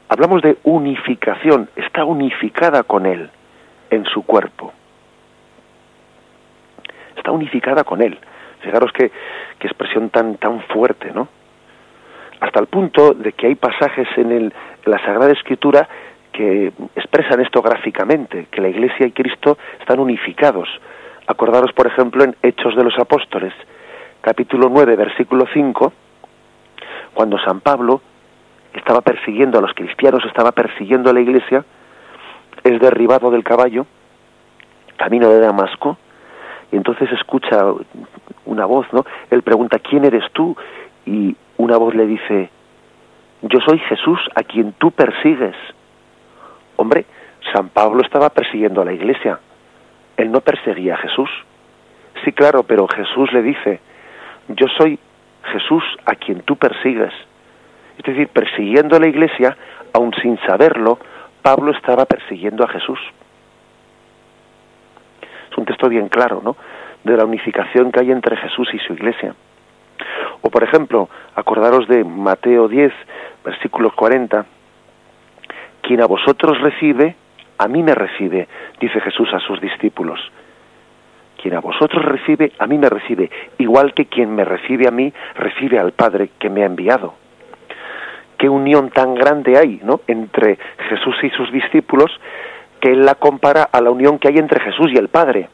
Hablamos 0.09 0.41
de 0.41 0.57
unificación. 0.63 1.69
Está 1.77 2.03
unificada 2.03 2.83
con 2.83 3.05
Él 3.05 3.29
en 3.89 4.03
su 4.05 4.23
cuerpo. 4.23 4.73
Está 7.17 7.31
unificada 7.31 7.83
con 7.83 8.01
Él. 8.01 8.17
Fijaros 8.61 8.91
qué, 8.93 9.11
expresión 9.59 10.09
tan, 10.09 10.35
tan 10.35 10.61
fuerte, 10.61 11.11
¿no? 11.13 11.27
hasta 12.39 12.59
el 12.59 12.67
punto 12.67 13.13
de 13.13 13.33
que 13.33 13.47
hay 13.47 13.55
pasajes 13.55 14.07
en, 14.17 14.31
el, 14.31 14.53
la 14.85 14.99
Sagrada 14.99 15.31
Escritura 15.31 15.87
que 16.31 16.71
expresan 16.95 17.41
esto 17.41 17.61
gráficamente, 17.61 18.47
que 18.51 18.61
la 18.61 18.69
Iglesia 18.69 19.07
y 19.07 19.11
Cristo 19.11 19.57
están 19.79 19.99
unificados. 19.99 20.69
Acordaros, 21.25 21.73
por 21.73 21.87
ejemplo, 21.87 22.23
en 22.23 22.35
Hechos 22.43 22.75
de 22.75 22.83
los 22.83 22.97
Apóstoles, 22.99 23.53
capítulo 24.21 24.69
9, 24.69 24.95
versículo 24.95 25.45
5, 25.51 25.93
cuando 27.13 27.39
San 27.39 27.61
Pablo 27.61 28.01
estaba 28.73 29.01
persiguiendo 29.01 29.57
a 29.57 29.61
los 29.61 29.73
cristianos, 29.73 30.23
estaba 30.25 30.51
persiguiendo 30.51 31.09
a 31.09 31.13
la 31.13 31.21
Iglesia, 31.21 31.65
es 32.63 32.79
derribado 32.79 33.31
del 33.31 33.43
caballo, 33.43 33.87
camino 34.95 35.29
de 35.29 35.39
Damasco, 35.39 35.97
y 36.71 36.75
entonces 36.75 37.11
escucha 37.11 37.63
una 38.45 38.65
voz, 38.65 38.85
¿no? 38.91 39.05
Él 39.29 39.41
pregunta, 39.41 39.79
¿quién 39.79 40.05
eres 40.05 40.23
tú? 40.33 40.55
Y 41.05 41.35
una 41.57 41.77
voz 41.77 41.95
le 41.95 42.05
dice, 42.05 42.49
yo 43.41 43.59
soy 43.61 43.79
Jesús 43.79 44.19
a 44.35 44.43
quien 44.43 44.73
tú 44.73 44.91
persigues. 44.91 45.55
Hombre, 46.75 47.05
San 47.53 47.69
Pablo 47.69 48.01
estaba 48.01 48.29
persiguiendo 48.29 48.81
a 48.81 48.85
la 48.85 48.93
iglesia. 48.93 49.39
Él 50.17 50.31
no 50.31 50.41
perseguía 50.41 50.95
a 50.95 50.97
Jesús. 50.97 51.29
Sí, 52.23 52.31
claro, 52.31 52.63
pero 52.63 52.87
Jesús 52.87 53.31
le 53.31 53.41
dice, 53.41 53.79
yo 54.49 54.67
soy 54.77 54.99
Jesús 55.51 55.83
a 56.05 56.15
quien 56.15 56.41
tú 56.41 56.55
persigues. 56.55 57.13
Es 57.97 58.03
decir, 58.03 58.27
persiguiendo 58.27 58.95
a 58.95 58.99
la 58.99 59.07
iglesia, 59.07 59.55
aun 59.93 60.13
sin 60.21 60.37
saberlo, 60.39 60.99
Pablo 61.41 61.71
estaba 61.71 62.05
persiguiendo 62.05 62.63
a 62.63 62.67
Jesús. 62.67 62.99
Un 65.57 65.65
texto 65.65 65.89
bien 65.89 66.07
claro, 66.07 66.41
¿no? 66.43 66.55
De 67.03 67.17
la 67.17 67.25
unificación 67.25 67.91
que 67.91 67.99
hay 67.99 68.11
entre 68.11 68.37
Jesús 68.37 68.69
y 68.73 68.79
su 68.79 68.93
iglesia. 68.93 69.35
O, 70.41 70.49
por 70.49 70.63
ejemplo, 70.63 71.09
acordaros 71.35 71.87
de 71.87 72.03
Mateo 72.03 72.67
10, 72.67 72.93
versículo 73.43 73.91
40, 73.91 74.45
quien 75.81 76.01
a 76.01 76.05
vosotros 76.05 76.59
recibe, 76.61 77.15
a 77.57 77.67
mí 77.67 77.81
me 77.81 77.95
recibe, 77.95 78.47
dice 78.79 79.01
Jesús 79.01 79.33
a 79.33 79.39
sus 79.39 79.59
discípulos. 79.59 80.19
Quien 81.41 81.55
a 81.55 81.59
vosotros 81.59 82.03
recibe, 82.03 82.51
a 82.59 82.67
mí 82.67 82.77
me 82.77 82.89
recibe, 82.89 83.29
igual 83.57 83.93
que 83.93 84.05
quien 84.05 84.33
me 84.35 84.43
recibe 84.43 84.87
a 84.87 84.91
mí, 84.91 85.13
recibe 85.35 85.79
al 85.79 85.91
Padre 85.91 86.29
que 86.39 86.49
me 86.49 86.63
ha 86.63 86.65
enviado. 86.65 87.15
Qué 88.37 88.49
unión 88.49 88.91
tan 88.91 89.15
grande 89.15 89.57
hay, 89.57 89.79
¿no? 89.83 90.01
Entre 90.07 90.57
Jesús 90.89 91.15
y 91.23 91.29
sus 91.31 91.51
discípulos, 91.51 92.11
que 92.79 92.91
él 92.91 93.05
la 93.05 93.15
compara 93.15 93.63
a 93.71 93.81
la 93.81 93.91
unión 93.91 94.19
que 94.19 94.27
hay 94.27 94.37
entre 94.37 94.59
Jesús 94.59 94.87
y 94.93 94.97
el 94.97 95.09
Padre. 95.09 95.49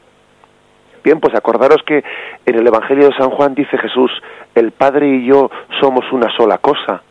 Bien, 1.02 1.20
pues 1.20 1.34
acordaros 1.34 1.82
que 1.82 2.02
en 2.46 2.54
el 2.54 2.66
Evangelio 2.66 3.08
de 3.08 3.16
San 3.16 3.30
Juan 3.30 3.54
dice 3.54 3.76
Jesús, 3.76 4.10
el 4.54 4.72
Padre 4.72 5.06
y 5.08 5.26
yo 5.26 5.50
somos 5.80 6.10
una 6.12 6.34
sola 6.34 6.58
cosa. 6.58 7.02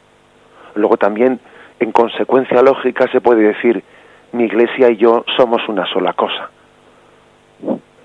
Luego 0.76 0.98
también, 0.98 1.40
en 1.80 1.92
consecuencia 1.92 2.62
lógica, 2.64 3.08
se 3.12 3.22
puede 3.22 3.44
decir, 3.44 3.84
mi 4.32 4.46
iglesia 4.46 4.90
y 4.90 4.98
yo 4.98 5.24
somos 5.38 5.62
una 5.70 5.86
sola 5.86 6.14
cosa. 6.14 6.50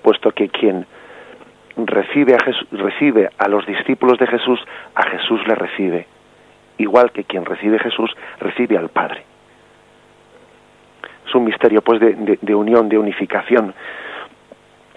Puesto 0.03 0.31
que 0.31 0.49
quien 0.49 0.85
recibe 1.75 2.35
a, 3.37 3.47
los 3.47 3.65
discípulos 3.65 4.19
de 4.19 4.27
Jesús, 4.27 4.59
a 4.95 5.03
Jesús 5.03 5.41
le 5.47 5.55
recibe. 5.55 6.07
Igual 6.77 7.11
que 7.11 7.23
quien 7.23 7.45
recibe 7.45 7.77
a 7.77 7.83
Jesús, 7.83 8.15
recibe 8.39 8.77
al 8.77 8.89
Padre. 8.89 9.23
Es 11.29 11.35
un 11.35 11.43
misterio, 11.43 11.83
pues, 11.83 11.99
de, 11.99 12.55
unión, 12.55 12.89
de 12.89 12.97
unificación 12.97 13.75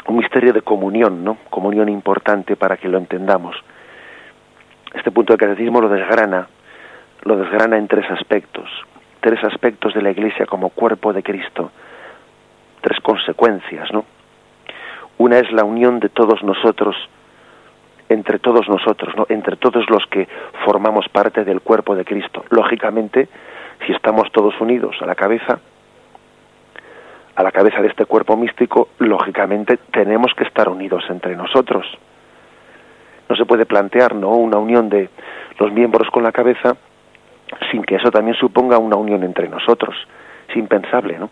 un 0.08 0.16
misterio 0.16 0.52
de 0.52 0.62
comunión, 0.62 1.22
¿no? 1.22 1.36
Comunión 1.48 1.88
importante 1.88 2.56
para 2.56 2.76
que 2.76 2.88
lo 2.88 2.98
entendamos. 2.98 3.54
Este 4.94 5.12
punto 5.12 5.32
del 5.32 5.38
catecismo 5.38 5.80
lo 5.80 5.88
desgrana, 5.88 6.48
lo 7.22 7.36
desgrana 7.36 7.76
en 7.76 7.86
tres 7.86 8.10
aspectos, 8.10 8.68
tres 9.20 9.44
aspectos 9.44 9.94
de 9.94 10.02
la 10.02 10.10
Iglesia 10.10 10.46
como 10.46 10.70
cuerpo 10.70 11.12
de 11.12 11.22
Cristo, 11.22 11.70
tres 12.80 12.98
consecuencias, 13.00 13.92
¿no? 13.92 14.04
Una 15.18 15.38
es 15.38 15.52
la 15.52 15.64
unión 15.64 16.00
de 16.00 16.08
todos 16.08 16.42
nosotros, 16.42 16.96
entre 18.08 18.40
todos 18.40 18.68
nosotros, 18.68 19.14
¿no? 19.16 19.26
Entre 19.28 19.56
todos 19.56 19.88
los 19.88 20.04
que 20.06 20.26
formamos 20.64 21.08
parte 21.10 21.44
del 21.44 21.60
cuerpo 21.60 21.94
de 21.94 22.04
Cristo. 22.04 22.44
Lógicamente, 22.50 23.28
si 23.86 23.92
estamos 23.92 24.32
todos 24.32 24.60
unidos 24.60 24.96
a 25.00 25.06
la 25.06 25.14
cabeza, 25.14 25.60
a 27.34 27.42
la 27.42 27.52
cabeza 27.52 27.80
de 27.80 27.88
este 27.88 28.04
cuerpo 28.04 28.36
místico, 28.36 28.88
lógicamente 28.98 29.78
tenemos 29.90 30.32
que 30.34 30.44
estar 30.44 30.68
unidos 30.68 31.04
entre 31.08 31.34
nosotros. 31.36 31.86
No 33.28 33.36
se 33.36 33.46
puede 33.46 33.64
plantear 33.64 34.14
¿no? 34.14 34.30
una 34.30 34.58
unión 34.58 34.88
de 34.88 35.08
los 35.58 35.72
miembros 35.72 36.08
con 36.10 36.22
la 36.22 36.32
cabeza 36.32 36.76
sin 37.70 37.82
que 37.82 37.96
eso 37.96 38.10
también 38.10 38.36
suponga 38.36 38.78
una 38.78 38.96
unión 38.96 39.22
entre 39.22 39.48
nosotros. 39.48 39.96
Es 40.48 40.56
impensable, 40.56 41.18
¿no? 41.18 41.30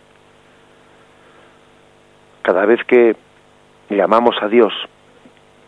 Cada 2.42 2.64
vez 2.64 2.82
que 2.84 3.16
llamamos 3.90 4.36
a 4.40 4.48
Dios 4.48 4.72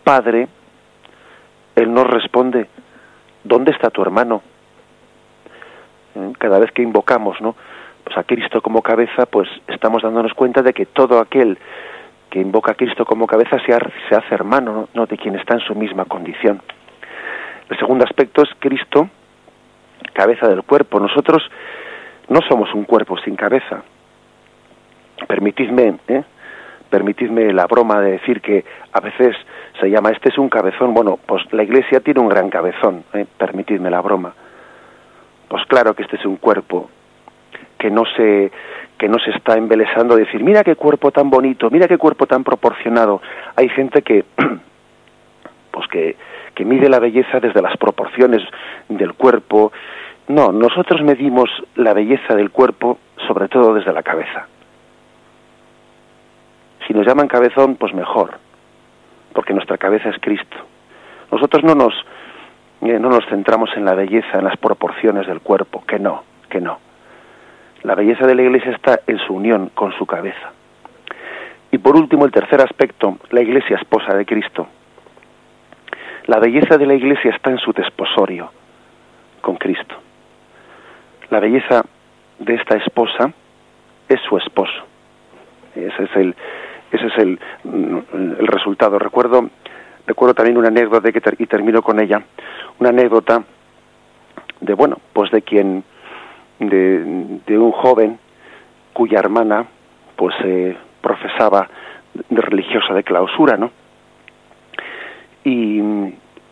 Padre, 0.05 0.49
Él 1.77 1.93
nos 1.93 2.07
responde, 2.07 2.67
¿dónde 3.45 3.73
está 3.73 3.91
tu 3.91 4.03
hermano? 4.03 4.43
¿Eh? 6.15 6.33
Cada 6.39 6.59
vez 6.59 6.73
que 6.73 6.83
invocamos, 6.83 7.41
¿no? 7.41 7.55
Pues 8.05 8.17
a 8.17 8.25
Cristo 8.25 8.61
como 8.61 8.83
cabeza, 8.83 9.27
pues 9.27 9.49
estamos 9.69 10.03
dándonos 10.03 10.35
cuenta 10.35 10.63
de 10.63 10.73
que 10.73 10.87
todo 10.87 11.21
aquel 11.21 11.59
que 12.31 12.41
invoca 12.41 12.73
a 12.73 12.75
Cristo 12.75 13.05
como 13.05 13.27
cabeza 13.27 13.59
se, 13.65 13.75
hace 13.75 14.35
hermano 14.35 14.89
¿no? 14.95 15.07
de 15.07 15.19
quien 15.19 15.37
está 15.37 15.55
en 15.55 15.61
su 15.61 15.75
misma 15.75 16.07
condición. 16.07 16.63
El 17.69 17.79
segundo 17.79 18.05
aspecto 18.05 18.43
es 18.43 18.49
Cristo, 18.59 19.09
cabeza 20.13 20.49
del 20.49 20.63
cuerpo. 20.63 20.99
Nosotros 20.99 21.43
no 22.29 22.41
somos 22.49 22.73
un 22.75 22.85
cuerpo 22.85 23.19
sin 23.19 23.37
cabeza. 23.37 23.83
Permitidme, 25.29 25.99
¿eh? 26.09 26.25
permitidme 26.89 27.53
la 27.53 27.67
broma 27.67 28.01
de 28.01 28.13
decir 28.13 28.41
que 28.41 28.65
a 28.93 29.01
veces 29.01 29.37
se 29.81 29.91
llama 29.91 30.11
este 30.11 30.31
es 30.31 30.39
un 30.39 30.49
cabezón. 30.49 30.95
Bueno, 30.95 31.19
pues 31.25 31.43
la 31.53 31.63
Iglesia 31.63 32.01
tiene 32.01 32.21
un 32.21 32.29
gran 32.29 32.51
cabezón. 32.51 33.05
¿eh? 33.13 33.27
Permitidme 33.39 33.91
la 33.91 34.01
broma. 34.01 34.35
Pues 35.49 35.65
claro 35.67 35.95
que 35.95 36.03
este 36.03 36.17
es 36.17 36.25
un 36.25 36.37
cuerpo 36.37 36.89
que 37.83 37.91
no 37.91 38.05
se 38.17 38.53
que 38.97 39.09
no 39.09 39.19
se 39.19 39.33
está 39.33 39.57
embelesando 39.59 40.15
decir 40.15 40.45
mira 40.45 40.63
qué 40.63 40.77
cuerpo 40.77 41.11
tan 41.11 41.31
bonito 41.31 41.69
mira 41.69 41.89
qué 41.89 41.99
cuerpo 41.99 42.27
tan 42.27 42.45
proporcionado 42.45 43.21
hay 43.57 43.69
gente 43.71 44.03
que 44.03 44.25
pues 45.73 45.89
que, 45.89 46.15
que 46.55 46.65
mide 46.65 46.89
la 46.89 47.01
belleza 47.01 47.41
desde 47.41 47.61
las 47.61 47.77
proporciones 47.77 48.41
del 48.89 49.15
cuerpo. 49.15 49.73
No 50.29 50.53
nosotros 50.53 51.03
medimos 51.03 51.51
la 51.75 51.93
belleza 51.93 52.37
del 52.37 52.51
cuerpo 52.51 52.99
sobre 53.27 53.49
todo 53.49 53.75
desde 53.75 53.93
la 53.93 54.05
cabeza. 54.05 54.47
Si 56.87 56.95
nos 56.95 57.05
llaman 57.05 57.27
cabezón 57.27 57.75
pues 57.75 57.93
mejor 57.95 58.39
porque 59.33 59.55
nuestra 59.55 59.77
cabeza 59.77 60.11
es 60.11 60.21
Cristo. 60.21 60.57
Nosotros 61.33 61.65
no 61.65 61.75
nos 61.75 61.95
eh, 62.83 63.01
no 63.01 63.09
nos 63.09 63.27
centramos 63.27 63.71
en 63.77 63.85
la 63.85 63.95
belleza 63.95 64.39
en 64.39 64.45
las 64.45 64.57
proporciones 64.57 65.27
del 65.27 65.41
cuerpo 65.41 65.83
que 65.85 65.99
no 65.99 66.23
que 66.49 66.61
no 66.61 66.92
la 67.83 67.95
belleza 67.95 68.27
de 68.27 68.35
la 68.35 68.43
Iglesia 68.43 68.73
está 68.73 69.01
en 69.07 69.19
su 69.19 69.35
unión 69.35 69.71
con 69.75 69.93
su 69.93 70.07
cabeza. 70.07 70.53
Y 71.71 71.79
por 71.79 71.97
último, 71.97 72.25
el 72.25 72.33
tercer 72.33 72.61
aspecto, 72.61 73.19
la 73.31 73.41
Iglesia 73.41 73.77
esposa 73.77 74.15
de 74.15 74.25
Cristo. 74.25 74.69
La 76.27 76.39
belleza 76.39 76.79
de 76.79 76.87
la 76.87 76.95
Iglesia 76.95 77.33
está 77.35 77.51
en 77.51 77.59
su 77.59 77.73
desposorio 77.73 78.53
con 79.41 79.57
Cristo. 79.57 79.97
La 81.31 81.41
belleza 81.41 81.83
de 82.39 82.55
esta 82.55 82.77
esposa 82.77 83.33
es 84.09 84.21
su 84.29 84.37
esposo. 84.37 84.85
Ese 85.75 86.05
es 86.05 86.17
el, 86.17 86.37
ese 86.93 87.07
es 87.07 87.19
el, 87.19 87.39
el 87.65 88.47
resultado. 88.47 88.99
Recuerdo, 88.99 89.49
recuerdo 90.07 90.35
también 90.35 90.59
una 90.59 90.69
anécdota 90.69 91.11
que 91.11 91.23
y 91.39 91.47
termino 91.47 91.83
con 91.83 91.99
ella. 91.99 92.23
Una 92.79 92.91
anécdota 92.91 93.43
de 94.61 94.75
bueno, 94.75 94.99
pues 95.13 95.31
de 95.31 95.43
quien 95.43 95.83
de, 96.69 97.59
un 97.59 97.73
joven 97.73 98.19
cuya 98.93 99.19
hermana 99.19 99.67
pues 100.17 100.35
eh, 100.45 100.77
profesaba 101.01 101.69
religiosa 102.31 102.95
de 102.95 103.03
clausura, 103.03 103.57
¿no? 103.57 103.71
Y 105.45 105.81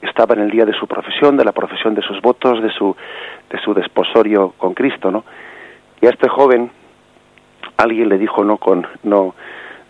estaba 0.03 0.35
en 0.35 0.41
el 0.41 0.51
día 0.51 0.65
de 0.65 0.73
su 0.73 0.87
profesión, 0.87 1.37
de 1.37 1.45
la 1.45 1.53
profesión 1.53 1.95
de 1.95 2.03
sus 2.03 2.21
votos, 2.21 2.63
de 2.63 2.71
su, 2.71 2.97
de 3.51 3.61
su 3.61 3.75
desposorio 3.75 4.55
con 4.57 4.75
Cristo, 4.75 5.11
¿no? 5.11 5.25
Y 6.01 6.07
a 6.07 6.11
este 6.11 6.29
joven 6.29 6.71
alguien 7.77 8.09
le 8.09 8.19
dijo, 8.19 8.45
no 8.45 8.57
con, 8.57 8.87
no, 9.03 9.35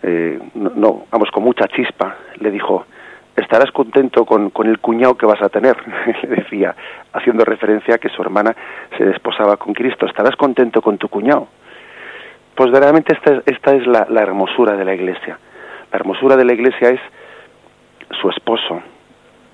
eh, 0.03 0.39
no, 0.53 1.05
vamos, 1.11 1.31
con 1.31 1.43
mucha 1.43 1.67
chispa, 1.67 2.17
le 2.39 2.51
dijo, 2.51 2.85
estarás 3.35 3.71
contento 3.71 4.25
con, 4.25 4.49
con 4.49 4.67
el 4.67 4.79
cuñado 4.79 5.15
que 5.15 5.25
vas 5.25 5.41
a 5.41 5.49
tener, 5.49 5.75
le 6.23 6.35
decía, 6.35 6.75
haciendo 7.13 7.45
referencia 7.45 7.95
a 7.95 7.97
que 7.97 8.09
su 8.09 8.21
hermana 8.21 8.55
se 8.97 9.05
desposaba 9.05 9.57
con 9.57 9.73
Cristo, 9.73 10.05
estarás 10.05 10.35
contento 10.35 10.81
con 10.81 10.97
tu 10.97 11.07
cuñado. 11.07 11.47
Pues 12.55 12.69
verdaderamente 12.69 13.13
esta 13.13 13.33
es, 13.33 13.43
esta 13.45 13.75
es 13.75 13.87
la, 13.87 14.21
hermosura 14.21 14.75
de 14.75 14.85
la 14.85 14.93
iglesia. 14.93 15.39
La 15.91 15.97
hermosura 15.97 16.35
de 16.35 16.45
la 16.45 16.53
iglesia 16.53 16.89
es 16.89 16.99
su 18.21 18.29
esposo. 18.29 18.81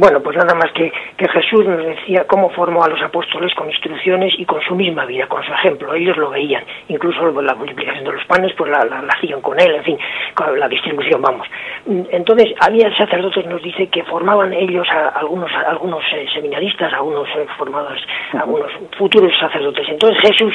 Bueno, 0.00 0.20
pues 0.22 0.34
nada 0.34 0.54
más 0.54 0.72
que, 0.72 0.90
que 1.14 1.28
Jesús 1.28 1.66
nos 1.66 1.84
decía 1.84 2.24
cómo 2.26 2.48
formó 2.48 2.82
a 2.82 2.88
los 2.88 3.02
apóstoles 3.02 3.54
con 3.54 3.68
instrucciones 3.68 4.32
y 4.38 4.46
con 4.46 4.62
su 4.62 4.74
misma 4.74 5.04
vida, 5.04 5.26
con 5.26 5.44
su 5.44 5.52
ejemplo. 5.52 5.92
Ellos 5.92 6.16
lo 6.16 6.30
veían, 6.30 6.64
incluso 6.88 7.30
la 7.42 7.54
multiplicación 7.54 8.04
de 8.04 8.12
los 8.12 8.24
panes, 8.24 8.50
pues 8.56 8.70
la, 8.70 8.82
la, 8.86 9.12
hacían 9.12 9.42
con 9.42 9.60
él, 9.60 9.74
en 9.74 9.84
fin, 9.84 9.98
con 10.34 10.58
la 10.58 10.68
distribución, 10.68 11.20
vamos. 11.20 11.46
Entonces, 11.86 12.54
había 12.60 12.90
sacerdotes, 12.96 13.44
nos 13.44 13.62
dice, 13.62 13.88
que 13.88 14.02
formaban 14.04 14.54
ellos 14.54 14.88
a 14.88 15.08
algunos, 15.08 15.50
algunos 15.52 16.02
eh, 16.14 16.26
seminaristas, 16.32 16.90
algunos 16.94 17.28
eh, 17.36 17.46
formados, 17.58 18.00
algunos 18.32 18.72
futuros 18.96 19.32
sacerdotes. 19.38 19.86
Entonces 19.86 20.18
Jesús 20.22 20.54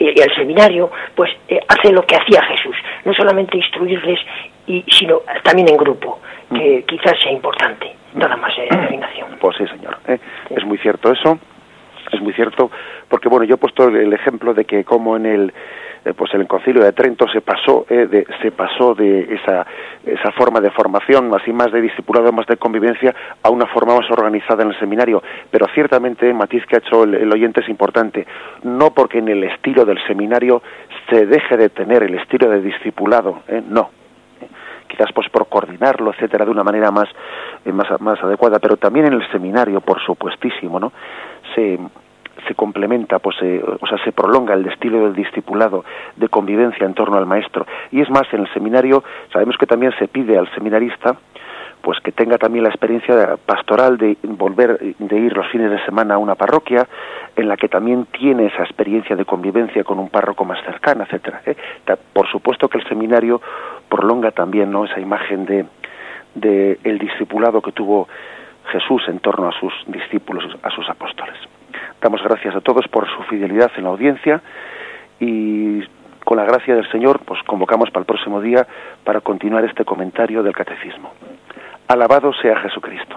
y 0.00 0.08
el 0.08 0.34
seminario, 0.34 0.90
pues 1.14 1.30
eh, 1.48 1.60
hace 1.68 1.92
lo 1.92 2.02
que 2.02 2.16
hacía 2.16 2.42
Jesús, 2.42 2.76
no 3.04 3.14
solamente 3.14 3.56
instruirles, 3.56 4.18
y, 4.66 4.84
sino 4.88 5.20
también 5.44 5.68
en 5.68 5.76
grupo, 5.76 6.18
que 6.52 6.84
quizás 6.88 7.14
sea 7.22 7.30
importante, 7.30 7.94
nada 8.16 8.36
más 8.36 8.52
en 8.58 9.02
eh, 9.02 9.04
Pues 9.40 9.56
sí, 9.58 9.66
señor, 9.66 9.98
¿eh? 10.08 10.18
es 10.50 10.64
muy 10.64 10.78
cierto 10.78 11.12
eso, 11.12 11.38
es 12.10 12.20
muy 12.20 12.32
cierto, 12.32 12.70
porque 13.08 13.28
bueno, 13.28 13.44
yo 13.44 13.54
he 13.54 13.58
puesto 13.58 13.88
el 13.88 14.12
ejemplo 14.12 14.54
de 14.54 14.64
que 14.64 14.84
como 14.84 15.16
en 15.16 15.26
el 15.26 15.52
eh, 16.06 16.14
pues 16.14 16.32
en 16.34 16.40
el 16.40 16.46
concilio 16.46 16.84
de 16.84 16.92
Trento 16.92 17.26
se 17.26 17.40
pasó 17.40 17.84
eh, 17.90 18.06
de, 18.06 18.24
se 18.40 18.52
pasó 18.52 18.94
de 18.94 19.34
esa 19.34 19.66
esa 20.04 20.30
forma 20.32 20.60
de 20.60 20.70
formación 20.70 21.34
así 21.34 21.52
más 21.52 21.72
de 21.72 21.80
discipulado 21.80 22.30
más 22.30 22.46
de 22.46 22.56
convivencia 22.56 23.12
a 23.42 23.50
una 23.50 23.66
forma 23.66 23.96
más 23.96 24.08
organizada 24.08 24.62
en 24.62 24.68
el 24.68 24.78
seminario 24.78 25.20
pero 25.50 25.66
ciertamente 25.74 26.28
el 26.28 26.34
matiz 26.34 26.64
que 26.66 26.76
ha 26.76 26.78
hecho 26.78 27.02
el, 27.02 27.32
oyente 27.32 27.60
es 27.60 27.68
importante 27.68 28.24
no 28.62 28.92
porque 28.94 29.18
en 29.18 29.28
el 29.28 29.42
estilo 29.42 29.84
del 29.84 29.98
seminario 30.06 30.62
se 31.10 31.26
deje 31.26 31.56
de 31.56 31.70
tener 31.70 32.04
el 32.04 32.14
estilo 32.14 32.48
de 32.50 32.60
discipulado 32.60 33.40
¿eh? 33.48 33.62
no 33.68 33.90
quizás 34.86 35.12
pues 35.14 35.28
por 35.28 35.48
coordinarlo 35.48 36.12
etcétera 36.12 36.44
de 36.44 36.50
una 36.50 36.64
manera 36.64 36.90
más 36.90 37.08
más 37.64 38.00
más 38.00 38.22
adecuada 38.22 38.58
pero 38.58 38.76
también 38.76 39.06
en 39.06 39.14
el 39.14 39.30
seminario 39.30 39.80
por 39.80 40.00
supuestísimo 40.00 40.78
no 40.78 40.92
se 41.54 41.78
se 42.46 42.54
complementa, 42.54 43.18
pues, 43.18 43.36
eh, 43.42 43.62
o 43.80 43.86
sea, 43.86 43.98
se 44.04 44.12
prolonga 44.12 44.54
el 44.54 44.66
estilo 44.66 45.04
del 45.04 45.14
discipulado 45.14 45.84
de 46.16 46.28
convivencia 46.28 46.86
en 46.86 46.94
torno 46.94 47.16
al 47.16 47.26
maestro. 47.26 47.66
Y 47.90 48.00
es 48.00 48.10
más, 48.10 48.22
en 48.32 48.40
el 48.42 48.52
seminario 48.52 49.02
sabemos 49.32 49.56
que 49.58 49.66
también 49.66 49.92
se 49.98 50.08
pide 50.08 50.38
al 50.38 50.52
seminarista 50.54 51.16
pues 51.86 52.00
que 52.00 52.10
tenga 52.10 52.36
también 52.36 52.64
la 52.64 52.70
experiencia 52.70 53.36
pastoral 53.46 53.96
de 53.96 54.16
volver 54.24 54.76
de 54.80 55.16
ir 55.18 55.36
los 55.36 55.46
fines 55.52 55.70
de 55.70 55.84
semana 55.84 56.14
a 56.14 56.18
una 56.18 56.34
parroquia 56.34 56.84
en 57.36 57.48
la 57.48 57.56
que 57.56 57.68
también 57.68 58.06
tiene 58.06 58.46
esa 58.46 58.64
experiencia 58.64 59.14
de 59.14 59.24
convivencia 59.24 59.84
con 59.84 60.00
un 60.00 60.08
párroco 60.08 60.44
más 60.44 60.58
cercano, 60.64 61.04
etcétera. 61.04 61.42
¿eh? 61.46 61.54
Por 62.12 62.28
supuesto 62.28 62.68
que 62.68 62.78
el 62.78 62.88
seminario 62.88 63.40
prolonga 63.88 64.30
también 64.30 64.70
¿no? 64.70 64.84
esa 64.84 65.00
imagen 65.00 65.46
de, 65.46 65.66
de 66.34 66.78
el 66.84 66.98
discipulado 66.98 67.62
que 67.62 67.72
tuvo 67.72 68.08
Jesús 68.72 69.02
en 69.08 69.20
torno 69.20 69.48
a 69.48 69.52
sus 69.52 69.72
discípulos, 69.86 70.44
a 70.62 70.70
sus 70.70 70.88
apóstoles. 70.88 71.36
Damos 72.00 72.22
gracias 72.22 72.54
a 72.54 72.60
todos 72.60 72.86
por 72.88 73.08
su 73.08 73.22
fidelidad 73.24 73.70
en 73.76 73.84
la 73.84 73.90
audiencia 73.90 74.42
y 75.20 75.82
con 76.24 76.36
la 76.36 76.44
gracia 76.44 76.74
del 76.74 76.90
Señor, 76.90 77.20
pues 77.24 77.40
convocamos 77.44 77.90
para 77.90 78.00
el 78.00 78.06
próximo 78.06 78.40
día 78.40 78.66
para 79.04 79.20
continuar 79.20 79.64
este 79.64 79.84
comentario 79.84 80.42
del 80.42 80.54
Catecismo. 80.54 81.12
Alabado 81.86 82.32
sea 82.34 82.56
Jesucristo. 82.56 83.16